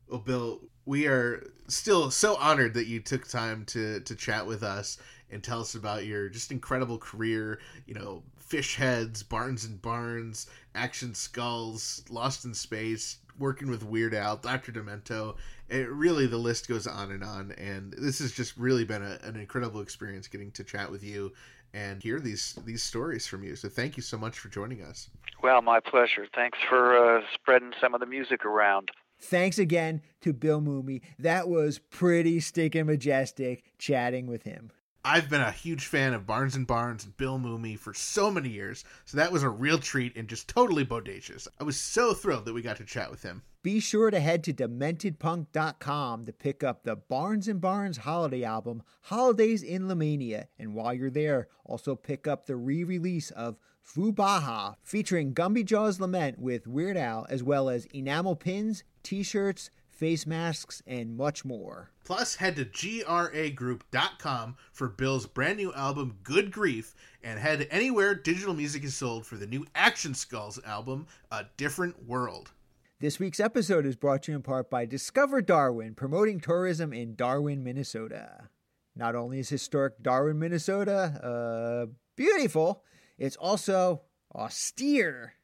Well, 0.09 0.20
Bill, 0.20 0.61
we 0.85 1.07
are 1.07 1.43
still 1.69 2.11
so 2.11 2.37
honored 2.37 2.74
that 2.74 2.87
you 2.87 3.01
took 3.01 3.27
time 3.27 3.65
to 3.66 4.01
to 4.01 4.15
chat 4.15 4.47
with 4.47 4.62
us 4.62 4.99
and 5.31 5.43
tell 5.43 5.61
us 5.61 5.74
about 5.74 6.07
your 6.07 6.28
just 6.28 6.51
incredible 6.51 6.98
career. 6.98 7.61
You 7.86 7.94
know, 7.94 8.23
Fish 8.39 8.77
Heads, 8.77 9.23
Barnes 9.23 9.65
and 9.65 9.81
Barnes, 9.81 10.47
Action 10.74 11.15
Skulls, 11.15 12.05
Lost 12.11 12.44
in 12.44 12.55
Space, 12.55 13.19
working 13.39 13.69
with 13.69 13.85
Weird 13.85 14.15
Al, 14.15 14.36
Doctor 14.36 14.73
Demento. 14.73 15.36
It 15.69 15.90
really 15.90 16.27
the 16.27 16.36
list 16.36 16.69
goes 16.69 16.86
on 16.86 17.11
and 17.11 17.24
on. 17.24 17.53
And 17.53 17.93
this 17.93 18.19
has 18.20 18.32
just 18.32 18.57
really 18.57 18.85
been 18.85 19.03
a, 19.03 19.19
an 19.23 19.36
incredible 19.36 19.81
experience 19.81 20.28
getting 20.28 20.53
to 20.53 20.65
chat 20.65 20.90
with 20.90 21.03
you 21.03 21.32
and 21.74 22.03
hear 22.03 22.20
these 22.20 22.59
these 22.65 22.82
stories 22.82 23.27
from 23.27 23.43
you. 23.43 23.57
So 23.57 23.69
thank 23.69 23.97
you 23.97 24.03
so 24.03 24.16
much 24.16 24.39
for 24.39 24.48
joining 24.48 24.82
us. 24.82 25.11
Well, 25.43 25.61
my 25.62 25.81
pleasure. 25.81 26.27
Thanks 26.35 26.59
for 26.69 27.19
uh, 27.19 27.23
spreading 27.35 27.73
some 27.81 27.94
of 27.94 28.01
the 28.01 28.07
music 28.07 28.44
around. 28.44 28.90
Thanks 29.19 29.59
again 29.59 30.03
to 30.20 30.32
Bill 30.32 30.61
Mumy. 30.61 31.01
That 31.19 31.48
was 31.48 31.78
pretty 31.78 32.40
stinking 32.40 32.86
majestic 32.86 33.65
chatting 33.78 34.27
with 34.27 34.43
him. 34.43 34.70
I've 35.09 35.31
been 35.31 35.41
a 35.41 35.53
huge 35.53 35.87
fan 35.87 36.15
of 36.15 36.27
Barnes 36.27 36.57
and 36.57 36.66
Barnes 36.66 37.05
and 37.05 37.16
Bill 37.16 37.39
Mumy 37.39 37.78
for 37.78 37.95
so 37.95 38.28
many 38.28 38.49
years, 38.49 38.83
so 39.05 39.16
that 39.16 39.31
was 39.31 39.45
a 39.45 39.49
real 39.49 39.78
treat 39.78 40.16
and 40.16 40.27
just 40.27 40.49
totally 40.49 40.85
bodacious. 40.85 41.47
I 41.61 41.62
was 41.62 41.77
so 41.77 42.12
thrilled 42.12 42.45
that 42.45 42.55
we 42.55 42.61
got 42.61 42.78
to 42.78 42.85
chat 42.85 43.09
with 43.09 43.23
him. 43.23 43.43
Be 43.62 43.78
sure 43.78 44.11
to 44.11 44.19
head 44.19 44.43
to 44.43 44.53
dementedpunk.com 44.53 46.27
to 46.27 46.33
pick 46.33 46.65
up 46.65 46.83
the 46.83 46.97
Barnes 46.97 47.47
and 47.47 47.61
Barnes 47.61 47.99
holiday 47.99 48.43
album, 48.43 48.83
Holidays 49.03 49.62
in 49.62 49.83
Lumania. 49.83 50.47
And 50.59 50.74
while 50.74 50.93
you're 50.93 51.09
there, 51.09 51.47
also 51.65 51.95
pick 51.95 52.27
up 52.27 52.47
the 52.47 52.57
re-release 52.57 53.31
of 53.31 53.59
Voobaha, 53.95 54.74
featuring 54.83 55.35
Gumby 55.35 55.65
Jaw's 55.65 56.01
Lament 56.01 56.41
with 56.41 56.66
Weird 56.66 56.97
Al, 56.97 57.28
as 57.31 57.45
well 57.45 57.69
as 57.69 57.85
enamel 57.95 58.35
pins, 58.35 58.83
t-shirts, 59.05 59.70
face 59.97 60.27
masks, 60.27 60.82
and 60.86 61.16
much 61.16 61.44
more. 61.44 61.90
Plus, 62.05 62.36
head 62.36 62.56
to 62.56 62.64
gragroup.com 62.64 64.56
for 64.73 64.89
Bill's 64.89 65.27
brand 65.27 65.56
new 65.56 65.73
album, 65.73 66.18
Good 66.23 66.52
Grief, 66.52 66.94
and 67.23 67.40
head 67.40 67.66
anywhere 67.70 68.14
digital 68.14 68.55
music 68.55 68.85
is 68.85 68.94
sold 68.94 69.27
for 69.27 69.36
the 69.36 69.47
new 69.47 69.66
Action 69.74 70.14
Skulls 70.14 70.60
album, 70.64 71.06
A 71.32 71.47
Different 71.56 72.06
World. 72.06 72.52
This 73.01 73.18
week's 73.18 73.40
episode 73.40 73.85
is 73.85 73.97
brought 73.97 74.23
to 74.24 74.32
you 74.32 74.36
in 74.36 74.43
part 74.43 74.70
by 74.70 74.86
Discover 74.86 75.43
Darwin, 75.43 75.94
promoting 75.94 76.40
tourism 76.40 76.93
in 76.93 77.14
Darwin, 77.14 77.62
Minnesota. 77.64 78.48
Not 78.94 79.14
only 79.14 79.39
is 79.39 79.51
historic 79.51 80.02
Darwin, 80.02 80.39
Minnesota, 80.39 81.20
uh, 81.23 81.93
beautiful, 82.16 82.82
it's 83.18 83.36
also 83.36 84.02
austere. 84.35 85.35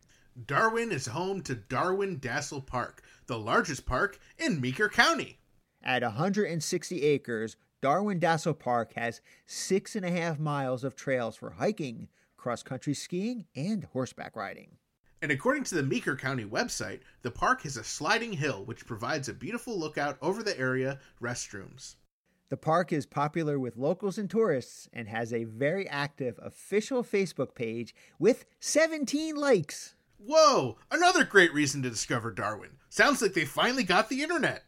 Darwin 0.46 0.90
is 0.92 1.06
home 1.06 1.42
to 1.42 1.54
Darwin 1.54 2.18
Dassel 2.18 2.64
Park, 2.64 3.02
the 3.26 3.38
largest 3.38 3.86
park 3.86 4.18
in 4.38 4.60
Meeker 4.60 4.88
County. 4.88 5.38
At 5.82 6.02
160 6.02 7.02
acres, 7.02 7.56
Darwin 7.80 8.20
Dassel 8.20 8.56
Park 8.56 8.92
has 8.94 9.20
six 9.46 9.96
and 9.96 10.04
a 10.04 10.10
half 10.10 10.38
miles 10.38 10.84
of 10.84 10.94
trails 10.94 11.36
for 11.36 11.50
hiking, 11.50 12.08
cross 12.36 12.62
country 12.62 12.94
skiing, 12.94 13.46
and 13.56 13.84
horseback 13.92 14.36
riding. 14.36 14.76
And 15.20 15.30
according 15.30 15.64
to 15.64 15.76
the 15.76 15.82
Meeker 15.82 16.16
County 16.16 16.44
website, 16.44 17.00
the 17.22 17.30
park 17.30 17.62
has 17.62 17.76
a 17.76 17.84
sliding 17.84 18.32
hill 18.32 18.64
which 18.64 18.86
provides 18.86 19.28
a 19.28 19.34
beautiful 19.34 19.78
lookout 19.78 20.18
over 20.20 20.42
the 20.42 20.58
area 20.58 20.98
restrooms. 21.20 21.96
The 22.48 22.56
park 22.56 22.92
is 22.92 23.06
popular 23.06 23.58
with 23.58 23.76
locals 23.76 24.18
and 24.18 24.28
tourists 24.28 24.88
and 24.92 25.08
has 25.08 25.32
a 25.32 25.44
very 25.44 25.88
active 25.88 26.38
official 26.42 27.02
Facebook 27.02 27.54
page 27.54 27.94
with 28.18 28.44
17 28.60 29.36
likes. 29.36 29.94
Whoa, 30.24 30.78
another 30.90 31.24
great 31.24 31.52
reason 31.52 31.82
to 31.82 31.90
discover 31.90 32.30
Darwin. 32.30 32.70
Sounds 32.88 33.20
like 33.20 33.34
they 33.34 33.44
finally 33.44 33.82
got 33.82 34.08
the 34.08 34.22
internet. 34.22 34.62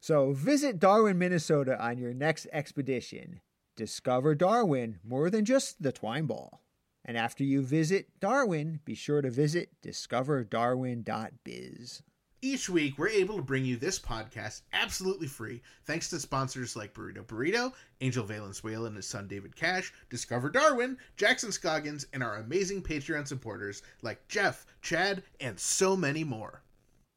So 0.00 0.32
visit 0.32 0.78
Darwin, 0.78 1.18
Minnesota 1.18 1.82
on 1.82 1.96
your 1.98 2.12
next 2.12 2.46
expedition. 2.52 3.40
Discover 3.74 4.34
Darwin 4.34 4.98
more 5.02 5.30
than 5.30 5.46
just 5.46 5.82
the 5.82 5.92
twine 5.92 6.26
ball. 6.26 6.60
And 7.04 7.16
after 7.16 7.42
you 7.42 7.62
visit 7.62 8.20
Darwin, 8.20 8.80
be 8.84 8.94
sure 8.94 9.22
to 9.22 9.30
visit 9.30 9.70
discoverdarwin.biz. 9.82 12.02
Each 12.40 12.68
week, 12.68 12.98
we're 12.98 13.08
able 13.08 13.34
to 13.34 13.42
bring 13.42 13.64
you 13.64 13.76
this 13.76 13.98
podcast 13.98 14.62
absolutely 14.72 15.26
free 15.26 15.60
thanks 15.86 16.08
to 16.10 16.20
sponsors 16.20 16.76
like 16.76 16.94
Burrito 16.94 17.26
Burrito, 17.26 17.72
Angel 18.00 18.24
Valenzuela 18.24 18.86
and 18.86 18.94
his 18.94 19.08
son 19.08 19.26
David 19.26 19.56
Cash, 19.56 19.92
Discover 20.08 20.50
Darwin, 20.50 20.98
Jackson 21.16 21.50
Scoggins, 21.50 22.06
and 22.12 22.22
our 22.22 22.36
amazing 22.36 22.80
Patreon 22.80 23.26
supporters 23.26 23.82
like 24.02 24.28
Jeff, 24.28 24.66
Chad, 24.82 25.24
and 25.40 25.58
so 25.58 25.96
many 25.96 26.22
more. 26.22 26.62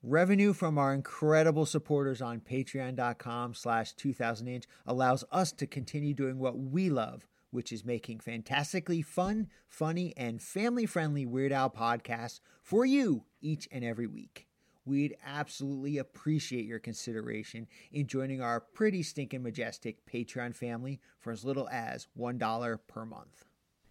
Revenue 0.01 0.53
from 0.53 0.79
our 0.79 0.91
incredible 0.91 1.67
supporters 1.67 2.23
on 2.23 2.39
patreon.com 2.39 3.53
slash 3.53 3.93
2000inch 3.93 4.63
allows 4.87 5.23
us 5.31 5.51
to 5.51 5.67
continue 5.67 6.15
doing 6.15 6.39
what 6.39 6.57
we 6.57 6.89
love, 6.89 7.27
which 7.51 7.71
is 7.71 7.85
making 7.85 8.21
fantastically 8.21 9.03
fun, 9.03 9.49
funny, 9.67 10.15
and 10.17 10.41
family-friendly 10.41 11.27
Weird 11.27 11.51
Al 11.51 11.69
podcasts 11.69 12.39
for 12.63 12.87
you 12.87 13.25
each 13.39 13.67
and 13.71 13.85
every 13.85 14.07
week. 14.07 14.47
We'd 14.85 15.15
absolutely 15.25 15.99
appreciate 15.99 16.65
your 16.65 16.79
consideration 16.79 17.67
in 17.91 18.07
joining 18.07 18.41
our 18.41 18.59
pretty 18.59 19.03
stinking 19.03 19.43
majestic 19.43 20.05
Patreon 20.05 20.55
family 20.55 20.99
for 21.19 21.31
as 21.31 21.45
little 21.45 21.69
as 21.69 22.07
$1 22.17 22.79
per 22.87 23.05
month. 23.05 23.45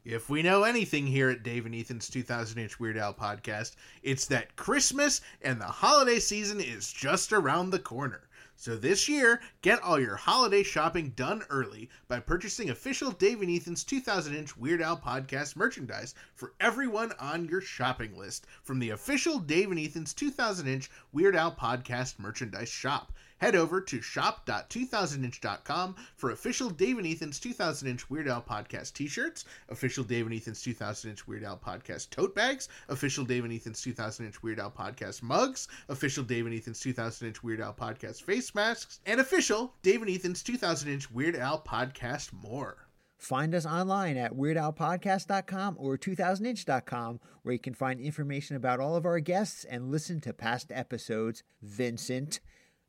If 0.04 0.30
we 0.30 0.42
know 0.42 0.64
anything 0.64 1.06
here 1.06 1.28
at 1.28 1.42
Dave 1.42 1.66
and 1.66 1.74
Ethan's 1.74 2.08
2000 2.08 2.58
inch 2.58 2.80
Weird 2.80 2.96
Al 2.96 3.12
podcast, 3.12 3.76
it's 4.02 4.24
that 4.26 4.56
Christmas 4.56 5.20
and 5.42 5.60
the 5.60 5.66
holiday 5.66 6.18
season 6.18 6.58
is 6.58 6.90
just 6.90 7.34
around 7.34 7.68
the 7.68 7.78
corner. 7.78 8.29
So 8.60 8.76
this 8.76 9.08
year, 9.08 9.40
get 9.62 9.80
all 9.80 9.98
your 9.98 10.16
holiday 10.16 10.62
shopping 10.62 11.14
done 11.16 11.44
early 11.48 11.88
by 12.08 12.20
purchasing 12.20 12.68
official 12.68 13.10
Dave 13.10 13.40
and 13.40 13.50
Ethan's 13.50 13.84
2000 13.84 14.34
inch 14.34 14.54
Weird 14.54 14.82
Al 14.82 14.98
podcast 14.98 15.56
merchandise 15.56 16.14
for 16.34 16.52
everyone 16.60 17.12
on 17.18 17.48
your 17.48 17.62
shopping 17.62 18.18
list 18.18 18.46
from 18.62 18.78
the 18.78 18.90
official 18.90 19.38
Dave 19.38 19.70
and 19.70 19.80
Ethan's 19.80 20.12
2000 20.12 20.66
inch 20.68 20.90
Weird 21.10 21.36
Al 21.36 21.56
podcast 21.56 22.18
merchandise 22.18 22.68
shop. 22.68 23.14
Head 23.40 23.56
over 23.56 23.80
to 23.80 24.00
shop.2000inch.com 24.02 25.96
for 26.16 26.30
official 26.30 26.68
Dave 26.68 26.98
and 26.98 27.06
Ethan's 27.06 27.40
2000 27.40 27.88
Inch 27.88 28.10
Weird 28.10 28.28
Al 28.28 28.42
Podcast 28.42 28.92
t 28.92 29.08
shirts, 29.08 29.46
official 29.70 30.04
Dave 30.04 30.26
and 30.26 30.34
Ethan's 30.34 30.60
2000 30.62 31.10
Inch 31.10 31.26
Weird 31.26 31.44
Al 31.44 31.56
Podcast 31.56 32.10
tote 32.10 32.34
bags, 32.34 32.68
official 32.88 33.24
Dave 33.24 33.44
and 33.44 33.52
Ethan's 33.52 33.80
2000 33.80 34.26
Inch 34.26 34.42
Weird 34.42 34.60
Al 34.60 34.70
Podcast 34.70 35.22
mugs, 35.22 35.68
official 35.88 36.22
Dave 36.22 36.44
and 36.44 36.54
Ethan's 36.54 36.80
2000 36.80 37.28
Inch 37.28 37.42
Weird 37.42 37.60
Al 37.62 37.72
Podcast 37.72 38.22
face 38.22 38.54
masks, 38.54 39.00
and 39.06 39.20
official 39.20 39.74
Dave 39.82 40.02
and 40.02 40.10
Ethan's 40.10 40.42
2000 40.42 40.90
Inch 40.90 41.10
Weird 41.10 41.34
Al 41.36 41.60
Podcast 41.60 42.32
more. 42.34 42.88
Find 43.16 43.54
us 43.54 43.66
online 43.66 44.16
at 44.16 44.32
weirdalpodcast.com 44.32 45.76
or 45.78 45.98
2000inch.com, 45.98 47.20
where 47.42 47.52
you 47.52 47.58
can 47.58 47.74
find 47.74 48.00
information 48.00 48.56
about 48.56 48.80
all 48.80 48.96
of 48.96 49.04
our 49.04 49.20
guests 49.20 49.64
and 49.64 49.90
listen 49.90 50.20
to 50.22 50.32
past 50.32 50.72
episodes. 50.72 51.42
Vincent. 51.62 52.40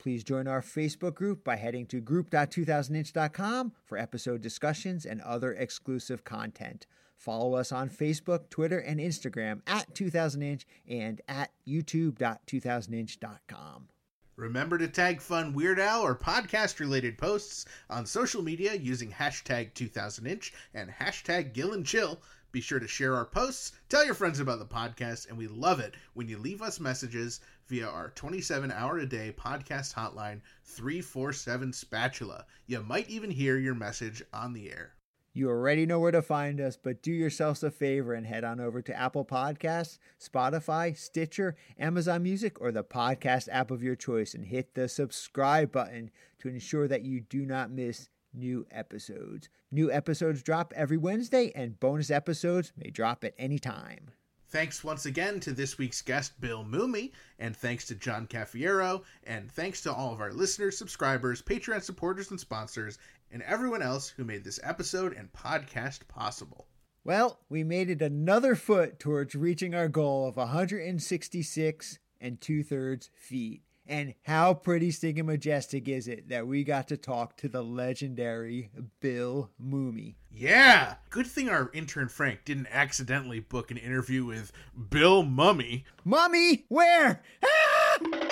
Please 0.02 0.23
join 0.23 0.48
our 0.48 0.61
Facebook 0.61 1.14
group 1.14 1.44
by 1.44 1.57
heading 1.57 1.86
to 1.86 2.02
group.2000inch.com 2.02 3.73
for 3.86 3.99
episode 3.99 4.41
discussions 4.41 5.06
and 5.06 5.22
other 5.22 5.53
exclusive 5.53 6.23
content. 6.23 6.88
Follow 7.15 7.53
us 7.53 7.72
on 7.72 7.88
Facebook, 7.88 8.49
Twitter, 8.49 8.80
and 8.80 8.99
Instagram 8.99 9.61
at 9.68 9.94
2000inch 9.94 10.65
and 10.90 11.22
at 11.28 11.52
youtube.2000inch.com. 11.68 13.90
Remember 14.38 14.80
to 14.80 14.88
tag 14.88 15.22
fun 15.22 15.53
Weird 15.53 15.80
Al 15.80 16.02
or 16.02 16.15
podcast 16.15 16.80
related 16.80 17.19
posts 17.19 17.65
on 17.88 18.07
social 18.07 18.41
media 18.41 18.73
using 18.73 19.11
hashtag 19.11 19.73
2000inch 19.73 20.52
and 20.73 20.90
hashtag 20.90 21.53
Gill 21.53 21.73
and 21.73 21.86
Chill. 21.86 22.19
Be 22.52 22.60
sure 22.61 22.80
to 22.80 22.88
share 22.88 23.15
our 23.15 23.26
posts, 23.26 23.72
tell 23.88 24.06
your 24.06 24.14
friends 24.14 24.40
about 24.40 24.60
the 24.60 24.65
podcast, 24.65 25.30
and 25.30 25.38
we 25.38 25.48
love 25.48 25.80
it 25.80 25.95
when 26.14 26.28
you 26.28 26.38
leave 26.38 26.61
us 26.61 26.82
messages 26.82 27.40
via 27.68 27.88
our 27.88 28.10
27 28.10 28.72
hour 28.72 28.98
a 28.98 29.06
day 29.06 29.34
podcast 29.38 29.94
hotline 29.94 30.41
347 30.65 31.72
Spatula. 31.72 32.45
You 32.68 32.82
might 32.82 33.10
even 33.10 33.32
hear 33.32 33.57
your 33.57 33.76
message 33.76 34.22
on 34.34 34.52
the 34.52 34.69
air. 34.69 34.95
You 35.34 35.49
already 35.49 35.86
know 35.86 35.99
where 35.99 36.11
to 36.11 36.22
find 36.22 36.60
us, 36.60 36.76
but 36.76 37.02
do 37.02 37.10
yourselves 37.10 37.64
a 37.64 37.72
favor 37.72 38.14
and 38.14 38.26
head 38.26 38.44
on 38.44 38.60
over 38.60 38.82
to 38.82 38.94
Apple 38.94 39.23
Podcasts, 39.23 39.98
Spotify, 40.19 40.98
Stitcher, 40.98 41.56
Amazon 41.80 42.23
Music, 42.23 42.60
or 42.60 42.73
the 42.73 42.84
podcast 42.84 43.48
app 43.49 43.72
of 43.72 43.82
your 43.82 43.95
choice 43.95 44.34
and 44.34 44.44
hit 44.44 44.73
the 44.73 44.90
subscribe 44.90 45.72
button 45.72 46.11
to 46.40 46.49
ensure 46.49 46.86
that 46.90 47.06
you 47.06 47.22
do 47.22 47.45
not 47.45 47.72
miss 47.72 48.10
new 48.33 48.65
episodes. 48.71 49.49
New 49.71 49.91
episodes 49.91 50.43
drop 50.43 50.73
every 50.75 50.97
Wednesday, 50.97 51.51
and 51.55 51.79
bonus 51.79 52.11
episodes 52.11 52.71
may 52.77 52.89
drop 52.89 53.23
at 53.23 53.33
any 53.37 53.59
time. 53.59 54.11
Thanks 54.49 54.83
once 54.83 55.05
again 55.05 55.39
to 55.39 55.53
this 55.53 55.77
week's 55.77 56.01
guest, 56.01 56.39
Bill 56.41 56.65
Mumy, 56.65 57.13
and 57.39 57.55
thanks 57.55 57.85
to 57.87 57.95
John 57.95 58.27
Cafiero, 58.27 59.03
and 59.23 59.49
thanks 59.49 59.81
to 59.83 59.93
all 59.93 60.11
of 60.11 60.19
our 60.19 60.33
listeners, 60.33 60.77
subscribers, 60.77 61.41
Patreon 61.41 61.81
supporters, 61.81 62.31
and 62.31 62.39
sponsors, 62.39 62.97
and 63.31 63.41
everyone 63.43 63.81
else 63.81 64.09
who 64.09 64.25
made 64.25 64.43
this 64.43 64.59
episode 64.61 65.13
and 65.13 65.31
podcast 65.31 66.05
possible. 66.09 66.67
Well, 67.05 67.39
we 67.49 67.63
made 67.63 67.89
it 67.89 68.01
another 68.01 68.55
foot 68.55 68.99
towards 68.99 69.35
reaching 69.35 69.73
our 69.73 69.87
goal 69.87 70.27
of 70.27 70.35
166 70.35 71.99
and 72.19 72.41
two 72.41 72.61
thirds 72.61 73.09
feet. 73.15 73.63
And 73.87 74.13
how 74.23 74.53
pretty 74.53 74.91
stinking 74.91 75.25
majestic 75.25 75.87
is 75.87 76.07
it 76.07 76.29
that 76.29 76.47
we 76.47 76.63
got 76.63 76.87
to 76.89 76.97
talk 76.97 77.35
to 77.37 77.49
the 77.49 77.63
legendary 77.63 78.69
Bill 78.99 79.49
Mumy? 79.61 80.15
Yeah! 80.29 80.95
Good 81.09 81.27
thing 81.27 81.49
our 81.49 81.69
intern 81.73 82.07
Frank 82.07 82.45
didn't 82.45 82.67
accidentally 82.71 83.39
book 83.39 83.71
an 83.71 83.77
interview 83.77 84.23
with 84.25 84.51
Bill 84.89 85.23
Mummy. 85.23 85.85
Mummy, 86.05 86.65
where? 86.69 87.21
Ah! 87.43 88.27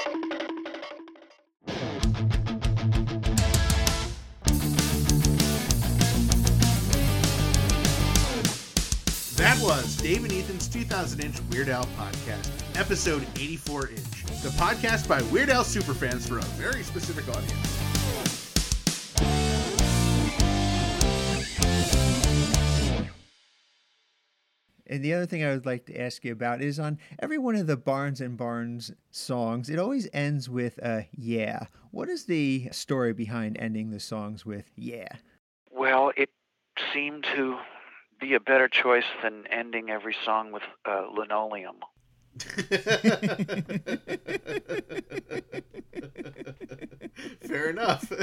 Was 9.69 9.97
Dave 9.97 10.23
and 10.23 10.33
Ethan's 10.33 10.67
2000 10.67 11.23
inch 11.23 11.39
Weird 11.51 11.69
Al 11.69 11.85
podcast, 11.95 12.49
episode 12.75 13.21
84 13.35 13.89
inch. 13.89 14.23
The 14.41 14.49
podcast 14.57 15.07
by 15.07 15.21
Weird 15.31 15.51
Al 15.51 15.63
superfans 15.63 16.27
for 16.27 16.39
a 16.39 16.41
very 16.57 16.81
specific 16.81 17.29
audience. 17.29 17.53
And 24.87 25.05
the 25.05 25.13
other 25.13 25.27
thing 25.27 25.43
I 25.43 25.49
would 25.49 25.67
like 25.67 25.85
to 25.85 26.01
ask 26.01 26.25
you 26.25 26.31
about 26.31 26.63
is 26.63 26.79
on 26.79 26.97
every 27.19 27.37
one 27.37 27.53
of 27.55 27.67
the 27.67 27.77
Barnes 27.77 28.21
and 28.21 28.35
Barnes 28.35 28.91
songs, 29.11 29.69
it 29.69 29.77
always 29.77 30.09
ends 30.13 30.49
with 30.49 30.79
a 30.79 31.07
yeah. 31.11 31.67
What 31.91 32.09
is 32.09 32.25
the 32.25 32.69
story 32.71 33.13
behind 33.13 33.55
ending 33.59 33.91
the 33.91 33.99
songs 33.99 34.47
with 34.47 34.71
yeah? 34.75 35.09
Well, 35.69 36.11
it 36.17 36.31
seemed 36.91 37.23
to 37.35 37.59
be 38.19 38.33
a 38.33 38.39
better 38.39 38.67
choice 38.67 39.05
than 39.23 39.47
ending 39.47 39.89
every 39.89 40.15
song 40.25 40.51
with 40.51 40.63
uh, 40.85 41.05
linoleum. 41.15 41.77
Fair 47.47 47.69
enough. 47.69 48.11